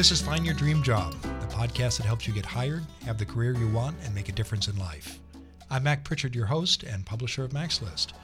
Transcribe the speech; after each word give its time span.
This 0.00 0.12
is 0.12 0.22
Find 0.22 0.46
Your 0.46 0.54
Dream 0.54 0.82
Job, 0.82 1.12
the 1.20 1.54
podcast 1.54 1.98
that 1.98 2.06
helps 2.06 2.26
you 2.26 2.32
get 2.32 2.46
hired, 2.46 2.86
have 3.04 3.18
the 3.18 3.26
career 3.26 3.54
you 3.54 3.68
want, 3.68 3.98
and 4.02 4.14
make 4.14 4.30
a 4.30 4.32
difference 4.32 4.66
in 4.66 4.78
life. 4.78 5.20
I'm 5.68 5.82
Mac 5.82 6.04
Prichard, 6.04 6.34
your 6.34 6.46
host 6.46 6.84
and 6.84 7.04
publisher 7.04 7.44
of 7.44 7.52
Mac's 7.52 7.82
List. 7.82 8.14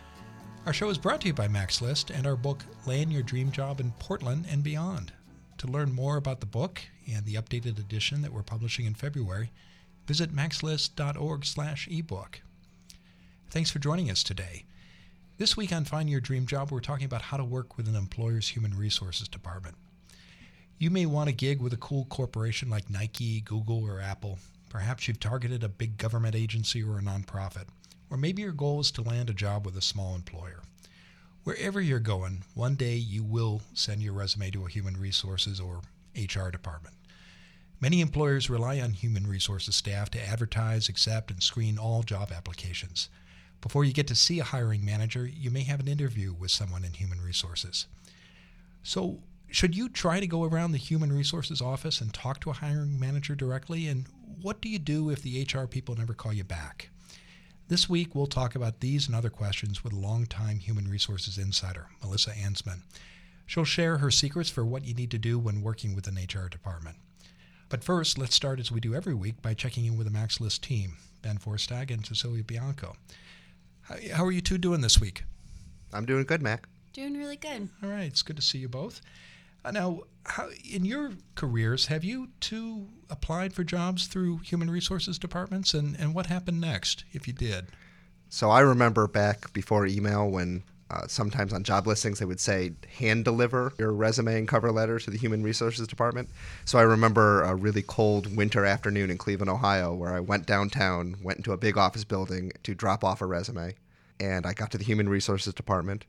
Our 0.65 0.73
show 0.73 0.89
is 0.89 0.97
brought 0.97 1.21
to 1.21 1.27
you 1.27 1.35
by 1.35 1.49
Mac's 1.49 1.83
List 1.83 2.09
and 2.09 2.27
our 2.27 2.35
book, 2.35 2.65
Land 2.87 3.13
Your 3.13 3.23
Dream 3.23 3.53
Job 3.53 3.79
in 3.79 3.93
Portland 3.99 4.47
and 4.51 4.65
Beyond. 4.65 5.13
To 5.59 5.67
learn 5.67 5.93
more 5.93 6.17
about 6.17 6.41
the 6.41 6.47
book 6.47 6.81
and 7.13 7.27
the 7.27 7.35
updated 7.35 7.79
edition 7.79 8.23
that 8.23 8.33
we're 8.33 8.43
publishing 8.43 8.87
in 8.87 8.95
February, 8.95 9.53
visit 10.07 10.35
macslist.org 10.35 11.45
slash 11.45 11.89
ebook. 11.91 12.41
Thanks 13.51 13.71
for 13.71 13.81
joining 13.81 14.11
us 14.11 14.23
today. 14.23 14.65
This 15.37 15.59
week 15.59 15.75
on 15.75 15.85
Find 15.85 16.09
Your 16.09 16.21
Dream 16.21 16.47
Job, 16.47 16.71
we're 16.71 16.81
talking 16.81 17.05
about 17.05 17.21
how 17.21 17.37
to 17.37 17.45
work 17.45 17.77
with 17.77 17.87
an 17.87 17.97
employer's 17.97 18.49
human 18.49 18.75
resources 18.75 19.29
department. 19.29 19.77
You 20.79 20.91
may 20.91 21.07
want 21.07 21.31
a 21.31 21.33
gig 21.33 21.63
with 21.63 21.73
a 21.73 21.79
cool 21.79 22.05
corporation 22.05 22.69
like 22.69 22.91
Nike, 22.91 23.41
Google, 23.41 23.83
or 23.83 23.99
Apple. 23.99 24.39
Perhaps 24.69 25.09
you've 25.09 25.19
targeted 25.19 25.65
a 25.65 25.71
big 25.71 25.97
government 25.97 26.35
agency 26.35 26.83
or 26.83 26.99
a 26.99 27.03
nonprofit. 27.03 27.65
Or 28.11 28.19
maybe 28.19 28.43
your 28.43 28.53
goal 28.53 28.81
is 28.81 28.91
to 28.93 29.03
land 29.03 29.31
a 29.31 29.35
job 29.35 29.65
with 29.65 29.75
a 29.79 29.81
small 29.81 30.15
employer. 30.15 30.61
Wherever 31.45 31.81
you're 31.81 31.99
going, 31.99 32.43
one 32.53 32.75
day 32.75 32.97
you 32.97 33.25
will 33.25 33.63
send 33.73 34.03
your 34.03 34.13
resume 34.13 34.51
to 34.51 34.67
a 34.67 34.69
human 34.69 34.99
resources 34.99 35.61
or 35.61 35.81
HR 36.15 36.51
department. 36.51 36.95
Many 37.81 38.03
employers 38.03 38.51
rely 38.51 38.79
on 38.79 38.93
human 38.93 39.27
resources 39.27 39.77
staff 39.77 40.11
to 40.11 40.29
advertise, 40.29 40.91
accept, 40.91 41.31
and 41.31 41.43
screen 41.43 41.79
all 41.79 42.03
job 42.03 42.31
applications. 42.31 43.09
Before 43.63 43.85
you 43.85 43.95
get 43.95 44.09
to 44.09 44.15
see 44.15 44.41
a 44.41 44.45
hiring 44.45 44.85
manager, 44.85 45.27
you 45.27 45.51
may 45.51 45.63
have 45.63 45.81
an 45.81 45.89
interview 45.89 46.35
with 46.35 46.51
someone 46.51 46.85
in 46.85 46.93
human 46.93 47.23
resources. 47.23 47.87
So, 48.83 49.21
should 49.49 49.77
you 49.77 49.89
try 49.89 50.21
to 50.21 50.27
go 50.27 50.45
around 50.45 50.73
the 50.73 50.79
human 50.79 51.13
resources 51.13 51.61
office 51.61 52.01
and 52.01 52.13
talk 52.13 52.41
to 52.41 52.51
a 52.51 52.55
hiring 52.55 52.99
manager 52.99 53.35
directly? 53.35 53.89
And 53.89 54.07
what 54.43 54.61
do 54.61 54.69
you 54.69 54.79
do 54.79 55.11
if 55.11 55.23
the 55.23 55.43
HR 55.43 55.67
people 55.67 55.95
never 55.95 56.15
call 56.15 56.33
you 56.33 56.45
back? 56.45 56.91
This 57.69 57.89
week, 57.89 58.15
we'll 58.15 58.27
talk 58.27 58.55
about 58.55 58.81
these 58.81 59.07
and 59.07 59.17
other 59.17 59.31
questions 59.31 59.83
with 59.83 59.93
longtime 59.93 60.61
human 60.61 60.89
resources 60.89 61.37
insider, 61.39 61.89
Melissa 62.03 62.31
Anzman. 62.31 62.83
She'll 63.47 63.65
share 63.65 63.99
her 63.99 64.11
secrets 64.11 64.51
for 64.51 64.65
what 64.65 64.85
you 64.85 64.95
need 64.95 65.11
to 65.13 65.19
do 65.19 65.39
when 65.39 65.63
working 65.63 65.95
with 65.95 66.07
an 66.07 66.17
HR 66.17 66.49
department. 66.49 66.97
But 67.69 67.83
first, 67.83 68.19
let's 68.19 68.37
start 68.37 68.61
as 68.61 68.71
we 68.71 68.79
do 68.79 68.95
every 68.95 69.15
week 69.15 69.43
by 69.43 69.55
checking 69.55 69.85
in 69.85 69.97
with 69.97 70.07
the 70.07 70.13
Mac's 70.13 70.41
List 70.41 70.63
team, 70.63 70.97
Ben 71.23 71.39
Forstag 71.39 71.91
and 71.91 72.07
Cecilia 72.07 72.45
Bianco. 72.45 72.95
How 74.13 74.25
are 74.25 74.33
you 74.33 74.41
two 74.41 74.59
doing 74.59 74.81
this 74.81 75.01
week? 75.01 75.25
I'm 75.93 76.07
doing 76.07 76.25
good, 76.25 76.43
Mac. 76.43 76.69
Doing 76.93 77.15
really 77.15 77.37
good. 77.37 77.69
All 77.83 77.91
right, 77.91 78.07
it's 78.07 78.23
good 78.23 78.37
to 78.37 78.43
see 78.43 78.59
you 78.59 78.69
both. 78.69 79.01
Uh, 79.65 79.71
now, 79.71 80.01
how, 80.25 80.49
in 80.71 80.85
your 80.85 81.13
careers, 81.35 81.87
have 81.87 82.05
you 82.05 82.29
two 82.41 82.89
applied 83.11 83.53
for 83.53 83.65
jobs 83.65 84.07
through 84.07 84.39
human 84.39 84.71
resources 84.71 85.19
departments, 85.19 85.75
and, 85.75 85.99
and 85.99 86.15
what 86.15 86.27
happened 86.27 86.61
next 86.61 87.05
if 87.13 87.27
you 87.27 87.33
did? 87.33 87.67
So 88.29 88.51
I 88.51 88.61
remember 88.61 89.07
back 89.07 89.53
before 89.53 89.87
email 89.87 90.29
when 90.29 90.65
uh, 90.91 91.07
sometimes 91.09 91.53
on 91.53 91.65
job 91.65 91.87
listings 91.87 92.19
they 92.19 92.25
would 92.25 92.41
say 92.41 92.73
hand 92.99 93.25
deliver 93.25 93.73
your 93.79 93.93
resume 93.93 94.39
and 94.39 94.49
cover 94.49 94.71
letter 94.71 94.99
to 94.99 95.11
the 95.11 95.19
human 95.19 95.43
resources 95.43 95.89
department. 95.89 96.29
So 96.65 96.79
I 96.79 96.83
remember 96.83 97.43
a 97.43 97.55
really 97.55 97.83
cold 97.83 98.37
winter 98.37 98.65
afternoon 98.65 99.11
in 99.11 99.19
Cleveland, 99.19 99.51
Ohio, 99.51 99.95
where 99.95 100.15
I 100.15 100.21
went 100.21 100.47
downtown, 100.47 101.17
went 101.23 101.39
into 101.39 101.53
a 101.53 101.57
big 101.57 101.77
office 101.77 102.05
building 102.05 102.53
to 102.63 102.75
drop 102.75 103.03
off 103.03 103.21
a 103.21 103.27
resume, 103.27 103.75
and 104.21 104.47
I 104.47 104.53
got 104.53 104.71
to 104.73 104.79
the 104.79 104.85
human 104.85 105.09
resources 105.09 105.55
department 105.55 106.05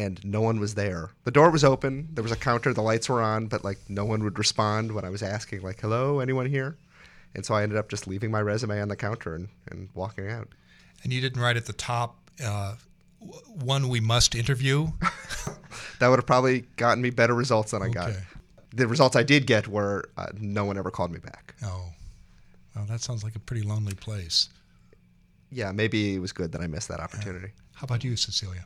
and 0.00 0.24
no 0.24 0.40
one 0.40 0.58
was 0.58 0.74
there. 0.74 1.10
The 1.24 1.30
door 1.30 1.50
was 1.50 1.64
open, 1.64 2.08
there 2.12 2.22
was 2.22 2.32
a 2.32 2.36
counter, 2.36 2.72
the 2.72 2.82
lights 2.82 3.08
were 3.08 3.22
on, 3.22 3.46
but 3.46 3.64
like 3.64 3.78
no 3.88 4.04
one 4.04 4.24
would 4.24 4.38
respond 4.38 4.92
when 4.92 5.04
I 5.04 5.10
was 5.10 5.22
asking 5.22 5.62
like, 5.62 5.80
"Hello, 5.80 6.20
anyone 6.20 6.46
here?" 6.46 6.76
And 7.34 7.44
so 7.44 7.54
I 7.54 7.62
ended 7.62 7.78
up 7.78 7.88
just 7.88 8.06
leaving 8.06 8.30
my 8.30 8.40
resume 8.40 8.80
on 8.80 8.88
the 8.88 8.96
counter 8.96 9.34
and, 9.34 9.48
and 9.70 9.88
walking 9.94 10.28
out. 10.28 10.48
And 11.02 11.12
you 11.12 11.20
didn't 11.20 11.40
write 11.40 11.56
at 11.56 11.66
the 11.66 11.72
top 11.72 12.16
uh, 12.44 12.74
one 13.46 13.88
we 13.88 14.00
must 14.00 14.34
interview. 14.34 14.88
that 15.98 16.08
would 16.08 16.18
have 16.18 16.26
probably 16.26 16.62
gotten 16.76 17.02
me 17.02 17.10
better 17.10 17.34
results 17.34 17.70
than 17.70 17.82
I 17.82 17.86
okay. 17.86 17.94
got. 17.94 18.12
The 18.72 18.88
results 18.88 19.16
I 19.16 19.22
did 19.22 19.46
get 19.46 19.68
were 19.68 20.08
uh, 20.16 20.26
no 20.38 20.64
one 20.64 20.78
ever 20.78 20.90
called 20.90 21.12
me 21.12 21.18
back. 21.18 21.54
Oh, 21.62 21.90
well, 22.74 22.84
that 22.86 23.00
sounds 23.00 23.22
like 23.22 23.36
a 23.36 23.40
pretty 23.40 23.62
lonely 23.62 23.94
place. 23.94 24.48
Yeah, 25.52 25.72
maybe 25.72 26.14
it 26.14 26.20
was 26.20 26.32
good 26.32 26.52
that 26.52 26.60
I 26.60 26.68
missed 26.68 26.88
that 26.88 27.00
opportunity. 27.00 27.48
Yeah. 27.48 27.62
How 27.74 27.84
about 27.84 28.04
you, 28.04 28.16
Cecilia? 28.16 28.64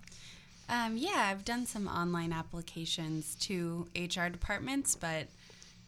Um, 0.68 0.96
yeah, 0.96 1.28
I've 1.30 1.44
done 1.44 1.66
some 1.66 1.88
online 1.88 2.32
applications 2.32 3.34
to 3.36 3.86
HR 3.94 4.28
departments, 4.28 4.94
but 4.94 5.28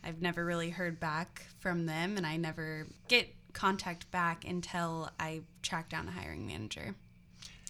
I've 0.05 0.21
never 0.21 0.45
really 0.45 0.71
heard 0.71 1.01
back 1.01 1.47
from 1.61 1.87
them, 1.87 2.17
and 2.17 2.27
I 2.27 2.37
never 2.37 2.87
get 3.09 3.35
contact 3.53 4.11
back 4.11 4.45
until 4.45 5.11
I 5.19 5.41
track 5.63 5.89
down 5.89 6.09
a 6.09 6.11
hiring 6.11 6.47
manager 6.47 6.95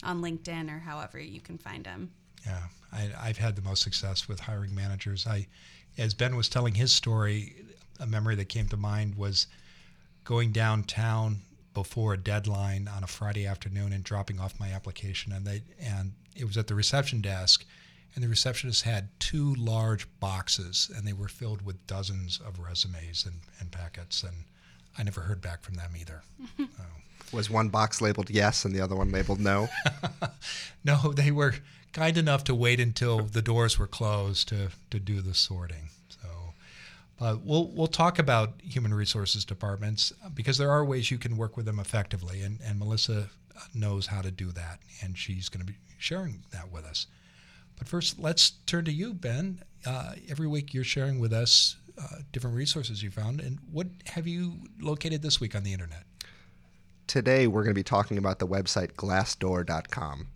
on 0.02 0.20
LinkedIn 0.20 0.74
or 0.74 0.80
however 0.80 1.18
you 1.18 1.40
can 1.40 1.58
find 1.58 1.84
them. 1.84 2.10
Yeah, 2.44 2.62
I, 2.92 3.26
have 3.28 3.38
had 3.38 3.56
the 3.56 3.62
most 3.62 3.82
success 3.82 4.28
with 4.28 4.40
hiring 4.40 4.74
managers. 4.74 5.26
I, 5.26 5.46
as 5.96 6.14
Ben 6.14 6.36
was 6.36 6.48
telling 6.48 6.74
his 6.74 6.92
story, 6.92 7.54
a 7.98 8.06
memory 8.06 8.34
that 8.36 8.48
came 8.48 8.68
to 8.68 8.76
mind 8.76 9.16
was 9.16 9.46
going 10.24 10.52
downtown 10.52 11.38
before 11.72 12.14
a 12.14 12.16
deadline 12.16 12.88
on 12.88 13.04
a 13.04 13.06
Friday 13.06 13.46
afternoon 13.46 13.92
and 13.92 14.02
dropping 14.02 14.40
off 14.40 14.58
my 14.58 14.70
application, 14.70 15.32
and 15.32 15.46
they 15.46 15.62
and 15.80 16.12
it 16.36 16.44
was 16.44 16.56
at 16.56 16.66
the 16.66 16.74
reception 16.74 17.20
desk, 17.20 17.64
and 18.14 18.24
the 18.24 18.28
receptionist 18.28 18.82
had 18.82 19.08
two 19.20 19.54
large 19.54 20.08
boxes, 20.20 20.90
and 20.94 21.06
they 21.06 21.12
were 21.12 21.28
filled 21.28 21.62
with 21.62 21.86
dozens 21.86 22.40
of 22.46 22.58
resumes 22.58 23.24
and, 23.26 23.40
and 23.60 23.70
packets, 23.70 24.22
and 24.22 24.44
I 24.98 25.02
never 25.02 25.22
heard 25.22 25.40
back 25.40 25.62
from 25.62 25.74
them 25.74 25.92
either. 25.98 26.22
Was 27.32 27.50
one 27.50 27.68
box 27.68 28.00
labeled 28.00 28.30
yes 28.30 28.64
and 28.64 28.74
the 28.74 28.80
other 28.80 28.94
one 28.94 29.10
labeled 29.10 29.40
no? 29.40 29.68
no, 30.84 31.12
they 31.12 31.30
were 31.30 31.54
kind 31.92 32.16
enough 32.16 32.44
to 32.44 32.54
wait 32.54 32.78
until 32.78 33.20
the 33.20 33.42
doors 33.42 33.78
were 33.78 33.86
closed 33.86 34.48
to, 34.48 34.68
to 34.90 35.00
do 35.00 35.20
the 35.20 35.34
sorting. 35.34 35.88
So, 36.08 36.28
but 37.18 37.40
we'll 37.40 37.68
we'll 37.68 37.86
talk 37.88 38.18
about 38.18 38.52
human 38.62 38.94
resources 38.94 39.44
departments 39.44 40.12
because 40.34 40.56
there 40.56 40.70
are 40.70 40.84
ways 40.84 41.10
you 41.10 41.18
can 41.18 41.36
work 41.36 41.56
with 41.56 41.66
them 41.66 41.80
effectively, 41.80 42.42
and, 42.42 42.60
and 42.64 42.78
Melissa 42.78 43.28
knows 43.74 44.06
how 44.06 44.22
to 44.22 44.30
do 44.30 44.52
that, 44.52 44.80
and 45.02 45.16
she's 45.16 45.48
going 45.48 45.64
to 45.64 45.72
be 45.72 45.78
sharing 45.98 46.44
that 46.52 46.70
with 46.70 46.84
us. 46.84 47.06
But 47.78 47.88
first, 47.88 48.18
let's 48.18 48.50
turn 48.66 48.84
to 48.86 48.92
you, 48.92 49.14
Ben. 49.14 49.62
Uh, 49.84 50.12
every 50.28 50.46
week 50.46 50.72
you're 50.74 50.84
sharing 50.84 51.18
with 51.18 51.32
us 51.32 51.76
uh, 51.98 52.18
different 52.32 52.56
resources 52.56 53.02
you 53.02 53.10
found. 53.10 53.40
And 53.40 53.58
what 53.70 53.86
have 54.06 54.26
you 54.26 54.54
located 54.80 55.22
this 55.22 55.40
week 55.40 55.54
on 55.54 55.62
the 55.62 55.72
internet? 55.72 56.04
Today, 57.06 57.46
we're 57.46 57.62
going 57.62 57.74
to 57.74 57.78
be 57.78 57.84
talking 57.84 58.18
about 58.18 58.38
the 58.38 58.46
website 58.46 58.92
glassdoor.com. 58.94 60.28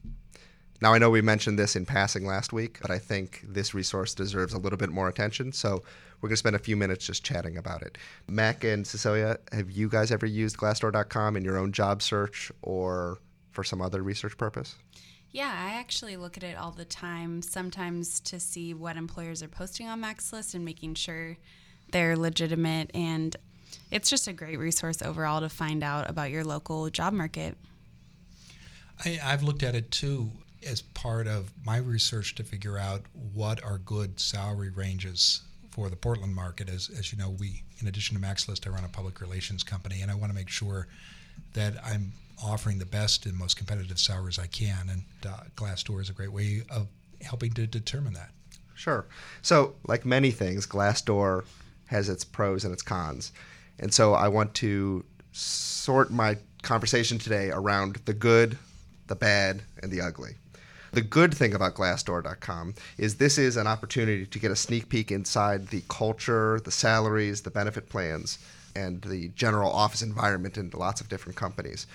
Now, 0.83 0.95
I 0.95 0.99
know 0.99 1.11
we 1.11 1.21
mentioned 1.21 1.59
this 1.59 1.77
in 1.77 1.85
passing 1.85 2.25
last 2.25 2.53
week, 2.53 2.79
but 2.81 2.91
I 2.91 2.99
think 2.99 3.45
this 3.47 3.75
resource 3.75 4.15
deserves 4.15 4.55
a 4.55 4.59
little 4.59 4.79
bit 4.79 4.89
more 4.89 5.09
attention. 5.09 5.53
So, 5.53 5.83
we're 6.21 6.29
going 6.29 6.35
to 6.35 6.39
spend 6.39 6.57
a 6.57 6.61
few 6.61 6.77
minutes 6.77 7.07
just 7.07 7.25
chatting 7.25 7.57
about 7.57 7.83
it. 7.83 7.97
Mac 8.29 8.65
and 8.65 8.87
Cecilia, 8.87 9.39
have 9.53 9.71
you 9.71 9.89
guys 9.89 10.11
ever 10.11 10.27
used 10.27 10.57
glassdoor.com 10.57 11.37
in 11.37 11.45
your 11.45 11.57
own 11.57 11.73
job 11.73 12.03
search 12.03 12.53
or 12.63 13.19
for 13.53 13.65
some 13.65 13.81
other 13.81 14.03
research 14.03 14.37
purpose? 14.37 14.77
Yeah, 15.33 15.49
I 15.49 15.79
actually 15.79 16.17
look 16.17 16.37
at 16.37 16.43
it 16.43 16.59
all 16.59 16.73
the 16.73 16.85
time, 16.85 17.41
sometimes 17.41 18.21
to 18.21 18.41
see 18.41 18.75
what 18.75 18.97
employers 18.97 19.43
are 19.43 19.49
posting 19.49 19.87
on 19.87 20.01
Mac's 20.01 20.33
List 20.33 20.55
and 20.55 20.65
making 20.65 20.95
sure 20.95 21.37
they're 21.93 22.17
legitimate. 22.17 22.91
And 22.95 23.37
it's 23.91 24.11
just 24.11 24.29
a 24.29 24.33
great 24.33 24.59
resource 24.59 25.01
overall 25.03 25.41
to 25.41 25.49
find 25.49 25.83
out 25.83 26.11
about 26.11 26.31
your 26.31 26.45
local 26.45 26.91
job 26.91 27.13
market. 27.13 27.57
I, 29.05 29.11
have 29.11 29.43
looked 29.43 29.63
at 29.63 29.75
it 29.75 29.91
too 29.91 30.31
as 30.69 30.83
part 30.83 31.27
of 31.27 31.53
my 31.65 31.79
research 31.79 32.35
to 32.37 32.45
figure 32.45 32.79
out 32.79 33.03
what 33.33 33.63
are 33.65 33.79
good 33.79 34.21
salary 34.21 34.71
ranges 34.71 35.43
for 35.71 35.89
the 35.89 35.97
Portland 35.97 36.35
market. 36.35 36.69
As, 36.69 36.91
as 36.99 37.13
you 37.13 37.19
know, 37.19 37.31
we, 37.31 37.63
in 37.81 37.89
addition 37.89 38.15
to 38.17 38.21
Mac's 38.21 38.49
List, 38.49 38.67
I 38.67 38.71
run 38.71 38.85
a 38.85 38.89
public 38.89 39.21
relations 39.21 39.63
company, 39.63 40.03
and 40.03 40.11
I 40.11 40.15
want 40.15 40.31
to 40.31 40.37
make 40.37 40.49
sure 40.49 40.89
that 41.55 41.75
I'm 41.85 42.13
offering 42.43 42.79
the 42.79 42.87
best 42.87 43.27
and 43.27 43.37
most 43.37 43.57
competitive 43.57 43.99
salaries 43.99 44.39
I 44.39 44.47
can. 44.47 44.89
And 44.91 45.03
uh, 45.27 45.45
Glassdoor 45.57 46.01
is 46.01 46.11
a 46.11 46.13
great 46.13 46.33
way 46.33 46.63
of 46.71 46.89
helping 47.23 47.53
to 47.53 47.67
determine 47.67 48.15
that. 48.15 48.31
Sure. 48.75 49.07
So, 49.43 49.75
like 49.87 50.07
many 50.07 50.31
things, 50.31 50.67
Glassdoor 50.67 51.45
has 51.87 52.09
its 52.09 52.25
pros 52.25 52.65
and 52.65 52.73
its 52.73 52.83
cons. 52.83 53.33
And 53.79 53.93
so 53.93 54.15
I 54.15 54.29
want 54.29 54.55
to 54.55 55.05
sort 55.33 56.11
my 56.11 56.37
conversation 56.63 57.19
today 57.19 57.51
around 57.51 57.97
the 58.05 58.13
good, 58.13 58.59
the 59.07 59.17
bad, 59.17 59.63
and 59.83 59.91
the 59.91 60.01
ugly. 60.01 60.37
The 60.93 61.03
good 61.03 61.33
thing 61.33 61.55
about 61.55 61.75
Glassdoor.com 61.75 62.75
is 62.99 63.15
this 63.15 63.39
is 63.39 63.57
an 63.57 63.69
opportunity 63.69 64.27
to 64.27 64.39
get 64.41 64.51
a 64.51 64.57
sneak 64.57 64.89
peek 64.89 65.13
inside 65.13 65.69
the 65.69 65.85
culture, 65.89 66.61
the 66.65 66.73
salaries, 66.73 67.43
the 67.43 67.51
benefit 67.51 67.89
plans, 67.89 68.41
and 68.75 69.01
the 69.03 69.29
general 69.29 69.71
office 69.71 70.03
environment 70.03 70.57
in 70.59 70.71
lots 70.71 71.01
of 71.01 71.09
different 71.09 71.37
companies. 71.37 71.87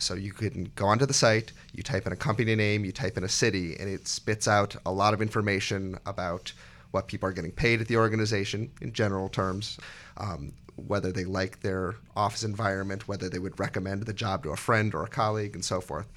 So 0.00 0.14
you 0.14 0.32
can 0.32 0.72
go 0.74 0.86
onto 0.86 1.06
the 1.06 1.14
site, 1.14 1.52
you 1.72 1.84
type 1.84 2.06
in 2.08 2.12
a 2.12 2.16
company 2.16 2.56
name, 2.56 2.84
you 2.84 2.90
type 2.90 3.16
in 3.16 3.22
a 3.22 3.28
city, 3.28 3.76
and 3.78 3.88
it 3.88 4.08
spits 4.08 4.48
out 4.48 4.74
a 4.84 4.90
lot 4.90 5.14
of 5.14 5.22
information 5.22 5.96
about 6.04 6.52
what 6.90 7.06
people 7.06 7.28
are 7.28 7.32
getting 7.32 7.52
paid 7.52 7.80
at 7.80 7.86
the 7.86 7.96
organization 7.96 8.70
in 8.80 8.92
general 8.92 9.28
terms, 9.28 9.78
um, 10.16 10.52
whether 10.74 11.12
they 11.12 11.24
like 11.24 11.60
their 11.60 11.94
office 12.16 12.42
environment, 12.42 13.06
whether 13.06 13.28
they 13.28 13.38
would 13.38 13.60
recommend 13.60 14.02
the 14.02 14.12
job 14.12 14.42
to 14.42 14.50
a 14.50 14.56
friend 14.56 14.92
or 14.92 15.04
a 15.04 15.08
colleague, 15.08 15.54
and 15.54 15.64
so 15.64 15.80
forth. 15.80 16.08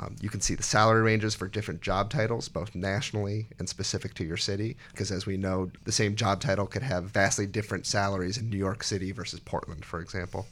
Um, 0.00 0.16
you 0.20 0.30
can 0.30 0.40
see 0.40 0.54
the 0.54 0.62
salary 0.62 1.02
ranges 1.02 1.34
for 1.34 1.46
different 1.46 1.82
job 1.82 2.10
titles, 2.10 2.48
both 2.48 2.74
nationally 2.74 3.48
and 3.58 3.68
specific 3.68 4.14
to 4.14 4.24
your 4.24 4.38
city, 4.38 4.76
because 4.92 5.10
as 5.10 5.26
we 5.26 5.36
know, 5.36 5.70
the 5.84 5.92
same 5.92 6.16
job 6.16 6.40
title 6.40 6.66
could 6.66 6.82
have 6.82 7.04
vastly 7.04 7.46
different 7.46 7.86
salaries 7.86 8.38
in 8.38 8.48
New 8.48 8.56
York 8.56 8.82
City 8.82 9.12
versus 9.12 9.40
Portland, 9.40 9.84
for 9.84 10.00
example. 10.00 10.46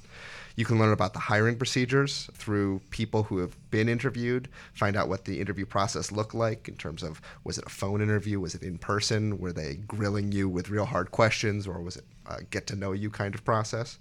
You 0.57 0.65
can 0.65 0.79
learn 0.79 0.93
about 0.93 1.15
the 1.15 1.21
hiring 1.21 1.57
procedures 1.57 2.29
through 2.35 2.81
people 2.91 3.23
who 3.23 3.39
have 3.39 3.57
been 3.71 3.89
interviewed, 3.89 4.49
find 4.75 4.97
out 4.97 5.09
what 5.09 5.25
the 5.25 5.41
interview 5.41 5.65
process 5.65 6.13
looked 6.13 6.35
like 6.35 6.69
in 6.69 6.75
terms 6.75 7.03
of 7.03 7.23
was 7.45 7.59
it 7.59 7.67
a 7.67 7.71
phone 7.71 8.03
interview, 8.03 8.41
was 8.41 8.55
it 8.55 8.63
in 8.63 8.77
person, 8.77 9.39
were 9.39 9.53
they 9.53 9.77
grilling 9.87 10.33
you 10.33 10.49
with 10.49 10.69
real 10.69 10.85
hard 10.85 11.11
questions, 11.11 11.67
or 11.67 11.81
was 11.81 11.97
it 11.97 12.05
a 12.27 12.43
get 12.43 12.67
to 12.67 12.77
know 12.77 12.93
you 12.93 13.09
kind 13.09 13.35
of 13.35 13.45
process? 13.45 13.99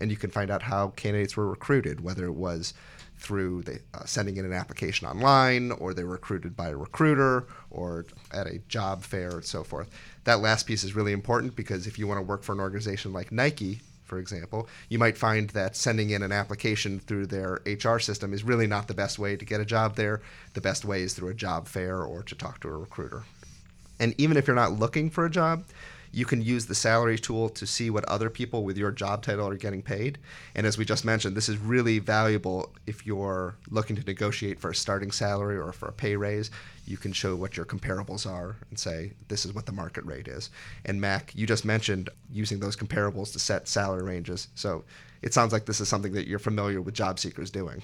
And 0.00 0.10
you 0.10 0.16
can 0.16 0.30
find 0.30 0.50
out 0.50 0.62
how 0.62 0.88
candidates 0.88 1.36
were 1.36 1.48
recruited, 1.48 2.00
whether 2.00 2.24
it 2.24 2.34
was 2.34 2.74
through 3.22 3.62
the, 3.62 3.78
uh, 3.94 4.04
sending 4.04 4.36
in 4.36 4.44
an 4.44 4.52
application 4.52 5.06
online, 5.06 5.70
or 5.70 5.94
they're 5.94 6.06
recruited 6.06 6.56
by 6.56 6.70
a 6.70 6.76
recruiter, 6.76 7.46
or 7.70 8.04
at 8.32 8.48
a 8.48 8.58
job 8.68 9.04
fair, 9.04 9.30
and 9.30 9.44
so 9.44 9.62
forth. 9.62 9.88
That 10.24 10.40
last 10.40 10.66
piece 10.66 10.82
is 10.82 10.96
really 10.96 11.12
important 11.12 11.54
because 11.54 11.86
if 11.86 11.98
you 11.98 12.08
want 12.08 12.18
to 12.18 12.22
work 12.22 12.42
for 12.42 12.52
an 12.52 12.60
organization 12.60 13.12
like 13.12 13.30
Nike, 13.30 13.80
for 14.04 14.18
example, 14.18 14.68
you 14.88 14.98
might 14.98 15.16
find 15.16 15.48
that 15.50 15.76
sending 15.76 16.10
in 16.10 16.22
an 16.22 16.32
application 16.32 16.98
through 16.98 17.26
their 17.26 17.60
HR 17.64 17.98
system 17.98 18.34
is 18.34 18.42
really 18.42 18.66
not 18.66 18.88
the 18.88 18.94
best 18.94 19.18
way 19.18 19.36
to 19.36 19.44
get 19.44 19.60
a 19.60 19.64
job 19.64 19.94
there. 19.94 20.20
The 20.54 20.60
best 20.60 20.84
way 20.84 21.02
is 21.02 21.14
through 21.14 21.30
a 21.30 21.34
job 21.34 21.68
fair 21.68 22.02
or 22.02 22.22
to 22.24 22.34
talk 22.34 22.60
to 22.60 22.68
a 22.68 22.76
recruiter. 22.76 23.22
And 24.00 24.14
even 24.18 24.36
if 24.36 24.46
you're 24.46 24.56
not 24.56 24.72
looking 24.78 25.10
for 25.10 25.24
a 25.24 25.30
job, 25.30 25.64
you 26.12 26.26
can 26.26 26.42
use 26.42 26.66
the 26.66 26.74
salary 26.74 27.18
tool 27.18 27.48
to 27.48 27.66
see 27.66 27.88
what 27.88 28.04
other 28.04 28.28
people 28.28 28.64
with 28.64 28.76
your 28.76 28.90
job 28.90 29.22
title 29.22 29.48
are 29.48 29.56
getting 29.56 29.82
paid. 29.82 30.18
And 30.54 30.66
as 30.66 30.76
we 30.76 30.84
just 30.84 31.04
mentioned, 31.04 31.34
this 31.34 31.48
is 31.48 31.56
really 31.56 31.98
valuable 31.98 32.70
if 32.86 33.06
you're 33.06 33.56
looking 33.70 33.96
to 33.96 34.02
negotiate 34.02 34.60
for 34.60 34.70
a 34.70 34.74
starting 34.74 35.10
salary 35.10 35.56
or 35.56 35.72
for 35.72 35.88
a 35.88 35.92
pay 35.92 36.14
raise. 36.14 36.50
You 36.86 36.98
can 36.98 37.12
show 37.12 37.34
what 37.34 37.56
your 37.56 37.64
comparables 37.64 38.30
are 38.30 38.56
and 38.68 38.78
say, 38.78 39.12
this 39.28 39.46
is 39.46 39.54
what 39.54 39.64
the 39.64 39.72
market 39.72 40.04
rate 40.04 40.28
is. 40.28 40.50
And 40.84 41.00
Mac, 41.00 41.32
you 41.34 41.46
just 41.46 41.64
mentioned 41.64 42.10
using 42.30 42.60
those 42.60 42.76
comparables 42.76 43.32
to 43.32 43.38
set 43.38 43.66
salary 43.66 44.02
ranges. 44.02 44.48
So 44.54 44.84
it 45.22 45.32
sounds 45.32 45.52
like 45.52 45.64
this 45.64 45.80
is 45.80 45.88
something 45.88 46.12
that 46.12 46.26
you're 46.26 46.38
familiar 46.38 46.82
with 46.82 46.94
job 46.94 47.18
seekers 47.18 47.50
doing. 47.50 47.82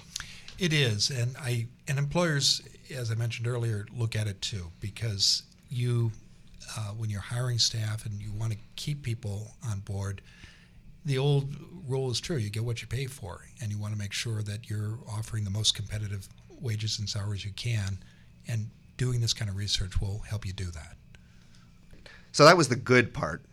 It 0.59 0.73
is, 0.73 1.09
and 1.09 1.35
I 1.39 1.67
and 1.87 1.97
employers, 1.97 2.61
as 2.93 3.11
I 3.11 3.15
mentioned 3.15 3.47
earlier, 3.47 3.85
look 3.95 4.13
at 4.13 4.27
it 4.27 4.41
too 4.41 4.69
because 4.81 5.43
you 5.69 6.11
uh, 6.77 6.91
when 6.91 7.09
you're 7.09 7.21
hiring 7.21 7.57
staff 7.57 8.05
and 8.05 8.21
you 8.21 8.31
want 8.31 8.51
to 8.51 8.57
keep 8.75 9.03
people 9.03 9.55
on 9.69 9.79
board, 9.79 10.21
the 11.05 11.17
old 11.17 11.55
rule 11.87 12.11
is 12.11 12.19
true. 12.19 12.37
You 12.37 12.49
get 12.49 12.63
what 12.63 12.81
you 12.81 12.87
pay 12.87 13.05
for, 13.05 13.41
and 13.61 13.71
you 13.71 13.77
want 13.77 13.93
to 13.93 13.99
make 13.99 14.13
sure 14.13 14.41
that 14.43 14.69
you're 14.69 14.99
offering 15.09 15.43
the 15.43 15.49
most 15.49 15.75
competitive 15.75 16.27
wages 16.61 16.99
and 16.99 17.09
salaries 17.09 17.45
you 17.45 17.51
can. 17.51 17.99
And 18.47 18.69
doing 18.97 19.21
this 19.21 19.33
kind 19.33 19.49
of 19.49 19.55
research 19.55 20.01
will 20.01 20.19
help 20.19 20.45
you 20.45 20.53
do 20.53 20.65
that. 20.71 20.97
So 22.31 22.45
that 22.45 22.57
was 22.57 22.67
the 22.67 22.75
good 22.75 23.13
part. 23.13 23.43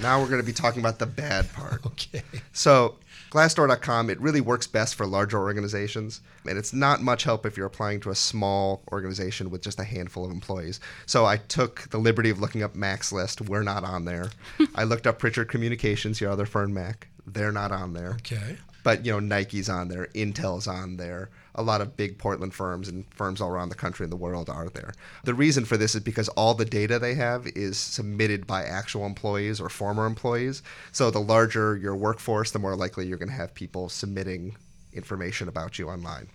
Now 0.00 0.20
we're 0.20 0.28
going 0.28 0.40
to 0.40 0.46
be 0.46 0.52
talking 0.52 0.80
about 0.80 0.98
the 0.98 1.06
bad 1.06 1.52
part. 1.52 1.82
Okay. 1.94 2.22
So 2.52 2.96
Glassdoor.com, 3.34 4.10
it 4.10 4.20
really 4.20 4.40
works 4.40 4.68
best 4.68 4.94
for 4.94 5.06
larger 5.06 5.38
organizations, 5.38 6.20
and 6.48 6.56
it's 6.56 6.72
not 6.72 7.02
much 7.02 7.24
help 7.24 7.44
if 7.44 7.56
you're 7.56 7.66
applying 7.66 7.98
to 8.00 8.10
a 8.10 8.14
small 8.14 8.82
organization 8.92 9.50
with 9.50 9.60
just 9.60 9.80
a 9.80 9.84
handful 9.84 10.24
of 10.24 10.30
employees. 10.30 10.78
So 11.06 11.26
I 11.26 11.38
took 11.38 11.88
the 11.90 11.98
liberty 11.98 12.30
of 12.30 12.38
looking 12.38 12.62
up 12.62 12.76
Mac's 12.76 13.10
list. 13.12 13.40
We're 13.40 13.64
not 13.64 13.82
on 13.82 14.04
there. 14.04 14.30
I 14.76 14.84
looked 14.84 15.08
up 15.08 15.18
Prichard 15.18 15.48
Communications, 15.48 16.20
your 16.20 16.30
other 16.30 16.46
firm, 16.46 16.74
Mac. 16.74 17.08
They're 17.26 17.50
not 17.50 17.72
on 17.72 17.92
there. 17.92 18.10
Okay. 18.20 18.56
But 18.84 19.04
you 19.04 19.10
know, 19.10 19.18
Nike's 19.18 19.68
on 19.68 19.88
there, 19.88 20.06
Intel's 20.14 20.68
on 20.68 20.96
there 20.96 21.30
a 21.54 21.62
lot 21.62 21.80
of 21.80 21.96
big 21.96 22.18
Portland 22.18 22.52
firms 22.52 22.88
and 22.88 23.04
firms 23.14 23.40
all 23.40 23.48
around 23.48 23.68
the 23.68 23.74
country 23.74 24.04
and 24.04 24.12
the 24.12 24.16
world 24.16 24.50
are 24.50 24.68
there. 24.70 24.92
The 25.22 25.34
reason 25.34 25.64
for 25.64 25.76
this 25.76 25.94
is 25.94 26.02
because 26.02 26.28
all 26.30 26.54
the 26.54 26.64
data 26.64 26.98
they 26.98 27.14
have 27.14 27.46
is 27.48 27.78
submitted 27.78 28.46
by 28.46 28.64
actual 28.64 29.06
employees 29.06 29.60
or 29.60 29.68
former 29.68 30.06
employees. 30.06 30.62
So 30.92 31.10
the 31.10 31.20
larger 31.20 31.76
your 31.76 31.94
workforce, 31.94 32.50
the 32.50 32.58
more 32.58 32.74
likely 32.74 33.06
you're 33.06 33.18
going 33.18 33.28
to 33.28 33.34
have 33.34 33.54
people 33.54 33.88
submitting 33.88 34.56
information 34.92 35.48
about 35.48 35.78
you 35.78 35.88
online. 35.88 36.28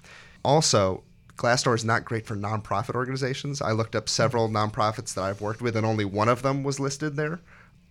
Also, 0.43 1.03
Glassdoor 1.35 1.75
is 1.75 1.85
not 1.85 2.05
great 2.05 2.25
for 2.25 2.35
nonprofit 2.35 2.95
organizations. 2.95 3.61
I 3.61 3.71
looked 3.71 3.95
up 3.95 4.09
several 4.09 4.49
nonprofits 4.49 5.13
that 5.13 5.23
I've 5.23 5.41
worked 5.41 5.61
with, 5.61 5.77
and 5.77 5.85
only 5.85 6.03
one 6.03 6.27
of 6.27 6.41
them 6.41 6.63
was 6.63 6.81
listed 6.81 7.15
there. 7.15 7.39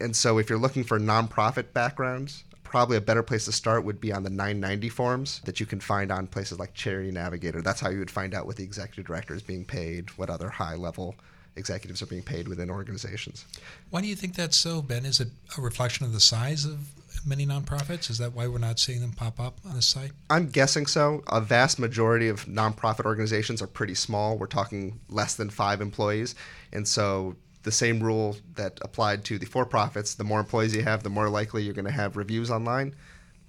And 0.01 0.15
so, 0.15 0.39
if 0.39 0.51
you're 0.51 0.59
looking 0.59 0.85
for 0.85 1.01
nonprofit 1.01 1.73
backgrounds, 1.73 2.45
probably 2.69 2.99
a 2.99 3.01
better 3.01 3.23
place 3.23 3.47
to 3.47 3.53
start 3.53 3.85
would 3.85 4.01
be 4.01 4.13
on 4.13 4.23
the 4.23 4.31
990 4.31 4.91
forms 4.91 5.41
that 5.45 5.59
you 5.59 5.67
can 5.67 5.81
find 5.81 6.13
on 6.13 6.27
places 6.27 6.59
like 6.59 6.75
Charity 6.75 7.11
Navigator. 7.11 7.63
That's 7.63 7.81
how 7.81 7.89
you 7.89 7.99
would 7.99 8.11
find 8.11 8.35
out 8.35 8.47
what 8.47 8.57
the 8.57 8.65
executive 8.65 9.07
director 9.07 9.35
is 9.35 9.43
being 9.43 9.65
paid, 9.65 10.11
what 10.19 10.29
other 10.29 10.51
high 10.51 10.75
level 10.75 11.15
executives 11.57 12.03
are 12.03 12.07
being 12.07 12.23
paid 12.23 12.47
within 12.47 12.71
organizations. 12.71 13.47
Why 13.91 14.03
do 14.03 14.07
you 14.07 14.15
think 14.15 14.35
that's 14.35 14.57
so, 14.57 14.83
Ben? 14.83 15.07
Is 15.07 15.19
it 15.19 15.29
a 15.57 15.61
reflection 15.61 16.05
of 16.05 16.13
the 16.13 16.21
size 16.21 16.67
of 16.67 16.79
many 17.27 17.47
nonprofits? 17.47 18.11
Is 18.11 18.19
that 18.19 18.35
why 18.35 18.47
we're 18.47 18.59
not 18.59 18.79
seeing 18.79 19.01
them 19.01 19.13
pop 19.13 19.41
up 19.41 19.59
on 19.67 19.75
the 19.75 19.83
site? 19.83 20.13
I'm 20.29 20.49
guessing 20.49 20.87
so. 20.87 21.25
A 21.29 21.41
vast 21.41 21.79
majority 21.79 22.29
of 22.29 22.45
nonprofit 22.45 23.07
organizations 23.07 23.63
are 23.63 23.67
pretty 23.67 23.95
small. 23.95 24.37
We're 24.37 24.47
talking 24.47 25.01
less 25.09 25.35
than 25.35 25.51
five 25.51 25.81
employees. 25.81 26.35
And 26.73 26.87
so 26.87 27.35
the 27.69 27.73
same 27.73 28.03
rule 28.03 28.35
that 28.55 28.79
applied 28.81 29.27
to 29.27 29.39
the 29.39 29.45
for 29.45 29.67
profits 29.67 30.15
the 30.15 30.25
more 30.25 30.41
employees 30.41 30.75
you 30.75 30.83
have, 30.83 31.03
the 31.03 31.11
more 31.11 31.29
likely 31.29 31.63
you're 31.63 31.75
going 31.75 31.85
to 31.85 31.91
have 31.91 32.17
reviews 32.17 32.51
online. 32.51 32.95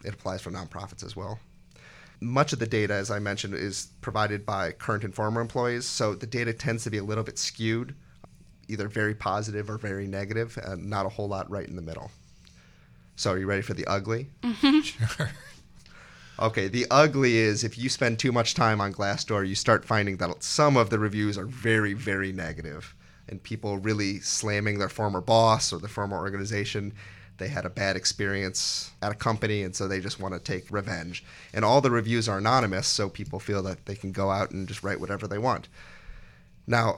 It 0.03 0.13
applies 0.13 0.41
for 0.41 0.51
nonprofits 0.51 1.05
as 1.05 1.15
well. 1.15 1.39
Much 2.19 2.51
of 2.51 2.59
the 2.59 2.67
data, 2.67 2.93
as 2.93 3.09
I 3.09 3.19
mentioned, 3.19 3.53
is 3.53 3.87
provided 4.01 4.45
by 4.45 4.73
current 4.73 5.05
and 5.05 5.15
former 5.15 5.39
employees, 5.39 5.85
so 5.85 6.15
the 6.15 6.27
data 6.27 6.51
tends 6.51 6.83
to 6.83 6.89
be 6.89 6.97
a 6.97 7.03
little 7.03 7.23
bit 7.23 7.39
skewed, 7.39 7.95
either 8.67 8.89
very 8.89 9.15
positive 9.15 9.69
or 9.69 9.77
very 9.77 10.05
negative, 10.05 10.59
and 10.61 10.89
not 10.89 11.05
a 11.05 11.09
whole 11.09 11.29
lot 11.29 11.49
right 11.49 11.69
in 11.69 11.77
the 11.77 11.81
middle. 11.81 12.11
So, 13.15 13.31
are 13.31 13.37
you 13.37 13.47
ready 13.47 13.61
for 13.61 13.73
the 13.73 13.87
ugly? 13.87 14.27
Mm-hmm. 14.43 14.79
Sure. 15.15 15.29
Okay, 16.39 16.67
the 16.67 16.87
ugly 16.91 17.37
is 17.37 17.63
if 17.63 17.77
you 17.77 17.87
spend 17.87 18.19
too 18.19 18.33
much 18.33 18.53
time 18.53 18.81
on 18.81 18.93
Glassdoor, 18.93 19.47
you 19.47 19.55
start 19.55 19.85
finding 19.85 20.17
that 20.17 20.43
some 20.43 20.75
of 20.75 20.89
the 20.89 20.99
reviews 20.99 21.37
are 21.37 21.45
very, 21.45 21.93
very 21.93 22.33
negative 22.33 22.95
and 23.29 23.41
people 23.41 23.77
really 23.77 24.19
slamming 24.19 24.79
their 24.79 24.89
former 24.89 25.21
boss 25.21 25.71
or 25.71 25.79
the 25.79 25.87
former 25.87 26.17
organization. 26.17 26.93
They 27.37 27.47
had 27.47 27.65
a 27.65 27.69
bad 27.69 27.95
experience 27.95 28.91
at 29.01 29.11
a 29.11 29.15
company, 29.15 29.63
and 29.63 29.73
so 29.73 29.87
they 29.87 30.01
just 30.01 30.19
want 30.19 30.33
to 30.33 30.39
take 30.39 30.69
revenge. 30.69 31.23
And 31.53 31.63
all 31.63 31.79
the 31.79 31.91
reviews 31.91 32.27
are 32.27 32.37
anonymous, 32.37 32.87
so 32.87 33.07
people 33.07 33.39
feel 33.39 33.63
that 33.63 33.85
they 33.85 33.95
can 33.95 34.11
go 34.11 34.29
out 34.29 34.51
and 34.51 34.67
just 34.67 34.83
write 34.83 34.99
whatever 34.99 35.27
they 35.27 35.37
want. 35.37 35.69
Now, 36.67 36.97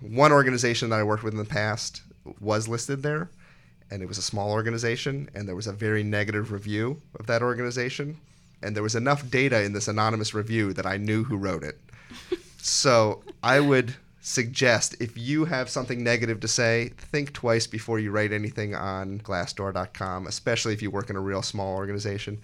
one 0.00 0.32
organization 0.32 0.88
that 0.90 0.98
I 0.98 1.02
worked 1.02 1.24
with 1.24 1.34
in 1.34 1.38
the 1.38 1.44
past 1.44 2.02
was 2.40 2.68
listed 2.68 3.02
there, 3.02 3.30
and 3.90 4.02
it 4.02 4.06
was 4.06 4.18
a 4.18 4.22
small 4.22 4.52
organization, 4.52 5.28
and 5.34 5.46
there 5.46 5.56
was 5.56 5.66
a 5.66 5.72
very 5.72 6.02
negative 6.02 6.52
review 6.52 7.02
of 7.18 7.26
that 7.26 7.42
organization. 7.42 8.18
And 8.62 8.74
there 8.74 8.82
was 8.82 8.94
enough 8.94 9.28
data 9.28 9.62
in 9.62 9.72
this 9.72 9.88
anonymous 9.88 10.32
review 10.32 10.72
that 10.72 10.86
I 10.86 10.96
knew 10.96 11.24
who 11.24 11.36
wrote 11.36 11.64
it. 11.64 11.78
so 12.58 13.22
I 13.42 13.60
would 13.60 13.96
suggest 14.22 14.94
if 15.00 15.18
you 15.18 15.44
have 15.44 15.68
something 15.68 16.02
negative 16.02 16.40
to 16.40 16.48
say, 16.48 16.92
think 16.96 17.32
twice 17.32 17.66
before 17.66 17.98
you 17.98 18.12
write 18.12 18.32
anything 18.32 18.74
on 18.74 19.18
glassdoor.com, 19.18 20.26
especially 20.28 20.72
if 20.72 20.80
you 20.80 20.90
work 20.90 21.10
in 21.10 21.16
a 21.16 21.20
real 21.20 21.42
small 21.42 21.74
organization. 21.74 22.40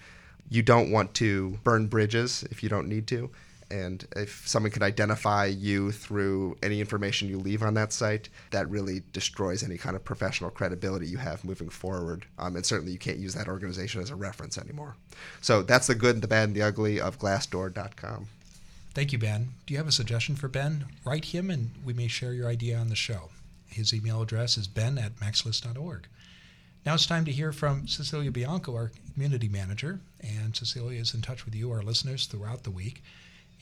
You 0.49 0.61
don't 0.61 0.91
want 0.91 1.13
to 1.15 1.57
burn 1.63 1.87
bridges 1.87 2.43
if 2.51 2.61
you 2.61 2.69
don't 2.69 2.89
need 2.89 3.07
to. 3.07 3.31
And 3.71 4.05
if 4.15 4.47
someone 4.47 4.71
can 4.71 4.83
identify 4.83 5.45
you 5.45 5.91
through 5.91 6.57
any 6.63 6.81
information 6.81 7.29
you 7.29 7.37
leave 7.37 7.63
on 7.63 7.75
that 7.75 7.93
site, 7.93 8.27
that 8.51 8.69
really 8.69 9.03
destroys 9.13 9.63
any 9.63 9.77
kind 9.77 9.95
of 9.95 10.03
professional 10.03 10.49
credibility 10.49 11.05
you 11.05 11.17
have 11.17 11.45
moving 11.45 11.69
forward. 11.69 12.25
Um, 12.39 12.55
and 12.55 12.65
certainly 12.65 12.91
you 12.91 12.97
can't 12.97 13.19
use 13.19 13.35
that 13.35 13.47
organization 13.47 14.01
as 14.01 14.09
a 14.09 14.15
reference 14.15 14.57
anymore. 14.57 14.95
So 15.41 15.61
that's 15.61 15.87
the 15.87 15.95
good, 15.95 16.21
the 16.21 16.27
bad, 16.27 16.49
and 16.49 16.55
the 16.55 16.63
ugly 16.63 16.99
of 16.99 17.19
glassdoor.com. 17.19 18.27
Thank 18.93 19.11
you, 19.11 19.19
Ben. 19.19 19.49
Do 19.65 19.73
you 19.73 19.77
have 19.77 19.87
a 19.87 19.91
suggestion 19.91 20.35
for 20.35 20.47
Ben? 20.47 20.85
Write 21.05 21.25
him 21.25 21.49
and 21.49 21.71
we 21.85 21.93
may 21.93 22.07
share 22.07 22.33
your 22.33 22.49
idea 22.49 22.77
on 22.77 22.89
the 22.89 22.95
show. 22.95 23.29
His 23.67 23.93
email 23.93 24.21
address 24.21 24.57
is 24.57 24.67
ben 24.67 24.97
at 24.97 25.19
macslist.org. 25.19 26.07
Now 26.85 26.95
it's 26.95 27.05
time 27.05 27.25
to 27.25 27.31
hear 27.31 27.51
from 27.51 27.87
Cecilia 27.87 28.31
Bianco, 28.31 28.73
our 28.73 28.91
community 29.13 29.47
manager. 29.47 29.99
And 30.21 30.55
Cecilia 30.55 30.99
is 30.99 31.13
in 31.13 31.21
touch 31.21 31.45
with 31.45 31.53
you, 31.53 31.71
our 31.71 31.83
listeners, 31.83 32.25
throughout 32.25 32.63
the 32.63 32.71
week. 32.71 33.03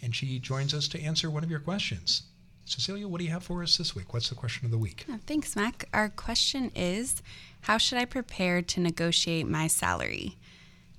And 0.02 0.16
she 0.16 0.40
joins 0.40 0.74
us 0.74 0.88
to 0.90 1.02
answer 1.02 1.30
one 1.30 1.44
of 1.44 1.52
your 1.52 1.60
questions. 1.60 2.24
Cecilia, 2.66 3.08
what 3.08 3.20
do 3.20 3.26
you 3.26 3.32
have 3.32 3.44
for 3.44 3.64
us 3.64 3.78
this 3.78 3.96
week? 3.96 4.14
What's 4.14 4.30
the 4.30 4.36
question 4.36 4.66
of 4.66 4.72
the 4.72 4.78
week? 4.78 5.06
Thanks, 5.26 5.56
Mac. 5.56 5.88
Our 5.94 6.10
question 6.10 6.72
is 6.76 7.22
How 7.62 7.78
should 7.78 7.98
I 7.98 8.06
prepare 8.06 8.62
to 8.62 8.80
negotiate 8.80 9.48
my 9.48 9.68
salary? 9.68 10.38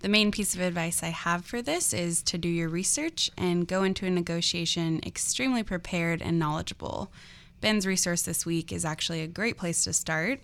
The 0.01 0.09
main 0.09 0.31
piece 0.31 0.55
of 0.55 0.61
advice 0.61 1.03
I 1.03 1.09
have 1.09 1.45
for 1.45 1.61
this 1.61 1.93
is 1.93 2.23
to 2.25 2.39
do 2.39 2.49
your 2.49 2.69
research 2.69 3.33
and 3.37 3.67
go 3.67 3.83
into 3.83 4.07
a 4.07 4.11
negotiation 4.11 5.01
extremely 5.05 5.65
prepared 5.65 6.23
and 6.23 6.39
knowledgeable. 6.39 7.11
Ben's 7.61 7.85
resource 7.85 8.23
this 8.23 8.47
week 8.47 8.73
is 8.73 8.85
actually 8.85 9.23
a 9.23 9.27
great 9.27 9.59
place 9.59 9.83
to 9.85 9.93
start. 9.93 10.39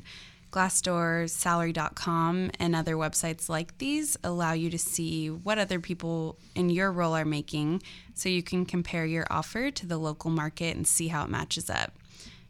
Glassdoor, 0.50 1.30
salary.com, 1.30 2.50
and 2.58 2.74
other 2.74 2.96
websites 2.96 3.48
like 3.48 3.78
these 3.78 4.16
allow 4.24 4.54
you 4.54 4.70
to 4.70 4.78
see 4.78 5.30
what 5.30 5.58
other 5.58 5.78
people 5.78 6.36
in 6.56 6.68
your 6.68 6.90
role 6.90 7.14
are 7.14 7.24
making 7.24 7.80
so 8.12 8.28
you 8.28 8.42
can 8.42 8.66
compare 8.66 9.06
your 9.06 9.26
offer 9.30 9.70
to 9.70 9.86
the 9.86 9.98
local 9.98 10.30
market 10.30 10.76
and 10.76 10.86
see 10.86 11.08
how 11.08 11.24
it 11.24 11.30
matches 11.30 11.70
up. 11.70 11.92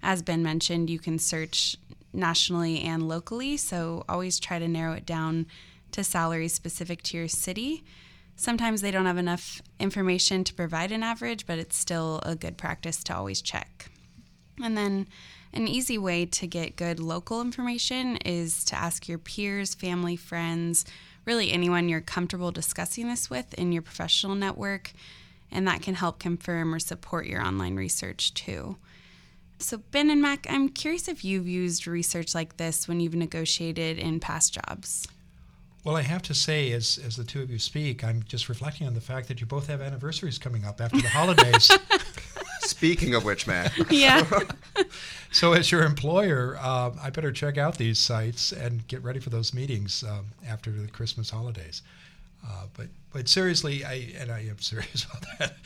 As 0.03 0.23
Ben 0.23 0.43
mentioned, 0.43 0.89
you 0.89 0.99
can 0.99 1.19
search 1.19 1.77
nationally 2.15 2.81
and 2.81 3.07
locally, 3.07 3.59
so 3.59 4.05
always 4.09 4.39
try 4.39 4.59
to 4.59 4.69
narrow 4.69 4.95
it 4.95 5.05
down 5.05 5.47
to 5.95 6.05
salaries 6.05 6.55
specific 6.55 7.03
to 7.05 7.17
your 7.17 7.29
city. 7.29 7.85
Sometimes 8.37 8.81
they 8.81 8.91
don't 8.91 9.07
have 9.07 9.19
enough 9.19 9.63
information 9.79 10.45
to 10.45 10.55
provide 10.55 10.93
an 10.93 11.03
average, 11.03 11.47
but 11.47 11.59
it's 11.59 11.77
still 11.77 12.21
a 12.25 12.35
good 12.35 12.57
practice 12.57 13.03
to 13.05 13.17
always 13.17 13.41
check. 13.41 13.91
And 14.63 14.77
then 14.77 15.09
an 15.53 15.69
easy 15.69 15.99
way 15.99 16.27
to 16.27 16.47
get 16.47 16.77
good 16.77 16.99
local 16.99 17.41
information 17.41 18.17
is 18.19 18.65
to 18.67 18.77
ask 18.77 19.09
your 19.09 19.19
peers, 19.19 19.75
family, 19.75 20.17
friends, 20.17 20.85
really 21.25 21.53
anyone 21.53 21.89
you're 21.89 22.01
comfortable 22.01 22.51
discussing 22.51 23.09
this 23.09 23.31
with 23.31 23.55
in 23.55 23.73
your 23.73 23.83
professional 23.83 24.35
network, 24.35 24.93
and 25.51 25.67
that 25.69 25.83
can 25.83 25.95
help 25.95 26.19
confirm 26.19 26.75
or 26.75 26.81
support 26.81 27.27
your 27.27 27.41
online 27.41 27.77
research 27.77 28.35
too. 28.35 28.77
So, 29.61 29.79
Ben 29.79 30.11
and 30.11 30.21
Mac, 30.21 30.47
I'm 30.51 30.69
curious 30.69 31.07
if 31.07 31.25
you've 31.25 31.47
used 31.47 31.87
research 31.87 32.35
like 32.35 32.57
this 32.57 32.89
when 32.89 32.99
you've 32.99 33.15
negotiated 33.15 33.99
in 33.99 34.19
past 34.19 34.55
jobs. 34.55 35.07
Well, 35.85 35.97
I 35.97 36.03
have 36.03 36.23
to 36.23 36.35
say, 36.35 36.73
as, 36.73 36.99
as 37.07 37.17
the 37.17 37.25
two 37.25 37.43
of 37.43 37.51
you 37.51 37.59
speak, 37.59 38.03
I'm 38.03 38.23
just 38.27 38.49
reflecting 38.49 38.87
on 38.87 38.95
the 38.95 39.03
fact 39.03 39.29
that 39.29 39.43
you 39.43 39.47
both 39.47 39.67
have 39.67 39.83
anniversaries 39.83 40.39
coming 40.39 40.65
up 40.65 40.81
after 40.81 41.01
the 41.01 41.11
holidays. 41.11 41.71
Speaking 42.61 43.15
of 43.15 43.27
which, 43.27 43.47
Matt. 43.47 43.73
Yeah. 43.91 44.27
so, 45.31 45.53
as 45.53 45.71
your 45.71 45.83
employer, 45.83 46.57
uh, 46.59 46.93
I 47.03 47.11
better 47.11 47.31
check 47.31 47.59
out 47.59 47.77
these 47.77 47.99
sites 47.99 48.51
and 48.51 48.89
get 48.89 49.03
ready 49.03 49.21
for 49.21 49.29
those 49.29 49.53
meetings 49.53 50.03
um, 50.03 50.25
after 50.49 50.71
the 50.71 50.89
Christmas 50.89 51.29
holidays. 51.29 51.83
Uh, 52.47 52.65
but 52.75 52.87
but 53.13 53.29
seriously, 53.29 53.85
I 53.85 54.15
and 54.19 54.31
I 54.31 54.41
am 54.41 54.59
serious 54.61 55.05
about 55.05 55.25
that. 55.39 55.57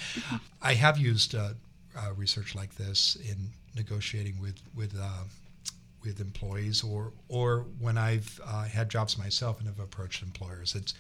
I 0.61 0.75
have 0.75 0.99
used 0.99 1.37
uh, 1.37 1.51
uh 1.97 2.13
research 2.17 2.57
like 2.57 2.75
this 2.75 3.17
in 3.25 3.51
negotiating 3.77 4.41
with 4.41 4.61
with 4.75 4.99
uh, 5.01 5.25
with 6.03 6.21
employees, 6.21 6.83
or 6.83 7.13
or 7.29 7.67
when 7.79 7.99
I've 7.99 8.41
uh, 8.45 8.65
had 8.65 8.89
jobs 8.89 9.19
myself 9.19 9.59
and 9.59 9.69
have 9.69 9.81
approached 9.81 10.23
employers. 10.23 10.75
It's 10.75 10.95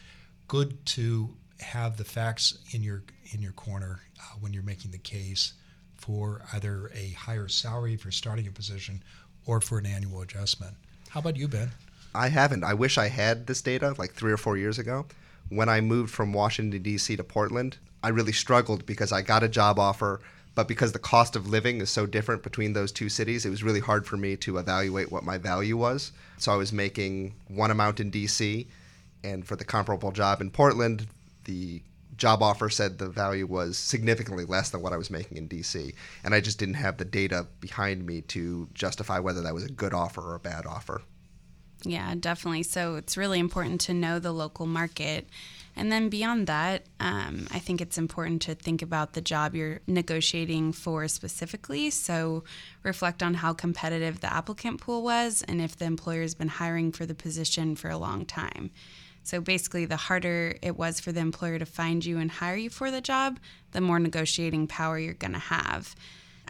good 0.48 0.84
to 0.86 1.30
have 1.60 1.96
the 1.96 2.04
facts 2.04 2.58
in 2.72 2.82
your 2.82 3.02
in 3.32 3.42
your 3.42 3.52
corner 3.52 4.00
when 4.40 4.52
you're 4.52 4.62
making 4.62 4.90
the 4.90 4.98
case 4.98 5.54
for 5.94 6.42
either 6.52 6.90
a 6.94 7.10
higher 7.10 7.48
salary 7.48 7.96
for 7.96 8.10
starting 8.10 8.46
a 8.46 8.50
position 8.50 9.02
or 9.46 9.60
for 9.60 9.78
an 9.78 9.86
annual 9.86 10.22
adjustment. 10.22 10.74
How 11.10 11.20
about 11.20 11.36
you, 11.36 11.48
Ben? 11.48 11.70
I 12.14 12.28
haven't. 12.28 12.64
I 12.64 12.74
wish 12.74 12.98
I 12.98 13.08
had 13.08 13.46
this 13.46 13.62
data 13.62 13.94
like 13.98 14.12
three 14.12 14.32
or 14.32 14.36
four 14.36 14.56
years 14.56 14.78
ago. 14.78 15.06
When 15.48 15.68
I 15.68 15.80
moved 15.80 16.12
from 16.12 16.32
Washington, 16.32 16.82
D.C. 16.82 17.16
to 17.16 17.24
Portland, 17.24 17.78
I 18.02 18.08
really 18.08 18.32
struggled 18.32 18.86
because 18.86 19.12
I 19.12 19.22
got 19.22 19.42
a 19.42 19.48
job 19.48 19.78
offer, 19.78 20.20
but 20.58 20.66
because 20.66 20.90
the 20.90 20.98
cost 20.98 21.36
of 21.36 21.46
living 21.46 21.80
is 21.80 21.88
so 21.88 22.04
different 22.04 22.42
between 22.42 22.72
those 22.72 22.90
two 22.90 23.08
cities, 23.08 23.46
it 23.46 23.48
was 23.48 23.62
really 23.62 23.78
hard 23.78 24.04
for 24.04 24.16
me 24.16 24.34
to 24.34 24.58
evaluate 24.58 25.12
what 25.12 25.22
my 25.22 25.38
value 25.38 25.76
was. 25.76 26.10
So 26.36 26.52
I 26.52 26.56
was 26.56 26.72
making 26.72 27.34
one 27.46 27.70
amount 27.70 28.00
in 28.00 28.10
D.C., 28.10 28.66
and 29.22 29.46
for 29.46 29.54
the 29.54 29.64
comparable 29.64 30.10
job 30.10 30.40
in 30.40 30.50
Portland, 30.50 31.06
the 31.44 31.80
job 32.16 32.42
offer 32.42 32.68
said 32.68 32.98
the 32.98 33.08
value 33.08 33.46
was 33.46 33.78
significantly 33.78 34.44
less 34.44 34.70
than 34.70 34.82
what 34.82 34.92
I 34.92 34.96
was 34.96 35.10
making 35.10 35.36
in 35.36 35.48
DC. 35.48 35.94
And 36.24 36.34
I 36.34 36.40
just 36.40 36.58
didn't 36.58 36.74
have 36.74 36.96
the 36.96 37.04
data 37.04 37.46
behind 37.60 38.04
me 38.04 38.22
to 38.22 38.68
justify 38.74 39.20
whether 39.20 39.42
that 39.42 39.54
was 39.54 39.62
a 39.62 39.70
good 39.70 39.94
offer 39.94 40.22
or 40.22 40.34
a 40.34 40.40
bad 40.40 40.66
offer. 40.66 41.02
Yeah, 41.84 42.16
definitely. 42.18 42.64
So 42.64 42.96
it's 42.96 43.16
really 43.16 43.38
important 43.38 43.80
to 43.82 43.94
know 43.94 44.18
the 44.18 44.32
local 44.32 44.66
market. 44.66 45.28
And 45.78 45.92
then 45.92 46.08
beyond 46.08 46.48
that, 46.48 46.86
um, 46.98 47.46
I 47.52 47.60
think 47.60 47.80
it's 47.80 47.96
important 47.96 48.42
to 48.42 48.54
think 48.54 48.82
about 48.82 49.12
the 49.12 49.20
job 49.20 49.54
you're 49.54 49.80
negotiating 49.86 50.72
for 50.72 51.06
specifically. 51.06 51.90
So 51.90 52.42
reflect 52.82 53.22
on 53.22 53.34
how 53.34 53.52
competitive 53.52 54.20
the 54.20 54.32
applicant 54.32 54.80
pool 54.80 55.02
was 55.02 55.42
and 55.46 55.60
if 55.60 55.76
the 55.76 55.84
employer 55.84 56.22
has 56.22 56.34
been 56.34 56.48
hiring 56.48 56.90
for 56.90 57.06
the 57.06 57.14
position 57.14 57.76
for 57.76 57.88
a 57.88 57.96
long 57.96 58.26
time. 58.26 58.70
So 59.22 59.40
basically, 59.40 59.84
the 59.84 59.96
harder 59.96 60.56
it 60.62 60.76
was 60.76 61.00
for 61.00 61.12
the 61.12 61.20
employer 61.20 61.58
to 61.58 61.66
find 61.66 62.04
you 62.04 62.18
and 62.18 62.30
hire 62.30 62.56
you 62.56 62.70
for 62.70 62.90
the 62.90 63.02
job, 63.02 63.38
the 63.72 63.80
more 63.80 63.98
negotiating 63.98 64.66
power 64.66 64.98
you're 64.98 65.14
going 65.14 65.34
to 65.34 65.38
have. 65.38 65.94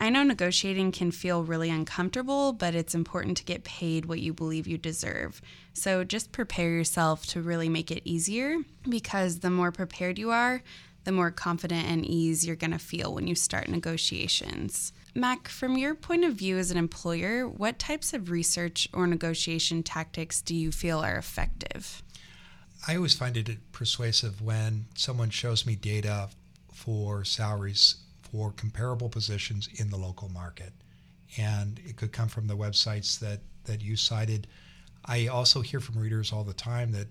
I 0.01 0.11
know 0.11 0.23
negotiating 0.23 0.93
can 0.93 1.11
feel 1.11 1.43
really 1.43 1.71
uncomfortable, 1.71 2.53
but 2.53 2.75
it's 2.75 2.95
important 2.95 3.37
to 3.39 3.45
get 3.45 3.65
paid 3.65 4.07
what 4.07 4.21
you 4.21 4.33
believe 4.33 4.69
you 4.69 4.79
deserve. 4.79 5.43
So 5.73 6.05
just 6.05 6.31
prepare 6.31 6.71
yourself 6.71 7.27
to 7.27 7.43
really 7.43 7.69
make 7.69 7.91
it 7.91 8.03
easier 8.05 8.59
because 8.89 9.41
the 9.41 9.51
more 9.51 9.73
prepared 9.73 10.17
you 10.17 10.31
are, 10.31 10.63
the 11.03 11.11
more 11.11 11.33
confident 11.33 11.87
and 11.89 12.07
ease 12.07 12.47
you're 12.47 12.55
going 12.55 12.71
to 12.71 12.79
feel 12.79 13.13
when 13.13 13.27
you 13.27 13.35
start 13.35 13.69
negotiations. 13.69 14.93
Mac, 15.17 15.49
from 15.49 15.77
your 15.77 15.97
point 15.97 16.25
of 16.25 16.35
view 16.35 16.59
as 16.59 16.71
an 16.71 16.77
employer, 16.77 17.49
what 17.49 17.81
types 17.81 18.13
of 18.13 18.31
research 18.31 18.89
or 18.93 19.07
negotiation 19.09 19.83
tactics 19.83 20.41
do 20.41 20.55
you 20.55 20.71
feel 20.71 21.01
are 21.01 21.17
effective? 21.17 22.03
I 22.87 22.95
always 22.95 23.15
find 23.15 23.37
it 23.37 23.73
persuasive 23.73 24.41
when 24.41 24.87
someone 24.95 25.31
shows 25.31 25.67
me 25.67 25.75
data 25.75 26.29
for 26.73 27.25
salaries 27.25 27.97
for 28.31 28.53
comparable 28.53 29.09
positions 29.09 29.69
in 29.75 29.91
the 29.91 29.97
local 29.97 30.29
market. 30.29 30.73
And 31.37 31.81
it 31.85 31.97
could 31.97 32.13
come 32.13 32.29
from 32.29 32.47
the 32.47 32.57
websites 32.57 33.19
that, 33.21 33.41
that 33.65 33.83
you 33.83 33.97
cited. 33.97 34.47
I 35.05 35.27
also 35.27 35.61
hear 35.61 35.81
from 35.81 35.99
readers 35.99 36.33
all 36.33 36.45
the 36.45 36.55
time 36.55 36.93
that 36.93 37.07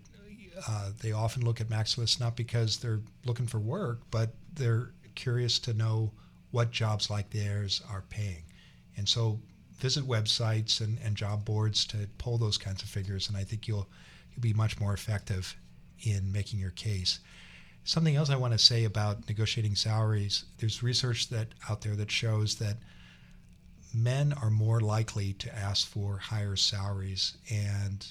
uh, 0.67 0.91
they 1.01 1.11
often 1.11 1.45
look 1.45 1.61
at 1.61 1.69
Mac's 1.69 1.97
List 1.97 2.19
not 2.19 2.35
because 2.35 2.77
they're 2.77 3.01
looking 3.25 3.47
for 3.47 3.59
work, 3.59 3.99
but 4.09 4.31
they're 4.53 4.91
curious 5.15 5.59
to 5.59 5.73
know 5.73 6.11
what 6.51 6.71
jobs 6.71 7.09
like 7.09 7.29
theirs 7.29 7.81
are 7.91 8.03
paying. 8.09 8.43
And 8.95 9.07
so 9.07 9.39
visit 9.77 10.07
websites 10.07 10.81
and, 10.81 10.97
and 11.03 11.15
job 11.15 11.45
boards 11.45 11.85
to 11.87 12.07
pull 12.17 12.37
those 12.37 12.57
kinds 12.57 12.81
of 12.81 12.89
figures, 12.89 13.27
and 13.27 13.37
I 13.37 13.43
think 13.43 13.67
you'll 13.67 13.87
you'll 14.31 14.41
be 14.41 14.53
much 14.53 14.79
more 14.79 14.93
effective 14.93 15.55
in 16.01 16.31
making 16.31 16.59
your 16.59 16.71
case. 16.71 17.19
Something 17.87 18.17
else 18.17 18.29
I 18.29 18.35
want 18.35 18.51
to 18.51 18.59
say 18.59 18.83
about 18.83 19.29
negotiating 19.29 19.75
salaries 19.75 20.43
there's 20.57 20.83
research 20.83 21.29
that 21.29 21.47
out 21.69 21.79
there 21.79 21.95
that 21.95 22.11
shows 22.11 22.55
that 22.55 22.75
men 23.93 24.33
are 24.33 24.49
more 24.49 24.81
likely 24.81 25.31
to 25.35 25.57
ask 25.57 25.87
for 25.87 26.17
higher 26.17 26.57
salaries 26.57 27.37
and 27.49 28.05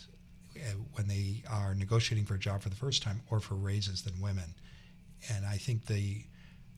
uh, 0.57 0.71
when 0.95 1.09
they 1.09 1.43
are 1.51 1.75
negotiating 1.75 2.25
for 2.25 2.37
a 2.37 2.39
job 2.39 2.63
for 2.63 2.71
the 2.71 2.75
first 2.75 3.03
time 3.03 3.21
or 3.31 3.39
for 3.39 3.55
raises 3.55 4.01
than 4.01 4.19
women. 4.19 4.55
And 5.31 5.45
I 5.45 5.59
think 5.59 5.85
the 5.85 6.25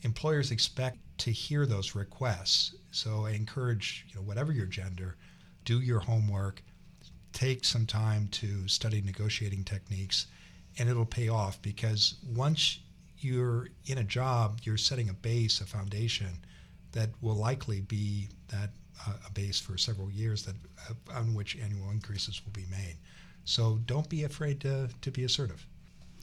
employers 0.02 0.50
expect 0.50 0.98
to 1.18 1.30
hear 1.30 1.66
those 1.66 1.94
requests. 1.94 2.74
So 2.90 3.26
I 3.26 3.30
encourage, 3.30 4.06
you 4.08 4.16
know, 4.16 4.22
whatever 4.22 4.50
your 4.50 4.66
gender, 4.66 5.14
do 5.64 5.78
your 5.78 6.00
homework, 6.00 6.64
take 7.32 7.64
some 7.64 7.86
time 7.86 8.26
to 8.32 8.66
study 8.66 9.00
negotiating 9.00 9.62
techniques, 9.62 10.26
and 10.80 10.88
it'll 10.88 11.06
pay 11.06 11.28
off 11.28 11.62
because 11.62 12.16
once 12.34 12.80
you're 13.20 13.68
in 13.86 13.98
a 13.98 14.04
job, 14.04 14.60
you're 14.62 14.76
setting 14.76 15.08
a 15.08 15.14
base, 15.14 15.60
a 15.60 15.66
foundation 15.66 16.40
that 16.92 17.10
will 17.20 17.34
likely 17.34 17.80
be 17.80 18.28
that 18.48 18.70
uh, 19.06 19.12
a 19.26 19.30
base 19.32 19.60
for 19.60 19.76
several 19.78 20.10
years 20.10 20.44
that 20.44 20.54
uh, 20.88 21.18
on 21.18 21.34
which 21.34 21.56
annual 21.56 21.90
increases 21.90 22.42
will 22.44 22.52
be 22.52 22.66
made. 22.70 22.96
So 23.44 23.78
don't 23.86 24.08
be 24.08 24.24
afraid 24.24 24.60
to, 24.60 24.88
to 25.00 25.10
be 25.10 25.24
assertive. 25.24 25.66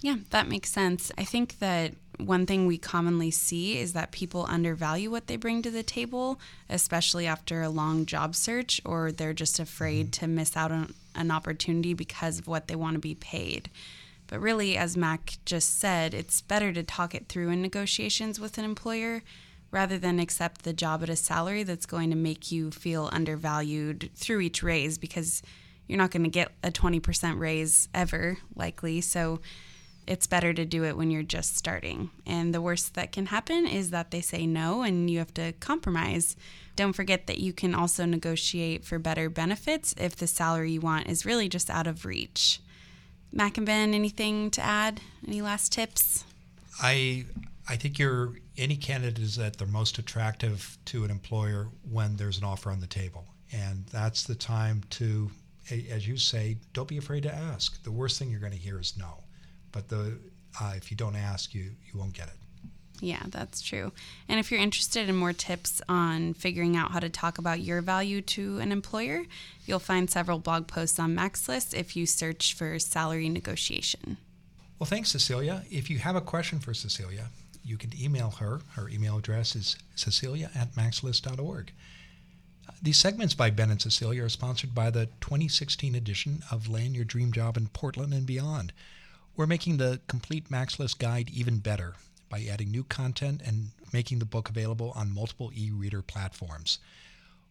Yeah, 0.02 0.18
that 0.30 0.48
makes 0.48 0.72
sense. 0.72 1.12
I 1.18 1.24
think 1.24 1.60
that 1.60 1.94
one 2.18 2.46
thing 2.46 2.68
we 2.68 2.78
commonly 2.78 3.32
see 3.32 3.78
is 3.78 3.94
that 3.94 4.12
people 4.12 4.46
undervalue 4.48 5.10
what 5.10 5.28
they 5.28 5.36
bring 5.36 5.62
to 5.64 5.72
the 5.72 5.84
table, 5.84 6.40
especially 6.70 7.26
after 7.26 7.62
a 7.62 7.70
long 7.70 8.06
job 8.06 8.36
search, 8.36 8.82
or 8.86 9.12
they're 9.12 9.34
just 9.34 9.60
afraid 9.60 10.08
mm-hmm. 10.12 10.26
to 10.26 10.28
miss 10.28 10.56
out 10.56 10.72
on 10.72 10.94
an 11.16 11.32
opportunity 11.32 11.94
because 11.94 12.40
of 12.40 12.48
what 12.48 12.68
they 12.68 12.76
want 12.76 12.96
to 12.96 13.00
be 13.00 13.16
paid. 13.16 13.70
But 14.28 14.40
really, 14.40 14.76
as 14.78 14.98
Mac 14.98 15.38
just 15.46 15.80
said, 15.80 16.14
it's 16.14 16.42
better 16.42 16.74
to 16.74 16.84
talk 16.84 17.14
it 17.14 17.28
through 17.28 17.50
in 17.50 17.62
negotiations 17.62 18.40
with 18.40 18.58
an 18.58 18.66
employer 18.66 19.22
rather 19.72 19.98
than 19.98 20.20
accept 20.20 20.64
the 20.64 20.74
job 20.74 21.04
at 21.04 21.10
a 21.10 21.16
salary 21.16 21.64
that's 21.64 21.86
going 21.86 22.10
to 22.10 22.16
make 22.16 22.52
you 22.52 22.72
feel 22.72 23.10
undervalued 23.12 24.10
through 24.16 24.40
each 24.40 24.64
raise 24.64 24.98
because 24.98 25.44
you're 25.88 25.98
not 25.98 26.12
going 26.12 26.24
to 26.24 26.30
get 26.30 26.52
a 26.64 26.72
20% 26.72 27.40
raise 27.40 27.90
ever, 27.94 28.38
likely. 28.56 29.02
So 29.02 29.42
it's 30.08 30.28
better 30.28 30.54
to 30.54 30.66
do 30.66 30.84
it 30.86 30.98
when 30.98 31.12
you're 31.12 31.24
just 31.24 31.58
starting. 31.58 32.10
And 32.26 32.54
the 32.54 32.62
worst 32.62 32.94
that 32.94 33.12
can 33.12 33.28
happen 33.28 33.68
is 33.68 33.90
that 33.90 34.12
they 34.12 34.22
say 34.22 34.46
no 34.46 34.84
and 34.84 35.10
you 35.10 35.20
have 35.20 35.34
to 35.36 35.54
compromise. 35.54 36.36
Don't 36.76 36.94
forget 36.94 37.28
that 37.28 37.40
you 37.40 37.54
can 37.54 37.74
also 37.74 38.06
negotiate 38.06 38.86
for 38.86 39.00
better 39.00 39.30
benefits 39.30 39.96
if 39.98 40.16
the 40.16 40.28
salary 40.28 40.74
you 40.74 40.82
want 40.82 41.08
is 41.08 41.26
really 41.26 41.50
just 41.50 41.70
out 41.70 41.88
of 41.88 42.06
reach. 42.06 42.60
Ben, 43.36 43.94
anything 43.94 44.50
to 44.52 44.62
add? 44.62 45.02
Any 45.28 45.42
last 45.42 45.72
tips? 45.72 46.24
I 46.82 47.26
I 47.68 47.76
think 47.76 48.00
you're 48.00 48.36
any 48.58 48.78
candidate 48.78 49.20
is 49.20 49.38
at 49.38 49.58
their 49.58 49.68
most 49.68 49.98
attractive 49.98 50.78
to 50.86 51.04
an 51.04 51.12
employer 51.12 51.68
when 51.90 52.16
there's 52.16 52.38
an 52.38 52.44
offer 52.44 52.72
on 52.72 52.80
the 52.80 52.88
table, 52.88 53.26
and 53.52 53.86
that's 53.88 54.24
the 54.24 54.36
time 54.36 54.84
to 54.92 55.32
as 55.92 56.08
you 56.08 56.16
say, 56.18 56.58
don't 56.74 56.88
be 56.88 56.98
afraid 56.98 57.24
to 57.24 57.34
ask. 57.34 57.82
The 57.84 57.92
worst 57.92 58.20
thing 58.20 58.30
you're 58.30 58.40
going 58.40 58.52
to 58.52 58.58
hear 58.58 58.80
is 58.80 58.96
no, 58.98 59.24
but 59.72 59.90
the 59.90 60.20
uh, 60.62 60.74
if 60.78 60.92
you 60.92 60.98
don't 60.98 61.16
ask, 61.16 61.54
you 61.54 61.72
you 61.92 62.00
won't 62.00 62.14
get 62.14 62.28
it. 62.28 62.38
Yeah, 63.02 63.24
that's 63.28 63.62
true. 63.62 63.92
And 64.30 64.40
if 64.40 64.52
you're 64.52 64.62
interested 64.62 65.10
in 65.10 65.16
more 65.16 65.34
tips 65.34 65.82
on 65.90 66.34
figuring 66.34 66.76
out 66.76 66.92
how 66.92 67.00
to 67.00 67.10
talk 67.10 67.38
about 67.38 67.60
your 67.60 67.82
value 67.82 68.22
to 68.22 68.60
an 68.60 68.72
employer, 68.72 69.26
you'll 69.66 69.80
find 69.80 70.10
several 70.10 70.40
blog 70.40 70.68
posts 70.68 71.00
on 71.00 71.16
Mac's 71.16 71.48
List 71.48 71.74
if 71.74 71.96
you 71.96 72.06
search 72.06 72.54
for 72.54 72.80
salary 72.80 73.30
negotiation. 73.30 74.18
Well, 74.80 74.88
thanks, 74.88 75.12
Cecilia. 75.12 75.64
If 75.70 75.90
you 75.90 76.00
have 76.00 76.16
a 76.16 76.22
question 76.22 76.60
for 76.60 76.74
Cecilia, 76.74 77.30
you 77.64 77.78
can 77.78 77.92
email 78.00 78.32
her. 78.40 78.62
Her 78.74 78.90
email 78.90 79.18
address 79.18 79.56
is 79.56 79.78
cecilia 79.96 80.52
at 80.56 80.76
macslist.org. 80.76 81.72
These 82.82 82.98
segments 82.98 83.34
by 83.34 83.50
Ben 83.52 83.72
and 83.72 83.82
Cecilia 83.82 84.24
are 84.24 84.30
sponsored 84.30 84.76
by 84.76 84.90
the 84.90 85.08
2016 85.22 85.96
edition 85.96 86.44
of 86.52 86.68
Land 86.68 86.96
Your 86.96 87.06
Dream 87.06 87.32
Job 87.32 87.58
in 87.58 87.68
Portland 87.68 88.14
and 88.14 88.26
Beyond. 88.26 88.74
We're 89.36 89.48
making 89.48 89.78
the 89.78 90.02
complete 90.08 90.52
Mac's 90.52 90.80
List 90.80 91.00
guide 91.00 91.30
even 91.30 91.60
better 91.60 91.96
by 92.36 92.44
adding 92.52 92.70
new 92.70 92.84
content 92.84 93.42
and 93.46 93.70
making 93.94 94.20
the 94.20 94.26
book 94.26 94.50
available 94.50 94.92
on 94.94 95.10
multiple 95.10 95.52
e 95.56 95.72
reader 95.72 96.02
platforms. 96.02 96.80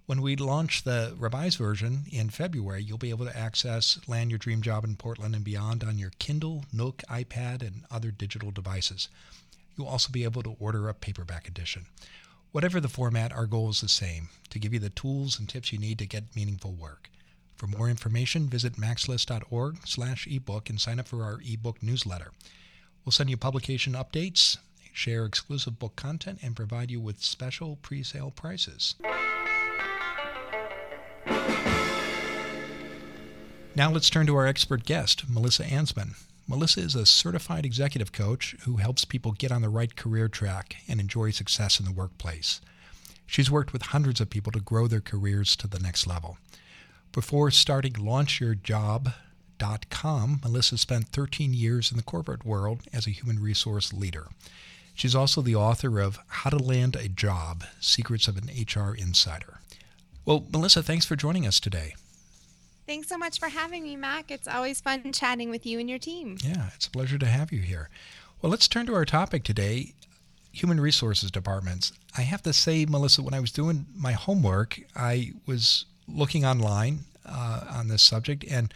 When 0.04 0.20
we 0.20 0.36
launch 0.36 0.82
the 0.82 1.14
revised 1.18 1.56
version 1.56 2.04
in 2.12 2.28
February, 2.28 2.82
you'll 2.82 2.98
be 2.98 3.08
able 3.08 3.24
to 3.24 3.34
access 3.34 3.98
Land 4.06 4.30
Your 4.30 4.36
Dream 4.36 4.60
Job 4.60 4.84
in 4.84 4.96
Portland 4.96 5.34
and 5.34 5.42
Beyond 5.42 5.82
on 5.82 5.96
your 5.96 6.10
Kindle, 6.18 6.66
Nook, 6.70 7.02
iPad, 7.08 7.62
and 7.62 7.84
other 7.90 8.10
digital 8.10 8.50
devices. 8.50 9.08
You'll 9.74 9.86
also 9.86 10.12
be 10.12 10.24
able 10.24 10.42
to 10.42 10.54
order 10.60 10.90
a 10.90 10.92
paperback 10.92 11.48
edition. 11.48 11.86
Whatever 12.52 12.78
the 12.78 12.88
format, 12.88 13.32
our 13.32 13.46
goal 13.46 13.70
is 13.70 13.80
the 13.80 13.88
same 13.88 14.28
to 14.50 14.58
give 14.58 14.74
you 14.74 14.80
the 14.80 14.90
tools 14.90 15.38
and 15.38 15.48
tips 15.48 15.72
you 15.72 15.78
need 15.78 15.98
to 16.00 16.06
get 16.06 16.36
meaningful 16.36 16.72
work. 16.72 17.08
For 17.56 17.66
more 17.66 17.88
information, 17.88 18.50
visit 18.50 18.74
macslist.org 18.74 19.78
slash 19.86 20.26
ebook 20.26 20.68
and 20.68 20.78
sign 20.78 21.00
up 21.00 21.08
for 21.08 21.24
our 21.24 21.40
ebook 21.42 21.82
newsletter. 21.82 22.32
We'll 23.04 23.12
send 23.12 23.30
you 23.30 23.38
publication 23.38 23.94
updates, 23.94 24.58
share 24.94 25.26
exclusive 25.26 25.78
book 25.78 25.96
content, 25.96 26.38
and 26.42 26.56
provide 26.56 26.90
you 26.90 27.00
with 27.00 27.22
special 27.22 27.76
pre 27.82 28.02
sale 28.02 28.30
prices. 28.30 28.94
Now 33.76 33.90
let's 33.90 34.08
turn 34.08 34.26
to 34.26 34.36
our 34.36 34.46
expert 34.46 34.84
guest, 34.84 35.28
Melissa 35.28 35.64
Anzman. 35.64 36.14
Melissa 36.46 36.80
is 36.80 36.94
a 36.94 37.06
certified 37.06 37.66
executive 37.66 38.12
coach 38.12 38.54
who 38.62 38.76
helps 38.76 39.04
people 39.04 39.32
get 39.32 39.50
on 39.50 39.62
the 39.62 39.68
right 39.68 39.96
career 39.96 40.28
track 40.28 40.76
and 40.86 41.00
enjoy 41.00 41.32
success 41.32 41.80
in 41.80 41.86
the 41.86 41.92
workplace. 41.92 42.60
She's 43.26 43.50
worked 43.50 43.72
with 43.72 43.82
hundreds 43.82 44.20
of 44.20 44.30
people 44.30 44.52
to 44.52 44.60
grow 44.60 44.86
their 44.86 45.00
careers 45.00 45.56
to 45.56 45.66
the 45.66 45.80
next 45.80 46.06
level. 46.06 46.38
Before 47.10 47.50
starting 47.50 47.94
launchyourjob.com, 47.94 50.40
Melissa 50.44 50.78
spent 50.78 51.08
13 51.08 51.54
years 51.54 51.90
in 51.90 51.96
the 51.96 52.02
corporate 52.02 52.44
world 52.44 52.82
as 52.92 53.08
a 53.08 53.10
human 53.10 53.40
resource 53.40 53.92
leader. 53.92 54.28
She's 54.94 55.14
also 55.14 55.42
the 55.42 55.56
author 55.56 56.00
of 56.00 56.18
How 56.28 56.50
to 56.50 56.58
Land 56.58 56.96
a 56.96 57.08
Job 57.08 57.64
Secrets 57.80 58.28
of 58.28 58.38
an 58.38 58.48
HR 58.48 58.94
Insider. 58.94 59.60
Well, 60.24 60.46
Melissa, 60.50 60.82
thanks 60.82 61.04
for 61.04 61.16
joining 61.16 61.46
us 61.46 61.60
today. 61.60 61.94
Thanks 62.86 63.08
so 63.08 63.18
much 63.18 63.38
for 63.38 63.48
having 63.48 63.82
me, 63.82 63.96
Mac. 63.96 64.30
It's 64.30 64.46
always 64.46 64.80
fun 64.80 65.12
chatting 65.12 65.50
with 65.50 65.66
you 65.66 65.78
and 65.78 65.88
your 65.88 65.98
team. 65.98 66.38
Yeah, 66.42 66.68
it's 66.74 66.86
a 66.86 66.90
pleasure 66.90 67.18
to 67.18 67.26
have 67.26 67.50
you 67.52 67.60
here. 67.60 67.88
Well, 68.40 68.50
let's 68.50 68.68
turn 68.68 68.86
to 68.86 68.94
our 68.94 69.04
topic 69.04 69.42
today 69.42 69.94
human 70.54 70.80
resources 70.80 71.30
departments. 71.30 71.92
I 72.16 72.22
have 72.22 72.42
to 72.42 72.52
say, 72.52 72.86
Melissa, 72.86 73.22
when 73.22 73.34
I 73.34 73.40
was 73.40 73.50
doing 73.50 73.86
my 73.96 74.12
homework, 74.12 74.80
I 74.94 75.32
was 75.46 75.84
looking 76.06 76.44
online 76.44 77.00
uh, 77.26 77.64
on 77.70 77.88
this 77.88 78.02
subject, 78.02 78.44
and 78.48 78.72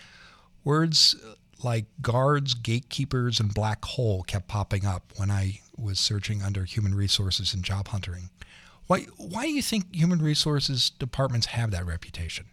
words 0.65 1.15
like 1.63 1.85
guards, 2.03 2.55
gatekeepers, 2.55 3.39
and 3.39 3.55
black 3.55 3.85
hole 3.85 4.25
kept 4.25 4.49
popping 4.49 4.85
up 4.85 5.13
when 5.17 5.31
I 5.31 5.61
was 5.79 5.99
searching 5.99 6.43
under 6.43 6.65
human 6.65 6.95
resources 6.95 7.55
and 7.55 7.63
job 7.63 7.89
hunting. 7.89 8.31
Why, 8.87 9.03
why 9.17 9.45
do 9.45 9.51
you 9.53 9.63
think 9.63 9.95
human 9.95 10.21
resources 10.21 10.91
departments 10.91 11.47
have 11.49 11.71
that 11.73 11.87
reputation? 11.87 12.47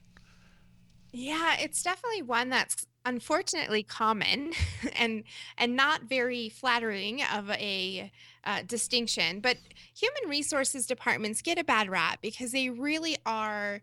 Yeah, 1.12 1.56
it's 1.60 1.82
definitely 1.82 2.24
one 2.24 2.50
that's 2.50 2.86
unfortunately 3.06 3.84
common 3.84 4.52
and 4.96 5.24
and 5.58 5.76
not 5.76 6.04
very 6.04 6.50
flattering 6.50 7.22
of 7.34 7.50
a 7.52 8.12
uh, 8.44 8.64
distinction. 8.68 9.40
But 9.40 9.58
human 9.98 10.30
resources 10.30 10.86
departments 10.86 11.42
get 11.42 11.58
a 11.58 11.64
bad 11.64 11.90
rap 11.90 12.20
because 12.22 12.52
they 12.52 12.70
really 12.70 13.18
are 13.26 13.82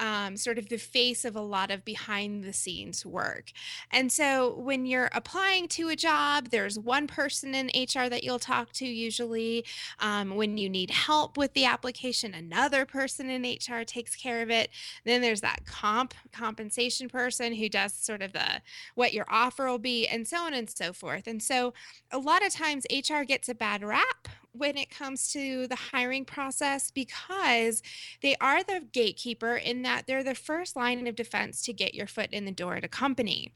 um, 0.00 0.36
sort 0.36 0.58
of 0.58 0.68
the 0.68 0.78
face 0.78 1.24
of 1.24 1.36
a 1.36 1.40
lot 1.40 1.70
of 1.70 1.84
behind 1.84 2.42
the 2.42 2.52
scenes 2.52 3.04
work. 3.04 3.52
And 3.92 4.10
so 4.10 4.56
when 4.56 4.86
you're 4.86 5.10
applying 5.12 5.68
to 5.68 5.90
a 5.90 5.96
job, 5.96 6.48
there's 6.48 6.78
one 6.78 7.06
person 7.06 7.54
in 7.54 7.66
HR 7.66 8.08
that 8.08 8.24
you'll 8.24 8.38
talk 8.38 8.72
to 8.72 8.86
usually. 8.86 9.64
Um, 9.98 10.34
when 10.34 10.56
you 10.56 10.68
need 10.68 10.90
help 10.90 11.36
with 11.36 11.52
the 11.52 11.66
application, 11.66 12.34
another 12.34 12.86
person 12.86 13.28
in 13.28 13.42
HR 13.42 13.84
takes 13.84 14.16
care 14.16 14.40
of 14.42 14.50
it. 14.50 14.70
Then 15.04 15.20
there's 15.20 15.42
that 15.42 15.66
comp 15.66 16.14
compensation 16.32 17.08
person 17.08 17.54
who 17.54 17.68
does 17.68 17.92
sort 17.92 18.22
of 18.22 18.32
the 18.32 18.62
what 18.94 19.12
your 19.12 19.26
offer 19.28 19.66
will 19.66 19.78
be, 19.78 20.06
and 20.06 20.26
so 20.26 20.38
on 20.38 20.54
and 20.54 20.70
so 20.70 20.94
forth. 20.94 21.26
And 21.26 21.42
so 21.42 21.74
a 22.10 22.18
lot 22.18 22.44
of 22.44 22.52
times 22.52 22.86
HR 22.90 23.22
gets 23.22 23.48
a 23.48 23.54
bad 23.54 23.84
rap 23.84 24.28
when 24.52 24.76
it 24.76 24.90
comes 24.90 25.32
to 25.32 25.66
the 25.68 25.76
hiring 25.76 26.24
process 26.24 26.90
because 26.90 27.82
they 28.22 28.34
are 28.40 28.62
the 28.62 28.84
gatekeeper 28.92 29.56
in 29.56 29.82
that 29.82 30.06
they're 30.06 30.24
the 30.24 30.34
first 30.34 30.76
line 30.76 31.06
of 31.06 31.14
defense 31.14 31.62
to 31.62 31.72
get 31.72 31.94
your 31.94 32.06
foot 32.06 32.30
in 32.32 32.44
the 32.44 32.52
door 32.52 32.76
at 32.76 32.84
a 32.84 32.88
company. 32.88 33.52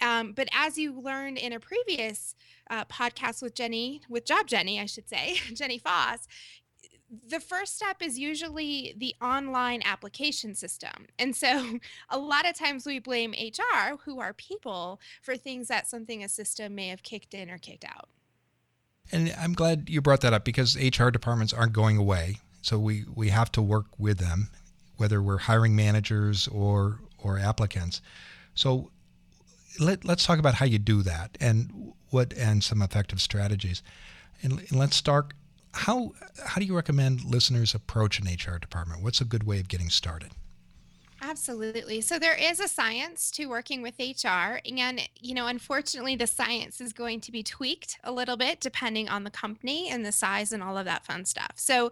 Um, 0.00 0.32
but 0.32 0.48
as 0.52 0.78
you 0.78 0.98
learned 0.98 1.38
in 1.38 1.52
a 1.52 1.60
previous 1.60 2.34
uh, 2.70 2.84
podcast 2.84 3.42
with 3.42 3.54
Jenny, 3.54 4.02
with 4.08 4.24
Job 4.24 4.46
Jenny, 4.46 4.80
I 4.80 4.86
should 4.86 5.08
say, 5.08 5.38
Jenny 5.54 5.78
Foss, 5.78 6.28
the 7.26 7.40
first 7.40 7.76
step 7.76 8.02
is 8.02 8.18
usually 8.18 8.94
the 8.96 9.14
online 9.22 9.82
application 9.84 10.54
system. 10.54 11.06
And 11.18 11.34
so 11.34 11.78
a 12.10 12.18
lot 12.18 12.48
of 12.48 12.54
times 12.54 12.86
we 12.86 12.98
blame 12.98 13.32
HR, 13.32 13.96
who 14.04 14.20
are 14.20 14.32
people, 14.34 15.00
for 15.22 15.36
things 15.36 15.68
that 15.68 15.88
something 15.88 16.22
a 16.22 16.28
system 16.28 16.74
may 16.74 16.88
have 16.88 17.02
kicked 17.02 17.34
in 17.34 17.50
or 17.50 17.58
kicked 17.58 17.84
out. 17.84 18.08
And 19.10 19.34
I'm 19.38 19.54
glad 19.54 19.88
you 19.88 20.00
brought 20.00 20.20
that 20.20 20.32
up 20.32 20.44
because 20.44 20.76
HR 20.76 21.08
departments 21.08 21.52
aren't 21.52 21.72
going 21.72 21.96
away. 21.96 22.40
So 22.62 22.78
we, 22.78 23.04
we 23.14 23.30
have 23.30 23.50
to 23.52 23.62
work 23.62 23.86
with 23.98 24.18
them, 24.18 24.50
whether 24.96 25.22
we're 25.22 25.38
hiring 25.38 25.74
managers 25.74 26.48
or 26.48 27.00
or 27.18 27.38
applicants. 27.38 28.00
So 28.54 28.90
let, 29.80 30.04
let's 30.04 30.24
talk 30.24 30.38
about 30.38 30.54
how 30.54 30.66
you 30.66 30.78
do 30.78 31.02
that 31.02 31.36
and 31.40 31.92
what 32.10 32.32
and 32.34 32.62
some 32.62 32.82
effective 32.82 33.20
strategies. 33.20 33.82
And, 34.42 34.60
and 34.60 34.72
let's 34.72 34.96
start. 34.96 35.32
How 35.72 36.12
how 36.44 36.60
do 36.60 36.66
you 36.66 36.74
recommend 36.74 37.24
listeners 37.24 37.74
approach 37.74 38.20
an 38.20 38.26
HR 38.26 38.58
department? 38.58 39.02
What's 39.02 39.20
a 39.20 39.24
good 39.24 39.44
way 39.44 39.60
of 39.60 39.68
getting 39.68 39.90
started? 39.90 40.32
Absolutely. 41.20 42.00
So 42.00 42.18
there 42.18 42.34
is 42.34 42.60
a 42.60 42.68
science 42.68 43.30
to 43.32 43.46
working 43.46 43.82
with 43.82 43.98
HR 43.98 44.60
and 44.64 45.00
you 45.20 45.34
know 45.34 45.46
unfortunately 45.46 46.16
the 46.16 46.26
science 46.26 46.80
is 46.80 46.92
going 46.92 47.20
to 47.22 47.32
be 47.32 47.42
tweaked 47.42 47.98
a 48.04 48.12
little 48.12 48.36
bit 48.36 48.60
depending 48.60 49.08
on 49.08 49.24
the 49.24 49.30
company 49.30 49.88
and 49.88 50.06
the 50.06 50.12
size 50.12 50.52
and 50.52 50.62
all 50.62 50.78
of 50.78 50.84
that 50.84 51.04
fun 51.04 51.24
stuff. 51.24 51.52
So 51.56 51.90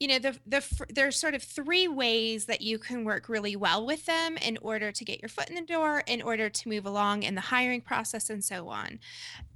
you 0.00 0.08
know 0.08 0.18
the 0.18 0.38
the 0.46 0.64
there's 0.88 1.16
sort 1.16 1.34
of 1.34 1.42
three 1.42 1.86
ways 1.86 2.46
that 2.46 2.62
you 2.62 2.78
can 2.78 3.04
work 3.04 3.28
really 3.28 3.54
well 3.54 3.84
with 3.84 4.06
them 4.06 4.36
in 4.38 4.56
order 4.62 4.90
to 4.90 5.04
get 5.04 5.20
your 5.20 5.28
foot 5.28 5.50
in 5.50 5.54
the 5.54 5.62
door 5.62 6.02
in 6.06 6.22
order 6.22 6.48
to 6.48 6.68
move 6.68 6.86
along 6.86 7.22
in 7.22 7.34
the 7.34 7.42
hiring 7.42 7.82
process 7.82 8.30
and 8.30 8.42
so 8.42 8.68
on 8.68 8.98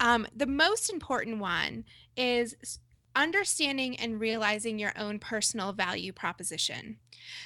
um, 0.01 0.27
the 0.37 0.47
most 0.47 0.93
important 0.93 1.39
one 1.39 1.85
is 2.15 2.79
understanding 3.17 3.97
and 3.97 4.21
realizing 4.21 4.79
your 4.79 4.93
own 4.97 5.19
personal 5.19 5.73
value 5.73 6.13
proposition. 6.13 6.99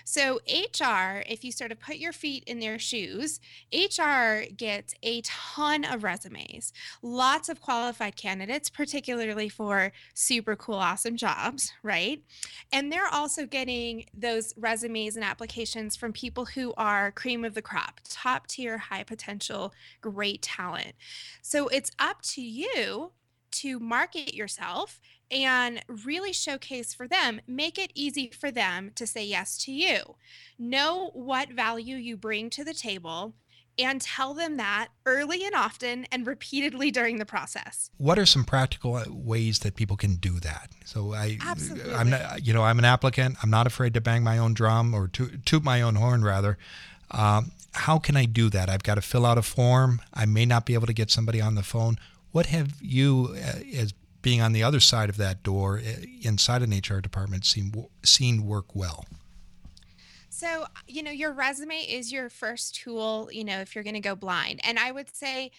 So, 0.05 0.41
HR, 0.49 1.23
if 1.27 1.45
you 1.45 1.53
sort 1.53 1.73
of 1.73 1.81
put 1.81 1.97
your 1.97 2.13
feet 2.13 2.45
in 2.47 2.59
their 2.59 2.79
shoes, 2.79 3.41
HR 3.73 4.43
gets 4.57 4.95
a 5.03 5.21
ton 5.23 5.85
of 5.85 6.03
resumes, 6.03 6.73
lots 7.03 7.49
of 7.49 7.61
qualified 7.61 8.17
candidates, 8.17 8.71
particularly 8.71 9.49
for 9.49 9.93
super 10.15 10.57
cool, 10.57 10.77
awesome 10.77 11.17
jobs, 11.17 11.73
right? 11.83 12.23
And 12.73 12.93
they're 12.93 13.07
also 13.07 13.47
getting 13.47 14.07
those 14.15 14.55
resumes 14.57 15.17
and 15.17 15.25
applications 15.25 15.97
from 15.97 16.13
people 16.13 16.47
who 16.47 16.75
are 16.77 17.13
cream 17.13 17.45
of 17.45 17.55
the 17.55 17.63
crop, 17.63 18.01
top 18.09 18.47
tier, 18.47 18.79
high 18.79 19.05
potential, 19.05 19.73
great 20.01 20.43
talent. 20.43 20.95
So, 21.43 21.69
it's 21.69 21.91
up 21.99 22.23
to 22.23 22.43
you 22.43 23.13
to 23.53 23.79
market 23.79 24.35
yourself 24.35 25.01
and 25.31 25.83
really 25.89 26.33
showcase 26.33 26.95
for 26.95 27.07
them, 27.07 27.41
make 27.47 27.79
it 27.79 27.93
easy 27.95 28.31
for 28.31 28.51
them 28.51 28.93
to 28.95 29.07
say 29.07 29.25
yes 29.25 29.59
to 29.65 29.73
you. 29.73 30.17
Know 30.59 31.11
what 31.13 31.51
value 31.51 31.97
you 31.97 32.17
bring 32.17 32.51
to 32.51 32.65
the 32.65 32.75
table 32.75 33.35
and 33.79 34.01
tell 34.01 34.35
them 34.35 34.57
that 34.57 34.89
early 35.07 35.45
and 35.45 35.55
often 35.55 36.07
and 36.11 36.27
repeatedly 36.27 36.91
during 36.91 37.19
the 37.19 37.25
process. 37.25 37.91
What 37.97 38.19
are 38.19 38.27
some 38.27 38.45
practical 38.45 38.97
uh, 38.97 39.05
ways 39.09 39.61
that 39.61 39.77
people 39.77 39.97
can 39.97 40.17
do 40.17 40.41
that? 40.41 40.71
So 40.85 41.15
I 41.15 41.39
Absolutely. 41.41 41.95
I'm 41.95 42.11
not, 42.11 42.45
you 42.45 42.53
know, 42.53 42.65
I'm 42.65 42.79
an 42.79 42.85
applicant. 42.85 43.37
I'm 43.43 43.51
not 43.51 43.67
afraid 43.67 43.95
to 43.95 44.01
bang 44.01 44.25
my 44.25 44.39
own 44.39 44.53
drum 44.53 44.95
or 44.95 45.07
to 45.09 45.39
toot 45.45 45.63
my 45.63 45.81
own 45.81 45.95
horn 45.95 46.25
rather. 46.25 46.59
Um, 47.11 47.53
how 47.73 47.99
can 47.99 48.17
I 48.17 48.25
do 48.25 48.51
that? 48.51 48.69
I've 48.69 48.83
got 48.83 48.97
to 48.97 49.01
fill 49.01 49.25
out 49.25 49.39
a 49.39 49.43
form. 49.43 50.01
I 50.13 50.27
may 50.27 50.45
not 50.45 50.67
be 50.67 50.75
able 50.75 50.87
to 50.87 50.93
get 50.93 51.11
somebody 51.11 51.41
on 51.41 51.55
the 51.55 51.63
phone. 51.63 51.99
What 52.33 52.47
have 52.47 52.75
you, 52.81 53.37
uh, 53.37 53.61
as 53.77 53.95
being 54.23 54.41
on 54.41 54.53
the 54.53 54.63
other 54.63 54.81
side 54.81 55.09
of 55.09 55.17
that 55.17 55.43
door 55.43 55.79
uh, 55.79 56.05
inside 56.23 56.63
an 56.63 56.71
HR 56.71 57.01
department, 57.01 57.45
seen 57.45 57.73
seen 58.03 58.45
work 58.45 58.75
well? 58.75 59.07
So, 60.31 60.67
you 60.87 61.03
know, 61.03 61.11
your 61.11 61.33
resume 61.33 61.79
is 61.81 62.13
your 62.13 62.29
first 62.29 62.77
tool, 62.77 63.29
you 63.33 63.45
know, 63.45 63.59
if 63.59 63.75
you're 63.75 63.83
going 63.83 63.95
to 63.95 64.01
go 64.01 64.15
blind. 64.15 64.61
And 64.63 64.79
I 64.79 64.93
would 64.93 65.15
say 65.15 65.51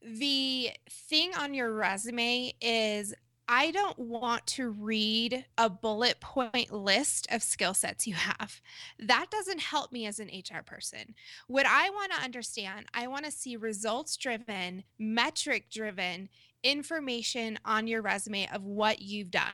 the 0.00 0.70
thing 0.88 1.32
on 1.34 1.52
your 1.54 1.72
resume 1.72 2.54
is 2.60 3.14
I 3.48 3.70
don't 3.70 3.98
want 3.98 4.46
to 4.48 4.70
read 4.70 5.44
a 5.58 5.68
bullet 5.68 6.20
point 6.20 6.72
list 6.72 7.26
of 7.30 7.42
skill 7.42 7.74
sets 7.74 8.06
you 8.06 8.14
have. 8.14 8.60
That 8.98 9.30
doesn't 9.30 9.60
help 9.60 9.92
me 9.92 10.06
as 10.06 10.20
an 10.20 10.28
HR 10.28 10.62
person. 10.62 11.14
What 11.48 11.66
I 11.66 11.90
want 11.90 12.12
to 12.12 12.22
understand, 12.22 12.86
I 12.94 13.08
want 13.08 13.24
to 13.24 13.30
see 13.30 13.56
results 13.56 14.16
driven, 14.16 14.84
metric 14.98 15.66
driven 15.70 16.28
information 16.62 17.58
on 17.64 17.86
your 17.86 18.02
resume 18.02 18.48
of 18.52 18.62
what 18.64 19.02
you've 19.02 19.30
done. 19.30 19.52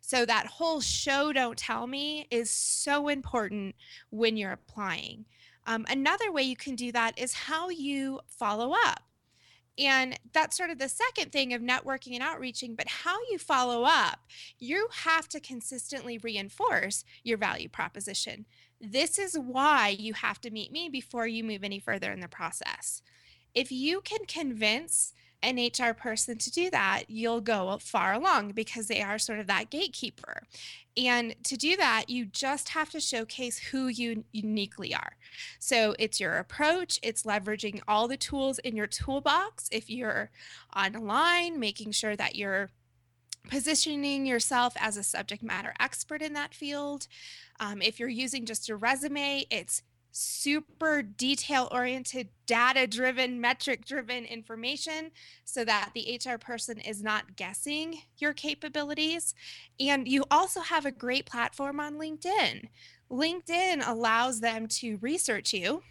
So 0.00 0.24
that 0.24 0.46
whole 0.46 0.80
show 0.80 1.32
don't 1.32 1.58
tell 1.58 1.86
me 1.86 2.26
is 2.30 2.50
so 2.50 3.08
important 3.08 3.74
when 4.10 4.36
you're 4.36 4.52
applying. 4.52 5.26
Um, 5.66 5.84
another 5.88 6.30
way 6.32 6.42
you 6.42 6.56
can 6.56 6.76
do 6.76 6.92
that 6.92 7.18
is 7.18 7.34
how 7.34 7.68
you 7.68 8.20
follow 8.28 8.72
up. 8.86 9.02
And 9.78 10.18
that's 10.32 10.56
sort 10.56 10.70
of 10.70 10.78
the 10.78 10.88
second 10.88 11.32
thing 11.32 11.52
of 11.52 11.60
networking 11.60 12.14
and 12.14 12.22
outreaching, 12.22 12.74
but 12.74 12.88
how 12.88 13.16
you 13.30 13.38
follow 13.38 13.84
up, 13.84 14.20
you 14.58 14.88
have 15.04 15.28
to 15.28 15.40
consistently 15.40 16.18
reinforce 16.18 17.04
your 17.22 17.36
value 17.36 17.68
proposition. 17.68 18.46
This 18.80 19.18
is 19.18 19.38
why 19.38 19.88
you 19.98 20.14
have 20.14 20.40
to 20.42 20.50
meet 20.50 20.72
me 20.72 20.88
before 20.88 21.26
you 21.26 21.44
move 21.44 21.64
any 21.64 21.78
further 21.78 22.12
in 22.12 22.20
the 22.20 22.28
process. 22.28 23.02
If 23.54 23.70
you 23.72 24.00
can 24.02 24.26
convince 24.26 25.12
an 25.42 25.58
HR 25.58 25.92
person 25.92 26.38
to 26.38 26.50
do 26.50 26.70
that, 26.70 27.04
you'll 27.08 27.40
go 27.40 27.78
far 27.80 28.14
along 28.14 28.52
because 28.52 28.88
they 28.88 29.02
are 29.02 29.18
sort 29.18 29.38
of 29.38 29.46
that 29.46 29.70
gatekeeper. 29.70 30.42
And 30.96 31.34
to 31.44 31.56
do 31.56 31.76
that, 31.76 32.08
you 32.08 32.24
just 32.24 32.70
have 32.70 32.90
to 32.90 33.00
showcase 33.00 33.58
who 33.58 33.88
you 33.88 34.24
uniquely 34.32 34.94
are. 34.94 35.16
So 35.58 35.94
it's 35.98 36.20
your 36.20 36.38
approach, 36.38 36.98
it's 37.02 37.22
leveraging 37.22 37.80
all 37.86 38.08
the 38.08 38.16
tools 38.16 38.58
in 38.60 38.76
your 38.76 38.86
toolbox. 38.86 39.68
If 39.72 39.90
you're 39.90 40.30
online, 40.74 41.58
making 41.58 41.92
sure 41.92 42.16
that 42.16 42.36
you're 42.36 42.70
positioning 43.48 44.26
yourself 44.26 44.74
as 44.78 44.96
a 44.96 45.02
subject 45.02 45.42
matter 45.42 45.72
expert 45.78 46.22
in 46.22 46.32
that 46.34 46.54
field. 46.54 47.06
Um, 47.60 47.80
if 47.80 48.00
you're 48.00 48.08
using 48.08 48.44
just 48.44 48.68
a 48.68 48.76
resume, 48.76 49.46
it's 49.50 49.82
super 50.18 51.02
detail 51.02 51.68
oriented, 51.70 52.28
data 52.46 52.86
driven, 52.86 53.38
metric 53.38 53.84
driven 53.84 54.24
information 54.24 55.10
so 55.44 55.62
that 55.62 55.90
the 55.94 56.18
HR 56.24 56.38
person 56.38 56.78
is 56.78 57.02
not 57.02 57.36
guessing 57.36 58.00
your 58.16 58.32
capabilities. 58.32 59.34
And 59.78 60.08
you 60.08 60.24
also 60.30 60.60
have 60.60 60.86
a 60.86 60.90
great 60.90 61.26
platform 61.26 61.80
on 61.80 61.96
LinkedIn. 61.96 62.68
LinkedIn 63.10 63.86
allows 63.86 64.40
them 64.40 64.66
to 64.68 64.98
research 65.00 65.52
you 65.52 65.82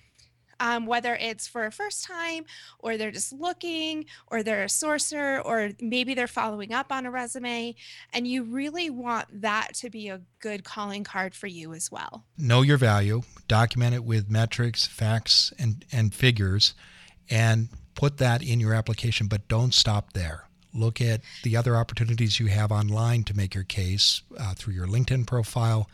um, 0.60 0.86
whether 0.86 1.15
it's 1.15 1.47
for 1.47 1.65
a 1.65 1.71
first 1.71 2.04
time 2.04 2.45
or 2.80 2.97
they're 2.97 3.12
just 3.12 3.34
looking 3.34 4.06
or 4.28 4.43
they're 4.43 4.63
a 4.63 4.67
sourcer 4.67 5.43
or 5.43 5.71
maybe 5.82 6.13
they're 6.13 6.28
following 6.28 6.73
up 6.73 6.91
on 6.91 7.06
a 7.06 7.12
resume. 7.12 7.75
And 8.13 8.28
you 8.28 8.43
really 8.43 8.89
want 8.89 9.41
that 9.41 9.73
to 9.75 9.89
be 9.89 10.10
a 10.10 10.21
good 10.39 10.63
calling 10.63 11.04
card 11.04 11.36
for 11.36 11.47
you 11.47 11.73
as 11.73 11.91
well. 11.91 12.25
Know 12.38 12.62
your 12.62 12.78
value, 12.78 13.23
document 13.47 13.95
it 13.95 14.04
with 14.04 14.30
metrics, 14.30 14.86
facts, 14.86 15.54
and, 15.60 15.86
and 15.91 16.13
figures, 16.13 16.73
and 17.30 17.69
put 17.95 18.17
that 18.17 18.41
in 18.41 18.60
your 18.60 18.73
application, 18.73 19.28
but 19.28 19.47
don't 19.47 19.73
stop 19.73 20.13
there. 20.13 20.47
Look 20.73 20.99
at 20.99 21.21
the 21.43 21.56
other 21.56 21.78
opportunities 21.78 22.39
you 22.39 22.47
have 22.47 22.71
online 22.71 23.23
to 23.25 23.34
make 23.34 23.56
your 23.56 23.63
case 23.63 24.21
uh, 24.38 24.54
through 24.56 24.73
your 24.73 24.88
LinkedIn 24.88 25.25
profile, 25.25 25.89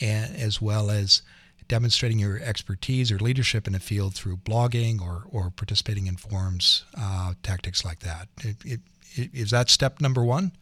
and, 0.00 0.36
as 0.36 0.60
well 0.60 0.90
as 0.90 1.22
demonstrating 1.68 2.18
your 2.18 2.38
expertise 2.40 3.10
or 3.10 3.18
leadership 3.18 3.66
in 3.66 3.74
a 3.74 3.78
field 3.78 4.14
through 4.14 4.36
blogging 4.36 5.00
or, 5.00 5.24
or 5.30 5.50
participating 5.50 6.06
in 6.06 6.16
forums, 6.16 6.84
uh, 6.98 7.34
tactics 7.42 7.84
like 7.84 8.00
that. 8.00 8.28
It, 8.42 8.56
it, 8.64 8.80
it, 9.14 9.30
is 9.32 9.50
that 9.50 9.70
step 9.70 10.00
number 10.00 10.24
one? 10.24 10.52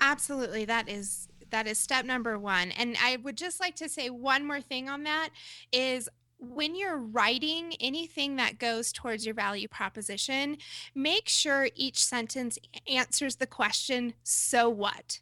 Absolutely. 0.00 0.64
That 0.64 0.88
is 0.88 1.28
that 1.50 1.68
is 1.68 1.78
step 1.78 2.04
number 2.04 2.36
one. 2.36 2.72
And 2.72 2.96
I 3.00 3.16
would 3.18 3.36
just 3.36 3.60
like 3.60 3.76
to 3.76 3.88
say 3.88 4.10
one 4.10 4.44
more 4.44 4.60
thing 4.60 4.88
on 4.88 5.04
that 5.04 5.28
is 5.72 6.08
when 6.40 6.74
you're 6.74 6.98
writing 6.98 7.74
anything 7.80 8.36
that 8.36 8.58
goes 8.58 8.92
towards 8.92 9.24
your 9.24 9.34
value 9.34 9.68
proposition, 9.68 10.56
make 10.94 11.28
sure 11.28 11.68
each 11.74 12.04
sentence 12.04 12.58
answers 12.88 13.36
the 13.36 13.46
question, 13.46 14.14
so 14.22 14.68
what? 14.68 15.20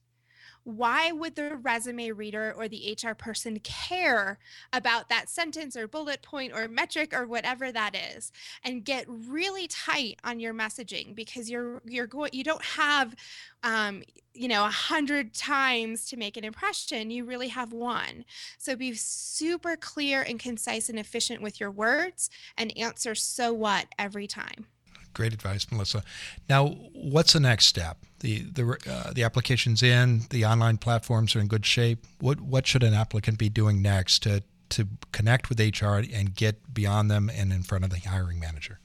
Why 0.65 1.11
would 1.11 1.35
the 1.35 1.57
resume 1.57 2.11
reader 2.11 2.55
or 2.57 2.69
the 2.69 2.97
HR 3.03 3.15
person 3.15 3.59
care 3.61 4.39
about 4.73 5.09
that 5.09 5.29
sentence 5.29 5.77
or 5.77 5.89
bullet 5.89 6.23
point 6.23 6.53
or 6.55 6.69
metric 6.69 7.13
or 7.13 7.27
whatever 7.27 7.73
that 7.73 7.97
is 8.15 8.33
and 8.65 8.85
get 8.85 9.05
really 9.09 9.67
tight 9.67 10.19
on 10.25 10.39
your 10.39 10.55
messaging 10.55 11.15
because 11.15 11.51
you're 11.51 11.83
you're 11.85 12.07
going 12.07 12.31
you 12.33 12.45
don't 12.45 12.65
have 12.65 13.15
um, 13.65 14.03
you 14.35 14.49
know 14.49 14.65
a 14.65 14.71
hundred 14.71 15.35
times 15.35 16.07
to 16.07 16.17
make 16.17 16.37
an 16.37 16.45
impression 16.45 17.11
you 17.11 17.25
really 17.25 17.49
have 17.49 17.73
one 17.73 18.25
so 18.59 18.77
be 18.77 18.95
super 18.95 19.77
clear 19.77 20.23
and 20.23 20.39
concise 20.39 20.89
and 20.89 20.99
efficient 20.99 21.43
with 21.43 21.59
your 21.59 21.71
words 21.71 22.31
and 22.57 22.77
answer 22.79 23.15
so 23.15 23.53
what 23.53 23.87
every 23.99 24.27
time 24.27 24.67
Great 25.15 25.35
advice, 25.35 25.67
Melissa. 25.71 26.03
Now, 26.49 26.69
what's 26.95 27.35
the 27.35 27.41
next 27.41 27.67
step? 27.67 27.99
The 28.23 28.41
the 28.41 28.79
uh, 28.89 29.13
the 29.13 29.25
application's 29.25 29.83
in. 29.83 30.23
The 30.31 30.45
online 30.45 30.79
platforms 30.79 31.37
are 31.37 31.41
in 31.41 31.49
good 31.49 31.67
shape. 31.67 32.07
What 32.21 32.41
what 32.41 32.67
should 32.67 32.83
an 32.83 32.95
applicant 32.95 33.37
be 33.37 33.49
doing 33.49 33.83
next 33.83 34.23
to 34.23 34.43
to 34.71 34.89
connect 35.11 35.49
with 35.49 35.61
HR 35.61 35.97
and 35.97 36.35
get 36.35 36.73
beyond 36.73 37.11
them 37.11 37.31
and 37.35 37.53
in 37.53 37.63
front 37.63 37.85
of 37.85 37.91
the 37.91 37.99
hiring 37.99 38.41
manager? 38.41 38.79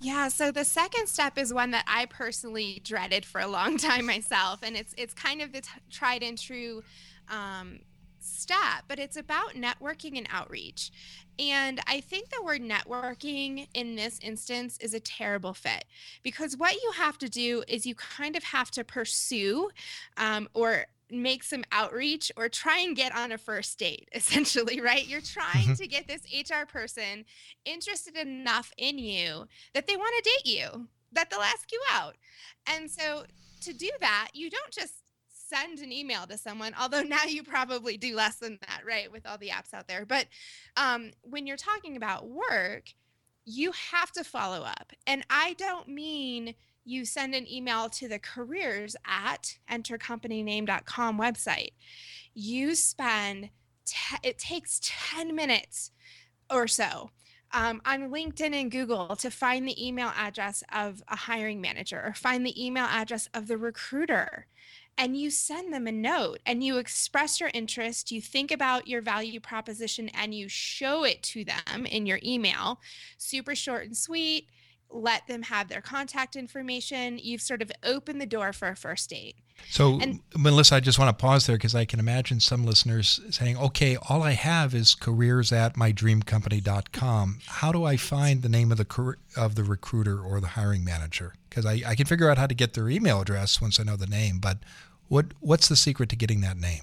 Yeah, 0.00 0.28
so 0.28 0.50
the 0.50 0.64
second 0.64 1.06
step 1.08 1.38
is 1.38 1.54
one 1.54 1.70
that 1.70 1.84
I 1.86 2.06
personally 2.06 2.82
dreaded 2.84 3.24
for 3.24 3.40
a 3.40 3.46
long 3.46 3.76
time 3.78 4.06
myself, 4.06 4.60
and 4.62 4.76
it's 4.76 4.94
it's 4.98 5.14
kind 5.14 5.40
of 5.40 5.52
the 5.52 5.62
t- 5.62 5.70
tried 5.90 6.22
and 6.22 6.38
true 6.38 6.82
um, 7.30 7.80
step, 8.22 8.84
but 8.88 8.98
it's 8.98 9.16
about 9.16 9.54
networking 9.54 10.16
and 10.16 10.26
outreach. 10.30 10.90
And 11.38 11.80
I 11.86 12.00
think 12.00 12.28
the 12.28 12.42
word 12.42 12.60
networking 12.60 13.66
in 13.74 13.96
this 13.96 14.18
instance 14.22 14.78
is 14.80 14.94
a 14.94 15.00
terrible 15.00 15.54
fit 15.54 15.84
because 16.22 16.56
what 16.56 16.74
you 16.74 16.92
have 16.96 17.18
to 17.18 17.28
do 17.28 17.64
is 17.66 17.86
you 17.86 17.94
kind 17.94 18.36
of 18.36 18.44
have 18.44 18.70
to 18.72 18.84
pursue 18.84 19.70
um, 20.16 20.48
or 20.54 20.86
make 21.10 21.42
some 21.42 21.64
outreach 21.72 22.32
or 22.36 22.48
try 22.48 22.78
and 22.78 22.96
get 22.96 23.14
on 23.14 23.32
a 23.32 23.38
first 23.38 23.78
date 23.78 24.08
essentially 24.14 24.80
right 24.80 25.06
you're 25.06 25.20
trying 25.20 25.66
mm-hmm. 25.66 25.74
to 25.74 25.86
get 25.86 26.08
this 26.08 26.22
hr 26.50 26.64
person 26.66 27.24
interested 27.66 28.16
enough 28.16 28.72
in 28.78 28.98
you 28.98 29.46
that 29.74 29.86
they 29.86 29.94
want 29.94 30.14
to 30.16 30.30
date 30.30 30.56
you 30.56 30.88
that 31.12 31.28
they'll 31.28 31.40
ask 31.40 31.70
you 31.70 31.80
out 31.92 32.14
and 32.66 32.90
so 32.90 33.24
to 33.60 33.74
do 33.74 33.90
that 34.00 34.28
you 34.32 34.48
don't 34.48 34.70
just 34.70 35.01
send 35.52 35.78
an 35.80 35.92
email 35.92 36.26
to 36.26 36.38
someone 36.38 36.74
although 36.80 37.02
now 37.02 37.24
you 37.26 37.42
probably 37.42 37.96
do 37.96 38.14
less 38.14 38.36
than 38.36 38.58
that 38.62 38.82
right 38.86 39.10
with 39.10 39.26
all 39.26 39.38
the 39.38 39.48
apps 39.48 39.74
out 39.74 39.88
there. 39.88 40.04
But 40.06 40.26
um, 40.76 41.10
when 41.22 41.46
you're 41.46 41.56
talking 41.56 41.96
about 41.96 42.28
work 42.28 42.84
you 43.44 43.72
have 43.90 44.12
to 44.12 44.22
follow 44.22 44.62
up. 44.62 44.92
And 45.06 45.24
i 45.28 45.54
don't 45.54 45.88
mean 45.88 46.54
you 46.84 47.04
send 47.04 47.34
an 47.34 47.50
email 47.50 47.88
to 47.88 48.08
the 48.08 48.18
careers 48.18 48.96
at 49.06 49.58
entercompanyname.com 49.70 51.18
website. 51.18 51.72
You 52.34 52.74
spend 52.74 53.50
te- 53.84 54.16
it 54.22 54.38
takes 54.38 54.80
10 54.82 55.34
minutes 55.34 55.92
or 56.50 56.66
so 56.66 57.10
um, 57.52 57.80
on 57.84 58.10
LinkedIn 58.10 58.54
and 58.54 58.70
Google 58.70 59.14
to 59.16 59.30
find 59.30 59.66
the 59.68 59.86
email 59.86 60.12
address 60.16 60.64
of 60.72 61.02
a 61.08 61.16
hiring 61.16 61.60
manager 61.60 62.02
or 62.04 62.14
find 62.14 62.44
the 62.44 62.64
email 62.64 62.86
address 62.86 63.28
of 63.34 63.46
the 63.46 63.58
recruiter 63.58 64.46
and 64.98 65.16
you 65.16 65.30
send 65.30 65.72
them 65.72 65.86
a 65.86 65.92
note 65.92 66.40
and 66.46 66.62
you 66.62 66.78
express 66.78 67.40
your 67.40 67.50
interest, 67.54 68.12
you 68.12 68.20
think 68.20 68.50
about 68.50 68.86
your 68.88 69.00
value 69.00 69.40
proposition 69.40 70.08
and 70.10 70.34
you 70.34 70.48
show 70.48 71.04
it 71.04 71.22
to 71.24 71.44
them 71.44 71.86
in 71.86 72.06
your 72.06 72.20
email. 72.22 72.80
Super 73.18 73.54
short 73.54 73.86
and 73.86 73.96
sweet. 73.96 74.48
Let 74.92 75.26
them 75.26 75.42
have 75.42 75.68
their 75.68 75.80
contact 75.80 76.36
information. 76.36 77.18
You've 77.18 77.42
sort 77.42 77.62
of 77.62 77.72
opened 77.82 78.20
the 78.20 78.26
door 78.26 78.52
for 78.52 78.68
a 78.68 78.76
first 78.76 79.10
date. 79.10 79.36
So, 79.70 79.98
and, 80.00 80.20
Melissa, 80.36 80.76
I 80.76 80.80
just 80.80 80.98
want 80.98 81.16
to 81.16 81.20
pause 81.20 81.46
there 81.46 81.56
because 81.56 81.74
I 81.74 81.84
can 81.84 82.00
imagine 82.00 82.40
some 82.40 82.64
listeners 82.64 83.20
saying, 83.30 83.56
okay, 83.56 83.96
all 84.08 84.22
I 84.22 84.32
have 84.32 84.74
is 84.74 84.94
careers 84.94 85.52
at 85.52 85.74
mydreamcompany.com. 85.74 87.38
How 87.46 87.72
do 87.72 87.84
I 87.84 87.96
find 87.96 88.42
the 88.42 88.48
name 88.48 88.72
of 88.72 88.78
the, 88.78 89.16
of 89.36 89.54
the 89.54 89.64
recruiter 89.64 90.20
or 90.20 90.40
the 90.40 90.48
hiring 90.48 90.84
manager? 90.84 91.34
Because 91.48 91.64
I, 91.64 91.82
I 91.86 91.94
can 91.94 92.06
figure 92.06 92.28
out 92.30 92.38
how 92.38 92.46
to 92.46 92.54
get 92.54 92.74
their 92.74 92.88
email 92.88 93.20
address 93.20 93.60
once 93.60 93.78
I 93.78 93.84
know 93.84 93.96
the 93.96 94.06
name, 94.06 94.38
but 94.38 94.58
what, 95.08 95.26
what's 95.40 95.68
the 95.68 95.76
secret 95.76 96.08
to 96.10 96.16
getting 96.16 96.40
that 96.40 96.56
name? 96.56 96.82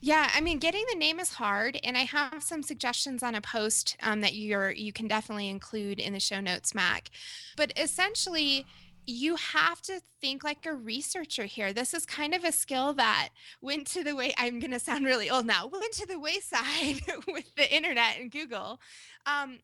Yeah, 0.00 0.30
I 0.32 0.40
mean, 0.40 0.58
getting 0.58 0.84
the 0.92 0.98
name 0.98 1.18
is 1.18 1.32
hard, 1.34 1.78
and 1.82 1.96
I 1.96 2.02
have 2.02 2.42
some 2.42 2.62
suggestions 2.62 3.22
on 3.22 3.34
a 3.34 3.40
post 3.40 3.96
um, 4.02 4.20
that 4.20 4.34
you're 4.34 4.70
you 4.70 4.92
can 4.92 5.08
definitely 5.08 5.48
include 5.48 5.98
in 5.98 6.12
the 6.12 6.20
show 6.20 6.40
notes, 6.40 6.74
Mac. 6.74 7.10
But 7.56 7.72
essentially, 7.76 8.64
you 9.06 9.34
have 9.36 9.82
to 9.82 10.00
think 10.20 10.44
like 10.44 10.66
a 10.66 10.72
researcher 10.72 11.46
here. 11.46 11.72
This 11.72 11.94
is 11.94 12.06
kind 12.06 12.32
of 12.32 12.44
a 12.44 12.52
skill 12.52 12.92
that 12.94 13.30
went 13.60 13.88
to 13.88 14.04
the 14.04 14.14
way 14.14 14.34
I'm 14.38 14.60
going 14.60 14.70
to 14.70 14.78
sound 14.78 15.04
really 15.04 15.30
old 15.30 15.46
now. 15.46 15.66
Went 15.66 15.92
to 15.94 16.06
the 16.06 16.20
wayside 16.20 17.00
with 17.26 17.54
the 17.56 17.74
internet 17.74 18.20
and 18.20 18.30
Google, 18.30 18.80
um, 19.26 19.58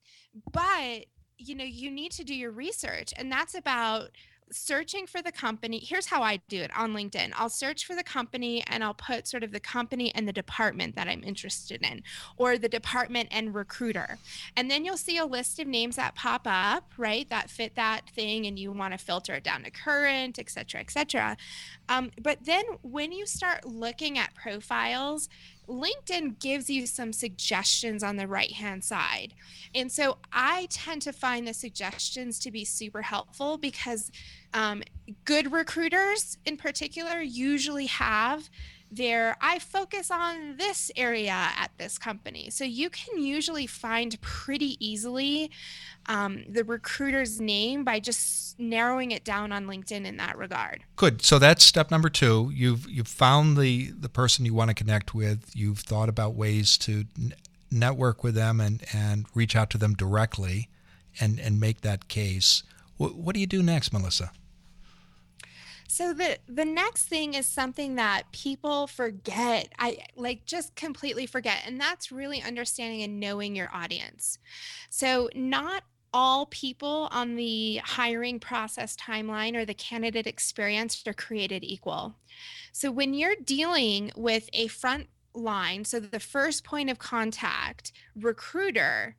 but 0.50 1.06
you 1.38 1.54
know 1.54 1.64
you 1.64 1.92
need 1.92 2.10
to 2.12 2.24
do 2.24 2.34
your 2.34 2.50
research, 2.50 3.14
and 3.16 3.30
that's 3.30 3.54
about 3.54 4.10
searching 4.50 5.06
for 5.06 5.22
the 5.22 5.32
company, 5.32 5.78
here's 5.78 6.06
how 6.06 6.22
I 6.22 6.36
do 6.48 6.60
it 6.60 6.70
on 6.76 6.92
LinkedIn. 6.92 7.32
I'll 7.36 7.48
search 7.48 7.86
for 7.86 7.94
the 7.96 8.02
company 8.02 8.62
and 8.66 8.84
I'll 8.84 8.94
put 8.94 9.26
sort 9.26 9.42
of 9.42 9.52
the 9.52 9.60
company 9.60 10.14
and 10.14 10.28
the 10.28 10.32
department 10.32 10.96
that 10.96 11.08
I'm 11.08 11.24
interested 11.24 11.82
in, 11.82 12.02
or 12.36 12.58
the 12.58 12.68
department 12.68 13.28
and 13.30 13.54
recruiter. 13.54 14.18
And 14.56 14.70
then 14.70 14.84
you'll 14.84 14.96
see 14.96 15.18
a 15.18 15.26
list 15.26 15.58
of 15.58 15.66
names 15.66 15.96
that 15.96 16.14
pop 16.14 16.42
up, 16.44 16.92
right, 16.96 17.28
that 17.30 17.50
fit 17.50 17.74
that 17.76 18.10
thing, 18.10 18.46
and 18.46 18.58
you 18.58 18.72
want 18.72 18.92
to 18.92 18.98
filter 18.98 19.34
it 19.34 19.44
down 19.44 19.64
to 19.64 19.70
current, 19.70 20.38
et 20.38 20.50
cetera, 20.50 20.80
et 20.80 20.90
cetera. 20.90 21.36
Um, 21.88 22.10
but 22.22 22.44
then 22.44 22.64
when 22.82 23.12
you 23.12 23.26
start 23.26 23.64
looking 23.64 24.18
at 24.18 24.34
profiles, 24.34 25.28
LinkedIn 25.68 26.40
gives 26.40 26.68
you 26.68 26.86
some 26.86 27.12
suggestions 27.12 28.02
on 28.02 28.16
the 28.16 28.26
right 28.26 28.52
hand 28.52 28.84
side. 28.84 29.34
And 29.74 29.90
so 29.90 30.18
I 30.32 30.66
tend 30.70 31.02
to 31.02 31.12
find 31.12 31.46
the 31.46 31.54
suggestions 31.54 32.38
to 32.40 32.50
be 32.50 32.64
super 32.64 33.02
helpful 33.02 33.58
because 33.58 34.10
um, 34.52 34.82
good 35.24 35.52
recruiters 35.52 36.38
in 36.44 36.56
particular 36.56 37.20
usually 37.20 37.86
have 37.86 38.48
their 38.96 39.36
I 39.40 39.58
focus 39.58 40.10
on 40.10 40.56
this 40.56 40.90
area 40.96 41.32
at 41.32 41.70
this 41.78 41.98
company. 41.98 42.50
So 42.50 42.64
you 42.64 42.90
can 42.90 43.22
usually 43.22 43.66
find 43.66 44.20
pretty 44.20 44.76
easily 44.84 45.50
um, 46.06 46.44
the 46.48 46.64
recruiter's 46.64 47.40
name 47.40 47.84
by 47.84 48.00
just 48.00 48.58
narrowing 48.58 49.10
it 49.10 49.24
down 49.24 49.52
on 49.52 49.66
LinkedIn 49.66 50.04
in 50.04 50.16
that 50.18 50.36
regard. 50.36 50.84
Good. 50.96 51.22
So 51.22 51.38
that's 51.38 51.64
step 51.64 51.90
number 51.90 52.08
two. 52.08 52.50
You've 52.54 52.88
you've 52.88 53.08
found 53.08 53.56
the 53.56 53.90
the 53.92 54.08
person 54.08 54.44
you 54.44 54.54
want 54.54 54.68
to 54.68 54.74
connect 54.74 55.14
with. 55.14 55.50
You've 55.54 55.80
thought 55.80 56.08
about 56.08 56.34
ways 56.34 56.78
to 56.78 57.04
n- 57.18 57.34
network 57.70 58.22
with 58.22 58.34
them 58.34 58.60
and 58.60 58.84
and 58.92 59.26
reach 59.34 59.56
out 59.56 59.70
to 59.70 59.78
them 59.78 59.94
directly, 59.94 60.68
and 61.20 61.40
and 61.40 61.58
make 61.58 61.80
that 61.80 62.08
case. 62.08 62.62
What 62.96 63.34
do 63.34 63.40
you 63.40 63.46
do 63.46 63.62
next, 63.62 63.92
Melissa? 63.92 64.30
So 65.94 66.12
the 66.12 66.38
the 66.48 66.64
next 66.64 67.04
thing 67.04 67.34
is 67.34 67.46
something 67.46 67.94
that 67.94 68.24
people 68.32 68.88
forget. 68.88 69.72
I 69.78 69.98
like 70.16 70.44
just 70.44 70.74
completely 70.74 71.24
forget 71.24 71.58
and 71.64 71.80
that's 71.80 72.10
really 72.10 72.42
understanding 72.42 73.02
and 73.02 73.20
knowing 73.20 73.54
your 73.54 73.70
audience. 73.72 74.40
So 74.90 75.30
not 75.36 75.84
all 76.12 76.46
people 76.46 77.06
on 77.12 77.36
the 77.36 77.76
hiring 77.84 78.40
process 78.40 78.96
timeline 78.96 79.54
or 79.54 79.64
the 79.64 79.72
candidate 79.72 80.26
experience 80.26 81.00
are 81.06 81.14
created 81.14 81.62
equal. 81.62 82.16
So 82.72 82.90
when 82.90 83.14
you're 83.14 83.36
dealing 83.36 84.10
with 84.16 84.50
a 84.52 84.66
front 84.66 85.06
line, 85.32 85.84
so 85.84 86.00
the 86.00 86.18
first 86.18 86.64
point 86.64 86.90
of 86.90 86.98
contact, 86.98 87.92
recruiter, 88.16 89.14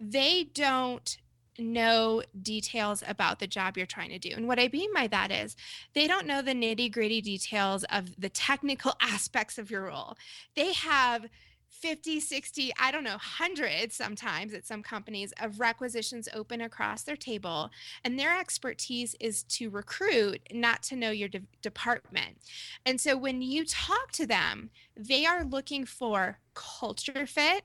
they 0.00 0.48
don't 0.54 1.18
know 1.58 2.22
details 2.42 3.02
about 3.06 3.38
the 3.38 3.46
job 3.46 3.76
you're 3.76 3.86
trying 3.86 4.10
to 4.10 4.18
do. 4.18 4.30
And 4.34 4.48
what 4.48 4.58
I 4.58 4.68
mean 4.72 4.92
by 4.94 5.06
that 5.08 5.30
is 5.30 5.56
they 5.94 6.06
don't 6.06 6.26
know 6.26 6.42
the 6.42 6.52
nitty 6.52 6.92
gritty 6.92 7.20
details 7.20 7.84
of 7.84 8.18
the 8.18 8.28
technical 8.28 8.94
aspects 9.00 9.58
of 9.58 9.70
your 9.70 9.84
role. 9.84 10.16
They 10.54 10.72
have 10.72 11.26
50, 11.68 12.20
60, 12.20 12.72
I 12.78 12.90
don't 12.90 13.04
know, 13.04 13.18
hundreds 13.18 13.94
sometimes 13.94 14.54
at 14.54 14.66
some 14.66 14.82
companies 14.82 15.32
of 15.40 15.60
requisitions 15.60 16.28
open 16.34 16.60
across 16.62 17.02
their 17.02 17.16
table. 17.16 17.70
And 18.02 18.18
their 18.18 18.38
expertise 18.38 19.14
is 19.20 19.42
to 19.44 19.68
recruit, 19.68 20.40
not 20.52 20.82
to 20.84 20.96
know 20.96 21.10
your 21.10 21.28
de- 21.28 21.42
department. 21.62 22.38
And 22.84 23.00
so 23.00 23.16
when 23.16 23.42
you 23.42 23.64
talk 23.64 24.12
to 24.12 24.26
them, 24.26 24.70
they 24.96 25.26
are 25.26 25.44
looking 25.44 25.84
for 25.84 26.38
culture 26.54 27.26
fit, 27.26 27.64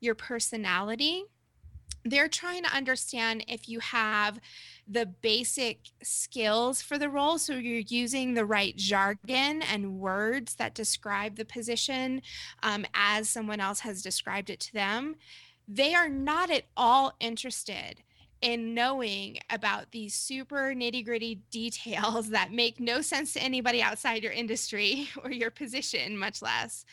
your 0.00 0.14
personality, 0.14 1.24
they're 2.10 2.28
trying 2.28 2.62
to 2.64 2.74
understand 2.74 3.44
if 3.48 3.68
you 3.68 3.80
have 3.80 4.38
the 4.86 5.06
basic 5.06 5.90
skills 6.02 6.80
for 6.80 6.98
the 6.98 7.10
role. 7.10 7.38
So 7.38 7.54
you're 7.54 7.82
using 7.86 8.34
the 8.34 8.46
right 8.46 8.74
jargon 8.76 9.62
and 9.62 9.98
words 9.98 10.54
that 10.56 10.74
describe 10.74 11.36
the 11.36 11.44
position 11.44 12.22
um, 12.62 12.86
as 12.94 13.28
someone 13.28 13.60
else 13.60 13.80
has 13.80 14.02
described 14.02 14.50
it 14.50 14.60
to 14.60 14.72
them. 14.72 15.16
They 15.66 15.94
are 15.94 16.08
not 16.08 16.50
at 16.50 16.64
all 16.76 17.14
interested 17.20 18.02
in 18.40 18.72
knowing 18.72 19.38
about 19.50 19.90
these 19.90 20.14
super 20.14 20.72
nitty 20.74 21.04
gritty 21.04 21.40
details 21.50 22.30
that 22.30 22.52
make 22.52 22.80
no 22.80 23.00
sense 23.00 23.34
to 23.34 23.42
anybody 23.42 23.82
outside 23.82 24.22
your 24.22 24.32
industry 24.32 25.08
or 25.24 25.30
your 25.30 25.50
position, 25.50 26.16
much 26.16 26.40
less 26.40 26.84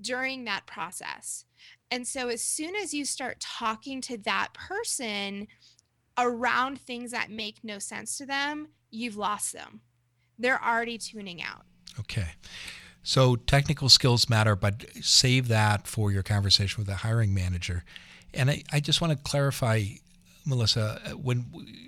during 0.00 0.44
that 0.44 0.66
process. 0.66 1.44
And 1.92 2.08
so 2.08 2.28
as 2.28 2.42
soon 2.42 2.74
as 2.74 2.94
you 2.94 3.04
start 3.04 3.38
talking 3.38 4.00
to 4.00 4.16
that 4.22 4.54
person 4.54 5.46
around 6.16 6.80
things 6.80 7.10
that 7.10 7.30
make 7.30 7.62
no 7.62 7.78
sense 7.78 8.16
to 8.16 8.24
them, 8.24 8.68
you've 8.90 9.18
lost 9.18 9.52
them. 9.52 9.82
They're 10.38 10.64
already 10.64 10.96
tuning 10.96 11.42
out. 11.42 11.66
Okay. 12.00 12.28
So 13.02 13.36
technical 13.36 13.90
skills 13.90 14.30
matter, 14.30 14.56
but 14.56 14.86
save 15.02 15.48
that 15.48 15.86
for 15.86 16.10
your 16.10 16.22
conversation 16.22 16.80
with 16.80 16.86
the 16.86 16.94
hiring 16.94 17.34
manager. 17.34 17.84
And 18.32 18.50
I, 18.50 18.62
I 18.72 18.80
just 18.80 19.02
want 19.02 19.12
to 19.12 19.18
clarify, 19.22 19.82
Melissa, 20.46 20.98
when 21.14 21.44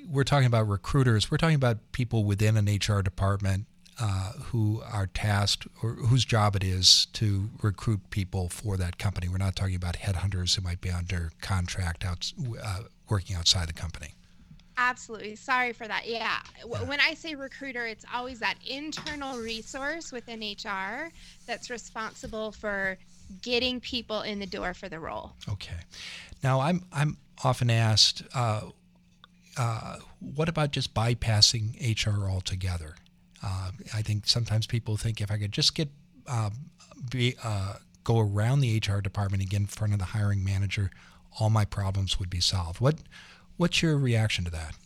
we're 0.06 0.24
talking 0.24 0.46
about 0.46 0.68
recruiters, 0.68 1.30
we're 1.30 1.38
talking 1.38 1.56
about 1.56 1.78
people 1.92 2.24
within 2.24 2.58
an 2.58 2.66
HR 2.66 3.00
department 3.00 3.68
uh, 4.00 4.32
who 4.32 4.82
are 4.90 5.06
tasked 5.06 5.66
or 5.82 5.90
whose 5.90 6.24
job 6.24 6.56
it 6.56 6.64
is 6.64 7.06
to 7.12 7.50
recruit 7.62 8.00
people 8.10 8.48
for 8.48 8.76
that 8.76 8.98
company. 8.98 9.28
We're 9.28 9.38
not 9.38 9.56
talking 9.56 9.76
about 9.76 9.96
headhunters 9.96 10.56
who 10.56 10.62
might 10.62 10.80
be 10.80 10.90
under 10.90 11.32
contract 11.40 12.04
out, 12.04 12.32
uh, 12.62 12.80
working 13.08 13.36
outside 13.36 13.68
the 13.68 13.72
company. 13.72 14.14
Absolutely. 14.76 15.36
Sorry 15.36 15.72
for 15.72 15.86
that. 15.86 16.08
Yeah. 16.08 16.38
When 16.66 16.98
I 17.00 17.14
say 17.14 17.36
recruiter, 17.36 17.86
it's 17.86 18.04
always 18.12 18.40
that 18.40 18.56
internal 18.66 19.38
resource 19.38 20.10
within 20.10 20.40
HR 20.40 21.10
that's 21.46 21.70
responsible 21.70 22.50
for 22.50 22.98
getting 23.42 23.80
people 23.80 24.22
in 24.22 24.40
the 24.40 24.46
door 24.46 24.74
for 24.74 24.88
the 24.88 24.98
role. 24.98 25.32
Okay. 25.48 25.76
Now, 26.42 26.60
I'm 26.60 26.84
I'm 26.92 27.18
often 27.42 27.70
asked, 27.70 28.22
uh, 28.34 28.62
uh, 29.56 29.98
what 30.18 30.48
about 30.48 30.72
just 30.72 30.92
bypassing 30.92 31.76
HR 31.80 32.28
altogether? 32.28 32.96
Uh, 33.44 33.70
I 33.92 34.00
think 34.02 34.26
sometimes 34.26 34.66
people 34.66 34.96
think 34.96 35.20
if 35.20 35.30
I 35.30 35.36
could 35.36 35.52
just 35.52 35.74
get 35.74 35.88
uh, 36.26 36.50
be, 37.10 37.36
uh, 37.44 37.74
go 38.02 38.18
around 38.18 38.60
the 38.60 38.78
HR 38.78 39.00
department 39.00 39.42
and 39.42 39.50
get 39.50 39.60
in 39.60 39.66
front 39.66 39.92
of 39.92 39.98
the 39.98 40.06
hiring 40.06 40.42
manager, 40.42 40.90
all 41.38 41.50
my 41.50 41.64
problems 41.64 42.18
would 42.18 42.30
be 42.30 42.40
solved. 42.40 42.80
What 42.80 42.96
what's 43.56 43.82
your 43.82 43.98
reaction 43.98 44.44
to 44.44 44.50
that? 44.52 44.76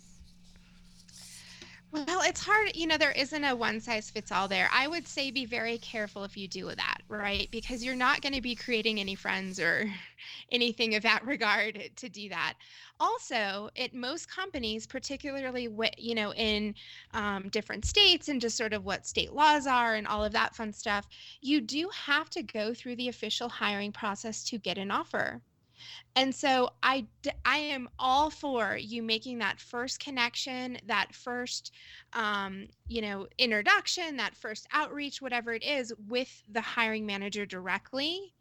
It's 2.28 2.44
hard. 2.44 2.76
You 2.76 2.86
know, 2.86 2.98
there 2.98 3.12
isn't 3.12 3.42
a 3.42 3.56
one 3.56 3.80
size 3.80 4.10
fits 4.10 4.30
all 4.30 4.48
there. 4.48 4.68
I 4.70 4.86
would 4.86 5.08
say 5.08 5.30
be 5.30 5.46
very 5.46 5.78
careful 5.78 6.24
if 6.24 6.36
you 6.36 6.46
do 6.46 6.66
that, 6.66 6.98
right? 7.08 7.48
Because 7.50 7.82
you're 7.82 7.96
not 7.96 8.20
going 8.20 8.34
to 8.34 8.42
be 8.42 8.54
creating 8.54 9.00
any 9.00 9.14
friends 9.14 9.58
or 9.58 9.90
anything 10.52 10.94
of 10.94 11.02
that 11.04 11.24
regard 11.24 11.88
to 11.96 12.08
do 12.10 12.28
that. 12.28 12.52
Also, 13.00 13.70
at 13.78 13.94
most 13.94 14.30
companies, 14.30 14.86
particularly 14.86 15.68
what, 15.68 15.98
you 15.98 16.14
know 16.14 16.34
in 16.34 16.74
um, 17.14 17.48
different 17.48 17.86
states 17.86 18.28
and 18.28 18.42
just 18.42 18.58
sort 18.58 18.74
of 18.74 18.84
what 18.84 19.06
state 19.06 19.32
laws 19.32 19.66
are 19.66 19.94
and 19.94 20.06
all 20.06 20.22
of 20.22 20.32
that 20.32 20.54
fun 20.54 20.70
stuff, 20.70 21.08
you 21.40 21.62
do 21.62 21.88
have 21.94 22.28
to 22.28 22.42
go 22.42 22.74
through 22.74 22.96
the 22.96 23.08
official 23.08 23.48
hiring 23.48 23.90
process 23.90 24.44
to 24.44 24.58
get 24.58 24.76
an 24.76 24.90
offer. 24.90 25.40
And 26.16 26.34
so 26.34 26.70
I 26.82 27.06
I 27.44 27.58
am 27.58 27.88
all 27.98 28.30
for 28.30 28.76
you 28.76 29.02
making 29.02 29.38
that 29.38 29.60
first 29.60 30.00
connection, 30.00 30.78
that 30.86 31.14
first 31.14 31.72
um, 32.12 32.66
you 32.86 33.02
know, 33.02 33.26
introduction, 33.38 34.16
that 34.16 34.34
first 34.34 34.66
outreach, 34.72 35.22
whatever 35.22 35.52
it 35.52 35.64
is 35.64 35.92
with 36.08 36.42
the 36.50 36.60
hiring 36.60 37.06
manager 37.06 37.46
directly 37.46 38.34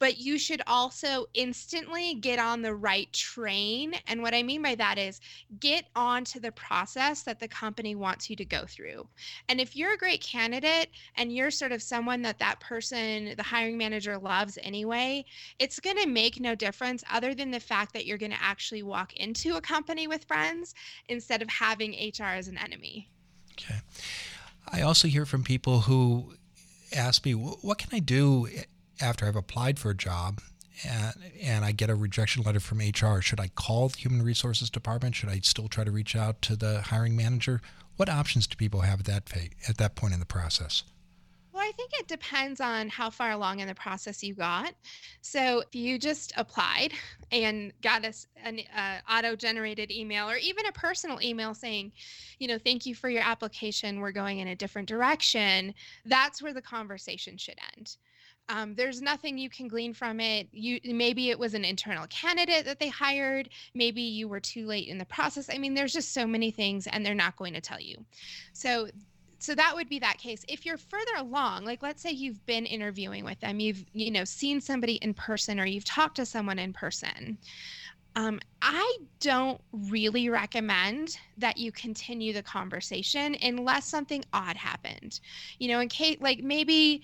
but 0.00 0.18
you 0.18 0.38
should 0.38 0.62
also 0.66 1.26
instantly 1.34 2.14
get 2.14 2.38
on 2.38 2.62
the 2.62 2.74
right 2.74 3.12
train. 3.12 3.94
And 4.06 4.22
what 4.22 4.34
I 4.34 4.42
mean 4.42 4.62
by 4.62 4.74
that 4.76 4.98
is 4.98 5.20
get 5.60 5.84
onto 5.94 6.40
the 6.40 6.50
process 6.52 7.22
that 7.24 7.38
the 7.38 7.46
company 7.46 7.94
wants 7.94 8.28
you 8.28 8.34
to 8.36 8.44
go 8.44 8.64
through. 8.66 9.06
And 9.48 9.60
if 9.60 9.76
you're 9.76 9.92
a 9.92 9.98
great 9.98 10.22
candidate 10.22 10.88
and 11.16 11.32
you're 11.32 11.50
sort 11.50 11.70
of 11.70 11.82
someone 11.82 12.22
that 12.22 12.38
that 12.38 12.60
person, 12.60 13.34
the 13.36 13.42
hiring 13.42 13.76
manager 13.76 14.18
loves 14.18 14.58
anyway, 14.62 15.24
it's 15.58 15.78
going 15.78 15.98
to 15.98 16.08
make 16.08 16.40
no 16.40 16.54
difference 16.54 17.04
other 17.10 17.34
than 17.34 17.50
the 17.50 17.60
fact 17.60 17.92
that 17.92 18.06
you're 18.06 18.18
going 18.18 18.32
to 18.32 18.42
actually 18.42 18.82
walk 18.82 19.12
into 19.16 19.56
a 19.56 19.60
company 19.60 20.08
with 20.08 20.24
friends 20.24 20.74
instead 21.08 21.42
of 21.42 21.50
having 21.50 21.92
HR 21.92 22.24
as 22.24 22.48
an 22.48 22.56
enemy. 22.56 23.10
Okay. 23.52 23.80
I 24.66 24.80
also 24.80 25.08
hear 25.08 25.26
from 25.26 25.44
people 25.44 25.80
who 25.80 26.32
ask 26.96 27.24
me, 27.26 27.32
what 27.32 27.76
can 27.76 27.90
I 27.92 27.98
do 27.98 28.46
eh, 28.46 28.62
after 29.00 29.26
I've 29.26 29.36
applied 29.36 29.78
for 29.78 29.90
a 29.90 29.94
job 29.94 30.40
and, 30.88 31.14
and 31.42 31.64
I 31.64 31.72
get 31.72 31.90
a 31.90 31.94
rejection 31.94 32.42
letter 32.42 32.60
from 32.60 32.78
HR, 32.78 33.20
should 33.20 33.40
I 33.40 33.48
call 33.48 33.88
the 33.88 33.98
Human 33.98 34.22
Resources 34.22 34.70
Department? 34.70 35.14
Should 35.14 35.28
I 35.28 35.40
still 35.40 35.68
try 35.68 35.84
to 35.84 35.90
reach 35.90 36.16
out 36.16 36.40
to 36.42 36.56
the 36.56 36.82
hiring 36.82 37.16
manager? 37.16 37.60
What 37.96 38.08
options 38.08 38.46
do 38.46 38.56
people 38.56 38.80
have 38.80 39.00
at 39.00 39.06
that 39.06 39.30
at 39.68 39.76
that 39.76 39.94
point 39.94 40.14
in 40.14 40.20
the 40.20 40.26
process? 40.26 40.84
Well, 41.52 41.68
I 41.68 41.72
think 41.72 41.90
it 41.98 42.06
depends 42.06 42.60
on 42.60 42.88
how 42.88 43.10
far 43.10 43.32
along 43.32 43.58
in 43.58 43.66
the 43.66 43.74
process 43.74 44.22
you 44.22 44.34
got. 44.34 44.72
So 45.20 45.60
if 45.60 45.74
you 45.74 45.98
just 45.98 46.32
applied 46.36 46.92
and 47.32 47.72
got 47.82 48.04
a, 48.04 48.14
an 48.42 48.60
uh, 48.74 48.98
auto-generated 49.12 49.90
email 49.90 50.30
or 50.30 50.36
even 50.36 50.64
a 50.66 50.72
personal 50.72 51.20
email 51.20 51.52
saying, 51.52 51.92
you 52.38 52.46
know, 52.46 52.56
thank 52.56 52.86
you 52.86 52.94
for 52.94 53.10
your 53.10 53.22
application, 53.22 54.00
we're 54.00 54.12
going 54.12 54.38
in 54.38 54.48
a 54.48 54.56
different 54.56 54.88
direction, 54.88 55.74
that's 56.06 56.40
where 56.40 56.54
the 56.54 56.62
conversation 56.62 57.36
should 57.36 57.58
end. 57.76 57.96
Um, 58.50 58.74
there's 58.74 59.00
nothing 59.00 59.38
you 59.38 59.48
can 59.48 59.68
glean 59.68 59.94
from 59.94 60.18
it. 60.18 60.48
You 60.50 60.80
maybe 60.84 61.30
it 61.30 61.38
was 61.38 61.54
an 61.54 61.64
internal 61.64 62.06
candidate 62.08 62.64
that 62.64 62.80
they 62.80 62.88
hired. 62.88 63.48
Maybe 63.74 64.02
you 64.02 64.26
were 64.26 64.40
too 64.40 64.66
late 64.66 64.88
in 64.88 64.98
the 64.98 65.04
process. 65.04 65.48
I 65.48 65.58
mean, 65.58 65.74
there's 65.74 65.92
just 65.92 66.12
so 66.12 66.26
many 66.26 66.50
things, 66.50 66.88
and 66.88 67.06
they're 67.06 67.14
not 67.14 67.36
going 67.36 67.54
to 67.54 67.60
tell 67.60 67.80
you. 67.80 68.04
So 68.52 68.88
so 69.38 69.54
that 69.54 69.74
would 69.74 69.88
be 69.88 69.98
that 69.98 70.18
case 70.18 70.44
if 70.48 70.66
you're 70.66 70.76
further 70.76 71.16
along 71.16 71.64
like 71.64 71.82
let's 71.82 72.02
say 72.02 72.10
you've 72.10 72.44
been 72.44 72.66
interviewing 72.66 73.24
with 73.24 73.40
them 73.40 73.58
you've 73.58 73.86
you 73.94 74.10
know 74.10 74.24
seen 74.24 74.60
somebody 74.60 74.96
in 74.96 75.14
person 75.14 75.58
or 75.58 75.64
you've 75.64 75.84
talked 75.84 76.16
to 76.16 76.26
someone 76.26 76.58
in 76.58 76.74
person 76.74 77.38
um, 78.16 78.38
i 78.60 78.98
don't 79.18 79.58
really 79.72 80.28
recommend 80.28 81.16
that 81.38 81.56
you 81.56 81.72
continue 81.72 82.34
the 82.34 82.42
conversation 82.42 83.34
unless 83.42 83.86
something 83.86 84.22
odd 84.34 84.56
happened 84.56 85.20
you 85.58 85.68
know 85.68 85.80
in 85.80 85.88
case 85.88 86.18
like 86.20 86.40
maybe 86.40 87.02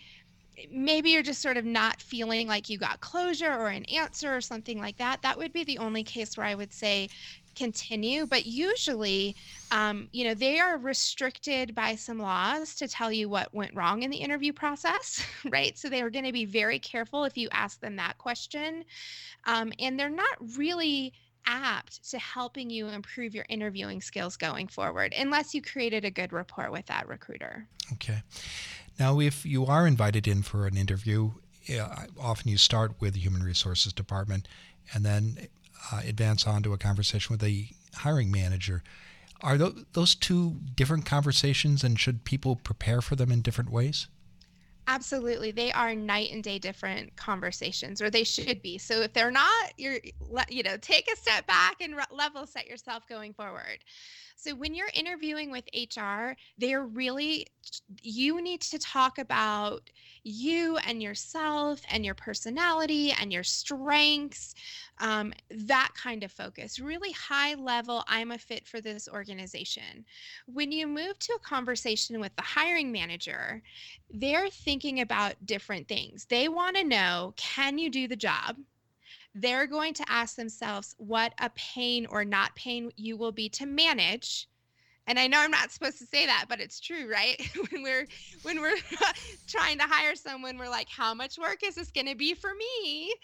maybe 0.71 1.11
you're 1.11 1.23
just 1.23 1.43
sort 1.43 1.57
of 1.57 1.65
not 1.65 2.01
feeling 2.01 2.49
like 2.49 2.69
you 2.69 2.79
got 2.79 3.01
closure 3.01 3.53
or 3.53 3.69
an 3.69 3.85
answer 3.87 4.35
or 4.35 4.41
something 4.41 4.81
like 4.81 4.97
that 4.97 5.21
that 5.23 5.37
would 5.37 5.53
be 5.53 5.65
the 5.65 5.79
only 5.79 6.03
case 6.03 6.37
where 6.37 6.47
i 6.47 6.55
would 6.55 6.73
say 6.73 7.09
continue. 7.57 8.27
But 8.27 8.47
usually 8.47 9.35
um, 9.73 10.09
you 10.13 10.25
know 10.25 10.35
they 10.35 10.61
are 10.61 10.79
restricted 10.79 11.75
by 11.75 11.97
some 11.97 12.19
laws 12.19 12.77
to 12.77 12.87
tell 12.87 13.11
you 13.11 13.29
what 13.29 13.53
went 13.53 13.75
wrong 13.75 14.03
in 14.03 14.11
the 14.11 14.19
interview 14.19 14.53
process 14.53 15.27
right? 15.51 15.77
So 15.77 15.89
they 15.89 16.03
are 16.03 16.11
going 16.11 16.27
to 16.27 16.33
be 16.33 16.45
very 16.45 16.79
careful 16.79 17.25
if 17.25 17.37
you 17.37 17.49
ask 17.51 17.81
them 17.81 17.97
that 17.97 18.19
question. 18.19 18.85
Um, 19.45 19.73
and 19.81 19.99
they're 19.99 20.09
not 20.11 20.37
really 20.57 21.13
apt 21.47 22.11
to 22.11 22.19
helping 22.19 22.69
you 22.71 22.89
improve 22.89 23.35
your 23.35 23.47
interviewing 23.49 24.01
skills 24.01 24.37
going 24.37 24.67
forward 24.67 25.15
unless 25.17 25.55
you 25.55 25.63
created 25.63 26.05
a 26.05 26.11
good 26.11 26.33
rapport 26.33 26.71
with 26.71 26.87
that 26.87 27.09
recruiter. 27.09 27.67
Okay 27.95 28.21
now, 28.99 29.21
if 29.21 29.45
you 29.45 29.67
are 29.67 29.87
invited 29.87 30.27
in 30.27 30.43
for 30.43 30.67
an 30.67 30.77
interview, 30.77 31.33
often 32.19 32.51
you 32.51 32.57
start 32.57 32.93
with 33.01 33.15
the 33.15 33.21
Human 33.21 33.43
Resources 33.43 33.93
Department 33.93 34.49
and 34.95 35.05
then 35.05 35.49
uh, 35.93 36.01
advance 36.07 36.47
on 36.47 36.63
to 36.63 36.73
a 36.73 36.79
conversation 36.79 37.35
with 37.35 37.41
the 37.41 37.69
hiring 37.97 38.31
manager. 38.31 38.83
Are 39.43 39.59
th- 39.59 39.75
those 39.93 40.15
two 40.15 40.57
different 40.75 41.05
conversations, 41.05 41.85
and 41.85 42.01
should 42.01 42.25
people 42.25 42.57
prepare 42.57 43.03
for 43.03 43.17
them 43.17 43.31
in 43.31 43.43
different 43.43 43.71
ways? 43.71 44.07
Absolutely. 44.89 45.51
They 45.51 45.73
are 45.73 45.95
night 45.95 46.31
and 46.33 46.43
day 46.43 46.59
different 46.59 47.15
conversations, 47.17 48.01
or 48.01 48.09
they 48.09 48.25
should 48.25 48.63
be. 48.63 48.79
So 48.79 49.03
if 49.03 49.13
they're 49.13 49.33
not, 49.33 49.73
you're, 49.77 49.99
you 50.49 50.63
know, 50.63 50.77
take 50.77 51.11
a 51.13 51.17
step 51.17 51.47
back 51.47 51.81
and 51.81 51.97
re- 51.97 52.05
level 52.11 52.47
set 52.47 52.69
yourself 52.69 53.07
going 53.09 53.35
forward. 53.35 53.79
So 54.37 54.55
when 54.55 54.75
you're 54.75 54.91
interviewing 54.95 55.51
with 55.51 55.65
HR, 55.75 56.37
they're 56.59 56.85
really, 56.85 57.47
you 58.03 58.43
need 58.43 58.61
to 58.63 58.79
talk 58.79 59.19
about 59.19 59.91
you 60.23 60.77
and 60.79 61.03
yourself 61.03 61.81
and 61.91 62.05
your 62.05 62.15
personality 62.15 63.15
and 63.19 63.33
your 63.33 63.43
strengths, 63.43 64.55
um, 64.99 65.33
that 65.51 65.91
kind 66.01 66.23
of 66.23 66.31
focus. 66.31 66.79
Really 66.79 67.13
high 67.13 67.55
level, 67.55 68.05
I'm 68.09 68.31
a 68.31 68.39
fit 68.39 68.67
for 68.67 68.81
this 68.81 69.09
organization. 69.09 70.05
When 70.47 70.71
you 70.71 70.87
move 70.87 71.19
to 71.19 71.33
a 71.35 71.39
conversation 71.49 72.21
with 72.21 72.37
the 72.37 72.43
hiring 72.43 72.93
manager, 72.93 73.63
they're 74.13 74.51
thinking 74.51 75.01
about 75.01 75.47
different 75.47 75.89
things. 75.89 76.27
They 76.27 76.49
want 76.49 76.77
to 76.77 76.85
know 76.85 77.33
can 77.37 77.79
you 77.79 77.91
do 77.91 78.07
the 78.07 78.17
job? 78.17 78.57
They're 79.37 79.67
going 79.67 79.95
to 79.95 80.05
ask 80.09 80.37
themselves 80.37 80.95
what 80.99 81.35
a 81.39 81.51
pain 81.51 82.07
or 82.07 82.25
not 82.25 82.55
pain 82.57 82.91
you 82.97 83.17
will 83.17 83.33
be 83.33 83.49
to 83.51 83.67
manage. 83.67 84.49
And 85.09 85.21
i 85.21 85.29
know 85.29 85.39
i'm 85.39 85.53
not 85.53 85.71
supposed 85.71 85.99
to 85.99 86.07
say 86.07 86.27
that 86.27 86.47
but 86.49 86.61
it's 86.61 86.81
true 86.81 87.09
right? 87.09 87.41
When 87.71 87.83
we're 87.83 88.07
when 88.43 88.61
we're 88.61 88.77
trying 89.47 89.79
to 89.79 89.85
hire 89.85 90.17
someone 90.17 90.59
we're 90.59 90.69
like 90.69 90.89
how 90.89 91.15
much 91.15 91.39
work 91.39 91.59
is 91.65 91.77
this 91.77 91.93
going 91.93 92.09
to 92.09 92.17
be 92.17 92.35
for 92.35 92.51
me? 92.55 93.15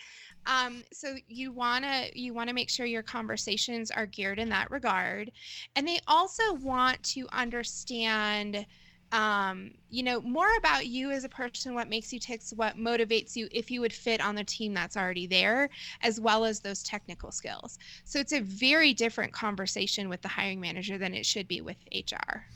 Um, 0.46 0.82
so 0.92 1.14
you 1.28 1.52
want 1.52 1.84
to 1.84 2.10
you 2.18 2.34
want 2.34 2.48
to 2.48 2.54
make 2.54 2.70
sure 2.70 2.86
your 2.86 3.02
conversations 3.02 3.90
are 3.90 4.06
geared 4.06 4.38
in 4.38 4.48
that 4.50 4.70
regard. 4.70 5.30
And 5.76 5.86
they 5.86 6.00
also 6.06 6.54
want 6.54 7.02
to 7.04 7.26
understand 7.32 8.66
um, 9.12 9.70
you 9.90 10.02
know, 10.02 10.20
more 10.22 10.48
about 10.56 10.86
you 10.86 11.10
as 11.10 11.24
a 11.24 11.28
person, 11.28 11.74
what 11.74 11.88
makes 11.88 12.12
you 12.12 12.18
tick, 12.18 12.40
what 12.56 12.76
motivates 12.76 13.36
you, 13.36 13.46
if 13.52 13.70
you 13.70 13.80
would 13.82 13.92
fit 13.92 14.20
on 14.22 14.34
the 14.34 14.44
team 14.44 14.72
that's 14.72 14.96
already 14.96 15.26
there, 15.26 15.68
as 16.00 16.18
well 16.18 16.44
as 16.44 16.60
those 16.60 16.82
technical 16.82 17.30
skills. 17.30 17.78
So 18.04 18.18
it's 18.18 18.32
a 18.32 18.40
very 18.40 18.94
different 18.94 19.32
conversation 19.32 20.08
with 20.08 20.22
the 20.22 20.28
hiring 20.28 20.60
manager 20.60 20.96
than 20.96 21.14
it 21.14 21.26
should 21.26 21.46
be 21.46 21.60
with 21.60 21.76
HR. 21.94 22.46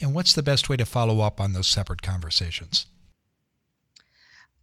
And 0.00 0.12
what's 0.12 0.32
the 0.32 0.42
best 0.42 0.68
way 0.68 0.76
to 0.76 0.84
follow 0.84 1.20
up 1.20 1.40
on 1.40 1.52
those 1.52 1.68
separate 1.68 2.02
conversations? 2.02 2.86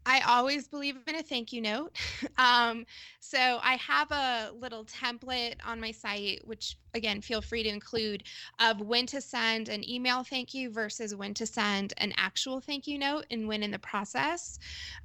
I 0.06 0.22
always 0.22 0.68
believe 0.68 0.98
in 1.08 1.16
a 1.16 1.24
thank 1.24 1.54
you 1.54 1.62
note. 1.62 1.98
Um, 2.38 2.86
so 3.20 3.60
I 3.62 3.76
have 3.76 4.12
a 4.12 4.52
little 4.56 4.84
template 4.86 5.56
on 5.64 5.80
my 5.80 5.92
site, 5.92 6.42
which 6.44 6.78
again, 6.94 7.22
feel 7.22 7.42
free 7.42 7.62
to 7.64 7.70
include 7.70 8.24
of 8.60 8.82
when 8.82 9.06
to 9.08 9.22
send 9.22 9.70
an 9.70 9.88
email 9.88 10.24
thank 10.24 10.54
you 10.54 10.72
versus 10.72 11.14
when 11.14 11.34
to 11.36 11.46
send 11.46 11.94
an 11.98 12.14
actual 12.18 12.60
thank 12.60 12.88
you 12.88 12.98
note 12.98 13.26
and 13.30 13.48
when 13.48 13.62
in 13.64 13.70
the 13.72 13.80
process. 13.80 14.58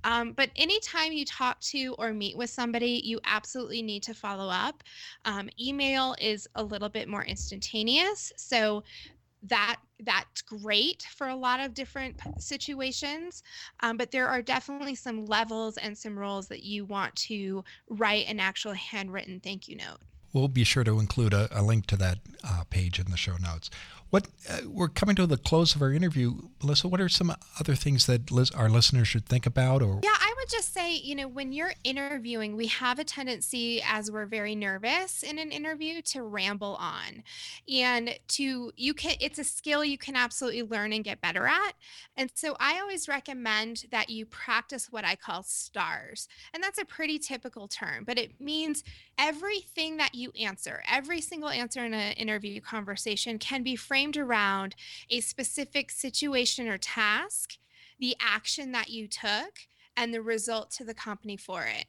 Um, 0.05 0.33
but 0.33 0.51
anytime 0.57 1.13
you 1.13 1.25
talk 1.27 1.61
to 1.73 1.95
or 1.99 2.13
meet 2.15 2.37
with 2.37 2.51
somebody, 2.51 3.03
you 3.05 3.21
absolutely 3.25 3.83
need 3.83 4.03
to 4.05 4.15
follow 4.15 4.49
up. 4.49 4.83
Um, 5.25 5.51
email 5.61 6.15
is 6.21 6.49
a 6.55 6.65
little 6.65 6.89
bit 6.89 7.09
more 7.09 7.25
instantaneous. 7.25 8.33
So 8.37 8.83
that 9.49 9.77
that's 10.01 10.43
great 10.43 11.03
for 11.17 11.29
a 11.29 11.37
lot 11.37 11.61
of 11.61 11.75
different 11.75 12.17
situations 12.39 13.43
um, 13.81 13.97
but 13.97 14.11
there 14.11 14.29
are 14.29 14.43
definitely 14.43 14.95
some 14.95 15.25
levels 15.27 15.77
and 15.79 15.97
some 15.97 16.19
roles 16.19 16.49
that 16.49 16.63
you 16.63 16.85
want 16.85 17.15
to 17.17 17.65
write 17.89 18.27
an 18.29 18.41
actual 18.41 18.73
handwritten 18.73 19.41
thank 19.41 19.69
you 19.69 19.77
note 19.77 19.99
we'll 20.33 20.49
be 20.49 20.65
sure 20.65 20.85
to 20.85 20.99
include 20.99 21.33
a, 21.33 21.49
a 21.51 21.63
link 21.63 21.87
to 21.87 21.97
that 21.97 22.19
uh, 22.45 22.65
page 22.71 22.99
in 22.99 23.11
the 23.11 23.17
show 23.17 23.37
notes. 23.37 23.71
What 24.11 24.29
uh, 24.49 24.61
we're 24.67 24.89
coming 24.89 25.17
to 25.17 25.27
the 25.27 25.37
close 25.37 25.75
of 25.75 25.83
our 25.83 25.93
interview. 25.93 26.35
Melissa 26.63 26.89
what 26.89 27.01
are 27.01 27.09
some 27.09 27.35
other 27.59 27.75
things 27.75 28.07
that 28.07 28.31
lis- 28.31 28.53
our 28.53 28.69
listeners 28.69 29.09
should 29.09 29.27
think 29.27 29.47
about 29.47 29.83
or? 29.83 30.01
Yeah 30.03 30.11
i 30.15 30.35
would 30.39 30.49
just 30.49 30.73
say 30.73 30.95
you 30.95 31.15
know 31.15 31.27
when 31.27 31.53
you're 31.53 31.75
interviewing 31.83 32.57
we 32.57 32.69
have 32.69 32.99
a 32.99 33.05
tendency 33.05 33.83
as 33.83 34.11
we're 34.11 34.27
very 34.27 34.55
nervous 34.55 35.23
in 35.23 35.39
an 35.39 35.51
interview 35.51 36.01
to 36.03 36.23
ramble 36.23 36.77
on. 36.77 37.25
And 37.73 38.19
to 38.29 38.73
you 38.77 38.95
can 38.95 39.17
it's 39.21 39.39
a 39.39 39.45
skill 39.45 39.85
you 39.85 39.99
can 39.99 40.15
absolutely 40.17 40.63
learn 40.63 40.93
and 40.93 41.05
get 41.05 41.21
better 41.21 41.47
at. 41.47 41.73
And 42.17 42.31
so 42.35 42.57
i 42.61 42.79
always 42.81 43.09
recommend 43.09 43.87
that 43.91 44.09
you 44.09 44.25
practice 44.25 44.87
what 44.91 45.05
i 45.05 45.17
call 45.17 45.43
stars. 45.43 46.29
And 46.55 46.63
that's 46.63 46.81
a 46.81 46.85
pretty 46.85 47.19
typical 47.19 47.67
term 47.67 48.05
but 48.05 48.19
it 48.19 48.41
means 48.41 48.85
everything 49.19 49.97
that 49.97 50.15
you 50.15 50.26
answer 50.41 50.83
every 50.91 51.21
single 51.21 51.49
answer 51.49 51.85
in 51.85 51.93
an 51.93 52.13
interview 52.13 52.61
conversation 52.61 53.39
can 53.39 53.63
be 53.63 53.77
framed 53.77 54.07
framed 54.07 54.17
around 54.17 54.75
a 55.11 55.21
specific 55.21 55.91
situation 55.91 56.69
or 56.69 56.79
task, 56.79 57.55
the 57.99 58.15
action 58.21 58.73
that 58.73 58.91
you 58.91 59.09
took, 59.09 59.67
and 59.97 60.13
the 60.13 60.21
result 60.21 60.71
to 60.71 60.85
the 60.85 60.95
company 60.95 61.37
for 61.37 61.65
it. 61.65 61.87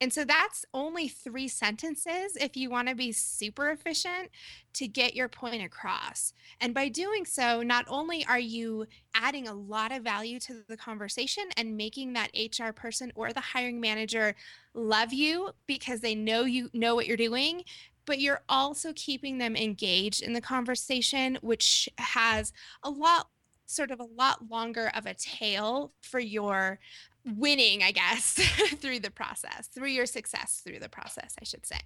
And 0.00 0.12
so 0.12 0.24
that's 0.24 0.64
only 0.74 1.08
three 1.08 1.48
sentences 1.48 2.36
if 2.36 2.56
you 2.56 2.68
want 2.68 2.88
to 2.88 2.94
be 2.94 3.12
super 3.12 3.70
efficient 3.70 4.30
to 4.74 4.88
get 4.88 5.14
your 5.14 5.28
point 5.28 5.64
across. 5.64 6.32
And 6.60 6.74
by 6.74 6.88
doing 6.88 7.24
so, 7.24 7.62
not 7.62 7.86
only 7.88 8.24
are 8.26 8.38
you 8.38 8.86
adding 9.14 9.46
a 9.46 9.54
lot 9.54 9.92
of 9.92 10.02
value 10.02 10.40
to 10.40 10.62
the 10.68 10.76
conversation 10.76 11.44
and 11.56 11.76
making 11.76 12.12
that 12.14 12.30
HR 12.34 12.72
person 12.72 13.12
or 13.14 13.32
the 13.32 13.40
hiring 13.40 13.80
manager 13.80 14.34
love 14.74 15.12
you 15.12 15.50
because 15.66 16.00
they 16.00 16.14
know 16.14 16.42
you 16.42 16.70
know 16.74 16.94
what 16.94 17.06
you're 17.06 17.16
doing, 17.16 17.62
but 18.06 18.20
you're 18.20 18.42
also 18.48 18.92
keeping 18.94 19.38
them 19.38 19.56
engaged 19.56 20.22
in 20.22 20.32
the 20.32 20.40
conversation, 20.40 21.38
which 21.40 21.88
has 21.98 22.52
a 22.82 22.90
lot 22.90 23.28
sort 23.66 23.90
of 23.90 24.00
a 24.00 24.06
lot 24.16 24.50
longer 24.50 24.90
of 24.94 25.06
a 25.06 25.14
tail 25.14 25.92
for 26.02 26.20
your 26.20 26.78
winning, 27.24 27.82
I 27.82 27.92
guess, 27.92 28.32
through 28.76 29.00
the 29.00 29.10
process, 29.10 29.68
through 29.68 29.88
your 29.88 30.06
success 30.06 30.62
through 30.64 30.80
the 30.80 30.88
process, 30.88 31.34
I 31.40 31.44
should 31.44 31.66
say. 31.66 31.80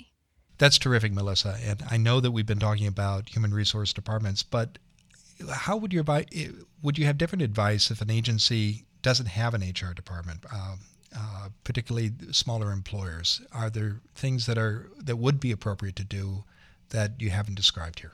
That's 0.58 0.78
terrific, 0.78 1.12
Melissa. 1.12 1.56
And 1.64 1.82
I 1.88 1.96
know 1.96 2.20
that 2.20 2.32
we've 2.32 2.46
been 2.46 2.58
talking 2.58 2.88
about 2.88 3.28
human 3.28 3.54
resource 3.54 3.92
departments, 3.92 4.42
but 4.42 4.78
how 5.48 5.76
would 5.76 5.92
you 5.92 6.04
would 6.82 6.98
you 6.98 7.06
have 7.06 7.16
different 7.16 7.42
advice 7.42 7.92
if 7.92 8.00
an 8.00 8.10
agency 8.10 8.84
doesn't 9.02 9.26
have 9.26 9.54
an 9.54 9.62
HR 9.62 9.94
department? 9.94 10.44
Um, 10.52 10.80
uh, 11.16 11.48
particularly 11.64 12.12
smaller 12.32 12.70
employers? 12.70 13.40
Are 13.52 13.70
there 13.70 14.00
things 14.14 14.46
that 14.46 14.58
are 14.58 14.90
that 14.98 15.16
would 15.16 15.40
be 15.40 15.52
appropriate 15.52 15.96
to 15.96 16.04
do 16.04 16.44
that 16.90 17.20
you 17.20 17.30
haven't 17.30 17.54
described 17.54 18.00
here? 18.00 18.12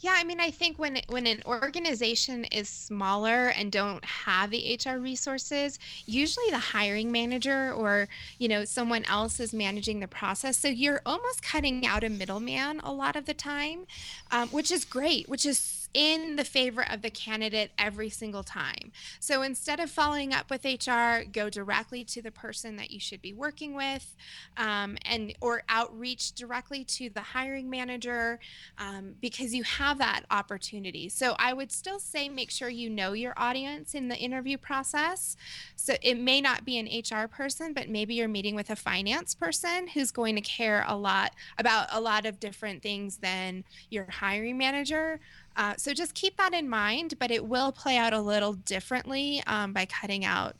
Yeah, 0.00 0.14
I 0.16 0.22
mean, 0.22 0.38
I 0.38 0.50
think 0.52 0.78
when 0.78 1.00
when 1.08 1.26
an 1.26 1.42
organization 1.44 2.44
is 2.44 2.68
smaller 2.68 3.48
and 3.48 3.72
don't 3.72 4.04
have 4.04 4.50
the 4.50 4.78
HR 4.78 4.98
resources, 4.98 5.78
usually 6.06 6.50
the 6.50 6.58
hiring 6.58 7.10
manager 7.10 7.72
or 7.72 8.08
you 8.38 8.46
know 8.48 8.64
someone 8.64 9.04
else 9.06 9.40
is 9.40 9.52
managing 9.52 9.98
the 9.98 10.06
process. 10.06 10.56
So 10.56 10.68
you're 10.68 11.02
almost 11.04 11.42
cutting 11.42 11.84
out 11.84 12.04
a 12.04 12.08
middleman 12.10 12.80
a 12.80 12.92
lot 12.92 13.16
of 13.16 13.26
the 13.26 13.34
time, 13.34 13.86
um, 14.30 14.48
which 14.50 14.70
is 14.70 14.84
great, 14.84 15.28
which 15.28 15.44
is 15.44 15.77
in 15.94 16.36
the 16.36 16.44
favor 16.44 16.84
of 16.88 17.02
the 17.02 17.10
candidate 17.10 17.70
every 17.78 18.10
single 18.10 18.42
time. 18.42 18.92
So 19.20 19.42
instead 19.42 19.80
of 19.80 19.90
following 19.90 20.32
up 20.32 20.50
with 20.50 20.64
HR, 20.64 21.24
go 21.30 21.48
directly 21.50 22.04
to 22.04 22.22
the 22.22 22.30
person 22.30 22.76
that 22.76 22.90
you 22.90 23.00
should 23.00 23.22
be 23.22 23.32
working 23.32 23.74
with, 23.74 24.16
um, 24.56 24.98
and 25.02 25.34
or 25.40 25.62
outreach 25.68 26.32
directly 26.32 26.84
to 26.84 27.10
the 27.10 27.20
hiring 27.20 27.70
manager 27.70 28.38
um, 28.78 29.14
because 29.20 29.54
you 29.54 29.62
have 29.62 29.98
that 29.98 30.22
opportunity. 30.30 31.08
So 31.08 31.34
I 31.38 31.52
would 31.52 31.72
still 31.72 31.98
say 31.98 32.28
make 32.28 32.50
sure 32.50 32.68
you 32.68 32.90
know 32.90 33.12
your 33.12 33.34
audience 33.36 33.94
in 33.94 34.08
the 34.08 34.16
interview 34.16 34.58
process. 34.58 35.36
So 35.76 35.94
it 36.02 36.18
may 36.18 36.40
not 36.40 36.64
be 36.64 36.78
an 36.78 36.86
HR 36.86 37.28
person, 37.28 37.72
but 37.72 37.88
maybe 37.88 38.14
you're 38.14 38.28
meeting 38.28 38.54
with 38.54 38.70
a 38.70 38.76
finance 38.76 39.34
person 39.34 39.88
who's 39.88 40.10
going 40.10 40.34
to 40.36 40.40
care 40.40 40.84
a 40.86 40.96
lot 40.96 41.32
about 41.58 41.88
a 41.90 42.00
lot 42.00 42.26
of 42.26 42.40
different 42.40 42.82
things 42.82 43.18
than 43.18 43.64
your 43.90 44.06
hiring 44.10 44.58
manager. 44.58 45.20
Uh, 45.58 45.74
so 45.76 45.92
just 45.92 46.14
keep 46.14 46.36
that 46.36 46.54
in 46.54 46.70
mind, 46.70 47.18
but 47.18 47.32
it 47.32 47.44
will 47.44 47.72
play 47.72 47.98
out 47.98 48.12
a 48.12 48.20
little 48.20 48.52
differently 48.52 49.42
um, 49.48 49.72
by 49.72 49.84
cutting 49.84 50.24
out 50.24 50.54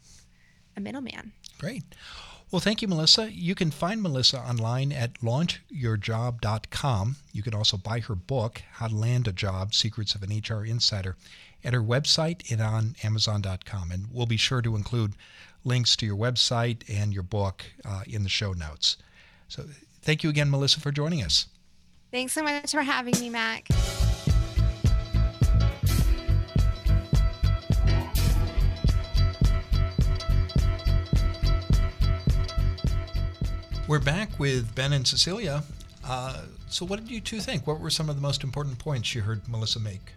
a 0.77 0.81
middleman. 0.81 1.33
Great. 1.57 1.85
Well, 2.51 2.59
thank 2.61 2.83
you, 2.83 2.89
Melissa. 2.89 3.31
You 3.31 3.55
can 3.55 3.71
find 3.71 4.03
Melissa 4.03 4.41
online 4.41 4.91
at 4.91 5.15
launchyourjob.com. 5.21 7.17
You 7.33 7.43
can 7.43 7.55
also 7.55 7.77
buy 7.77 8.01
her 8.01 8.15
book, 8.17 8.63
How 8.73 8.89
to 8.89 8.97
Land 8.97 9.29
a 9.29 9.33
Job 9.33 9.73
Secrets 9.73 10.17
of 10.17 10.23
an 10.25 10.31
HR 10.31 10.65
Insider, 10.65 11.17
at 11.63 11.75
her 11.75 11.83
website 11.83 12.51
and 12.51 12.61
on 12.61 12.97
Amazon.com. 13.05 13.93
And 13.93 14.07
we'll 14.11 14.27
be 14.27 14.37
sure 14.37 14.63
to 14.63 14.75
include 14.75 15.13
links 15.63 15.95
to 15.97 16.07
your 16.07 16.17
website 16.17 16.83
and 16.89 17.13
your 17.13 17.23
book 17.23 17.65
uh, 17.85 18.03
in 18.07 18.25
the 18.25 18.29
show 18.29 18.53
notes. 18.53 18.97
So 19.49 19.65
thank 20.03 20.25
you 20.25 20.31
again, 20.31 20.51
Melissa, 20.51 20.81
for 20.81 20.91
joining 20.91 21.23
us. 21.23 21.47
Thanks 22.11 22.33
so 22.33 22.43
much 22.43 22.73
for 22.73 22.83
having 22.83 23.15
me, 23.21 23.29
Mac. 23.29 23.69
We're 33.89 33.99
back 33.99 34.39
with 34.39 34.75
Ben 34.75 34.93
and 34.93 35.07
Cecilia. 35.07 35.63
Uh, 36.05 36.43
so, 36.69 36.85
what 36.85 37.01
did 37.01 37.11
you 37.11 37.23
two 37.23 37.41
think? 37.41 37.67
What 37.67 37.81
were 37.81 37.89
some 37.89 38.11
of 38.11 38.17
the 38.17 38.21
most 38.21 38.45
important 38.45 38.79
points 38.79 39.15
you 39.15 39.23
heard 39.23 39.49
Melissa 39.49 39.81
make? 39.81 40.13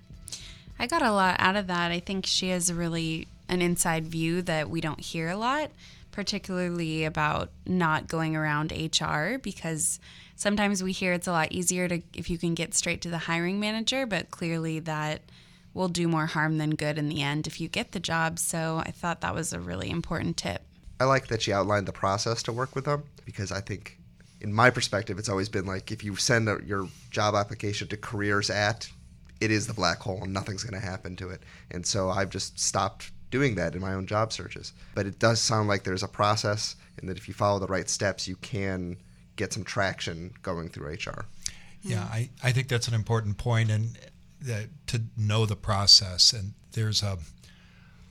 I 0.77 0.87
got 0.87 1.01
a 1.01 1.13
lot 1.13 1.37
out 1.39 1.55
of 1.55 1.67
that. 1.67 1.89
I 1.89 2.01
think 2.01 2.25
she 2.25 2.49
has 2.49 2.73
really 2.73 3.29
an 3.47 3.61
inside 3.61 4.07
view 4.07 4.41
that 4.41 4.69
we 4.69 4.81
don't 4.81 4.99
hear 4.99 5.29
a 5.29 5.37
lot, 5.37 5.71
particularly 6.11 7.05
about 7.05 7.49
not 7.65 8.09
going 8.09 8.35
around 8.35 8.73
HR 8.73 9.37
because 9.37 10.01
sometimes 10.35 10.83
we 10.83 10.91
hear 10.91 11.13
it's 11.13 11.27
a 11.27 11.31
lot 11.31 11.53
easier 11.53 11.87
to 11.87 12.01
if 12.13 12.29
you 12.29 12.37
can 12.37 12.53
get 12.53 12.73
straight 12.73 12.99
to 13.03 13.09
the 13.09 13.19
hiring 13.19 13.57
manager, 13.57 14.05
but 14.05 14.31
clearly 14.31 14.79
that 14.79 15.21
will 15.73 15.87
do 15.87 16.09
more 16.09 16.25
harm 16.25 16.57
than 16.57 16.71
good 16.71 16.97
in 16.97 17.07
the 17.07 17.21
end 17.21 17.47
if 17.47 17.61
you 17.61 17.69
get 17.69 17.93
the 17.93 18.01
job. 18.01 18.37
So 18.37 18.83
I 18.85 18.91
thought 18.91 19.21
that 19.21 19.33
was 19.33 19.53
a 19.53 19.61
really 19.61 19.89
important 19.89 20.35
tip. 20.35 20.61
I 20.99 21.05
like 21.05 21.27
that 21.27 21.41
she 21.41 21.53
outlined 21.53 21.87
the 21.87 21.93
process 21.93 22.43
to 22.43 22.51
work 22.51 22.75
with 22.75 22.83
them 22.83 23.03
because 23.25 23.51
I 23.51 23.61
think, 23.61 23.97
in 24.39 24.53
my 24.53 24.69
perspective, 24.69 25.19
it's 25.19 25.29
always 25.29 25.49
been 25.49 25.65
like 25.65 25.91
if 25.91 26.03
you 26.03 26.15
send 26.15 26.49
a, 26.49 26.59
your 26.65 26.87
job 27.09 27.35
application 27.35 27.87
to 27.89 27.97
careers 27.97 28.49
at, 28.49 28.89
it 29.39 29.51
is 29.51 29.67
the 29.67 29.73
black 29.73 29.99
hole 29.99 30.23
and 30.23 30.33
nothing's 30.33 30.63
going 30.63 30.79
to 30.79 30.85
happen 30.85 31.15
to 31.17 31.29
it. 31.29 31.41
And 31.71 31.85
so 31.85 32.09
I've 32.09 32.29
just 32.29 32.59
stopped 32.59 33.11
doing 33.31 33.55
that 33.55 33.73
in 33.75 33.81
my 33.81 33.93
own 33.93 34.05
job 34.05 34.31
searches. 34.31 34.73
But 34.93 35.07
it 35.07 35.17
does 35.17 35.41
sound 35.41 35.67
like 35.67 35.83
there's 35.83 36.03
a 36.03 36.07
process 36.07 36.75
and 36.97 37.09
that 37.09 37.17
if 37.17 37.27
you 37.27 37.33
follow 37.33 37.59
the 37.59 37.67
right 37.67 37.89
steps, 37.89 38.27
you 38.27 38.35
can 38.37 38.97
get 39.35 39.53
some 39.53 39.63
traction 39.63 40.33
going 40.43 40.69
through 40.69 40.93
HR. 40.93 41.25
Yeah, 41.81 42.03
mm. 42.03 42.11
I, 42.11 42.29
I 42.43 42.51
think 42.51 42.67
that's 42.67 42.87
an 42.87 42.93
important 42.93 43.37
point 43.37 43.71
and 43.71 43.97
that 44.41 44.67
to 44.87 45.01
know 45.17 45.45
the 45.45 45.55
process. 45.55 46.33
And 46.33 46.53
there's 46.73 47.01
a 47.01 47.17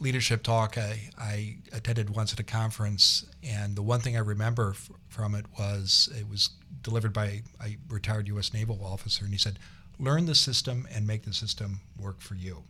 leadership 0.00 0.42
talk 0.42 0.76
I, 0.78 1.10
I 1.18 1.58
attended 1.72 2.10
once 2.10 2.32
at 2.32 2.40
a 2.40 2.44
conference, 2.44 3.26
and 3.42 3.76
the 3.76 3.82
one 3.82 4.00
thing 4.00 4.16
I 4.16 4.20
remember 4.20 4.70
f- 4.70 4.90
from 5.08 5.34
it 5.34 5.46
was 5.58 6.08
it 6.18 6.28
was 6.28 6.50
delivered 6.82 7.12
by 7.12 7.42
a 7.62 7.76
retired 7.88 8.26
U.S. 8.28 8.52
naval 8.52 8.84
officer, 8.84 9.24
and 9.24 9.32
he 9.32 9.38
said, 9.38 9.58
"Learn 9.98 10.26
the 10.26 10.34
system 10.34 10.88
and 10.90 11.06
make 11.06 11.24
the 11.24 11.34
system 11.34 11.80
work 11.98 12.20
for 12.20 12.34
you." 12.34 12.64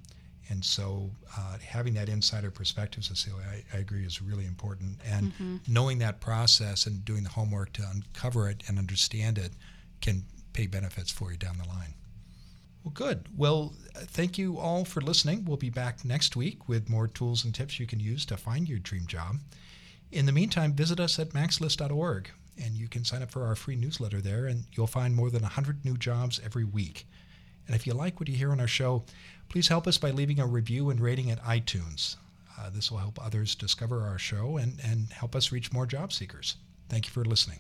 And 0.51 0.65
so, 0.65 1.13
uh, 1.39 1.59
having 1.65 1.95
that 1.95 2.09
insider 2.09 2.51
perspective, 2.51 3.05
Cecilia, 3.05 3.45
I, 3.49 3.77
I, 3.77 3.79
agree, 3.79 4.05
is 4.05 4.21
really 4.21 4.47
important. 4.47 4.99
And 5.07 5.33
mm-hmm. 5.33 5.57
knowing 5.69 6.01
that 6.01 6.21
process 6.21 6.87
and 6.87 7.05
doing 7.05 7.23
the 7.23 7.29
homework 7.29 7.73
to 7.75 7.89
uncover 7.89 8.51
it 8.51 8.65
and 8.67 8.77
understand 8.77 9.39
it 9.39 9.53
can 10.01 10.25
pay 10.53 10.67
benefits 10.67 11.09
for 11.09 11.31
you 11.31 11.39
down 11.39 11.57
the 11.57 11.69
line. 11.69 11.95
Well, 12.83 12.93
good. 12.95 13.27
Well, 13.37 13.75
thank 13.95 14.39
you 14.39 14.59
all 14.59 14.85
for 14.85 15.01
listening. 15.01 15.45
We'll 15.45 15.57
be 15.59 15.71
back 15.71 16.05
next 16.05 16.35
week 16.35 16.69
with 16.69 16.89
more 16.89 17.09
tools 17.09 17.45
and 17.45 17.55
tips 17.55 17.79
you 17.79 17.87
can 17.87 18.01
use 18.01 18.25
to 18.27 18.37
find 18.37 18.69
your 18.69 18.79
dream 18.79 19.07
job. 19.07 19.37
In 20.11 20.27
the 20.27 20.33
meantime, 20.33 20.73
visit 20.73 20.99
us 20.99 21.19
at 21.19 21.31
macslist.org 21.31 22.31
and 22.63 22.75
you 22.75 22.89
can 22.89 23.05
sign 23.05 23.23
up 23.23 23.31
for 23.31 23.47
our 23.47 23.55
free 23.55 23.77
newsletter 23.77 24.21
there, 24.21 24.47
and 24.47 24.65
you'll 24.73 24.87
find 24.87 25.15
more 25.15 25.31
than 25.31 25.43
100 25.43 25.85
new 25.85 25.97
jobs 25.97 26.41
every 26.45 26.65
week. 26.65 27.07
And 27.67 27.75
if 27.75 27.87
you 27.87 27.95
like 27.95 28.21
what 28.21 28.29
you 28.29 28.35
hear 28.35 28.53
on 28.53 28.61
our 28.61 28.67
show, 28.67 29.05
please 29.49 29.69
help 29.69 29.87
us 29.87 29.99
by 29.99 30.11
leaving 30.11 30.41
a 30.41 30.47
review 30.47 30.91
and 30.91 31.01
rating 31.01 31.31
at 31.31 31.43
iTunes. 31.43 32.17
Uh, 32.59 32.69
this 32.71 32.91
will 32.91 32.99
help 32.99 33.25
others 33.25 33.55
discover 33.55 34.03
our 34.03 34.19
show 34.19 34.57
and, 34.57 34.81
and 34.85 35.13
help 35.13 35.35
us 35.35 35.53
reach 35.53 35.73
more 35.73 35.87
job 35.87 36.13
seekers. 36.13 36.57
Thank 36.89 37.07
you 37.07 37.13
for 37.13 37.25
listening. 37.25 37.59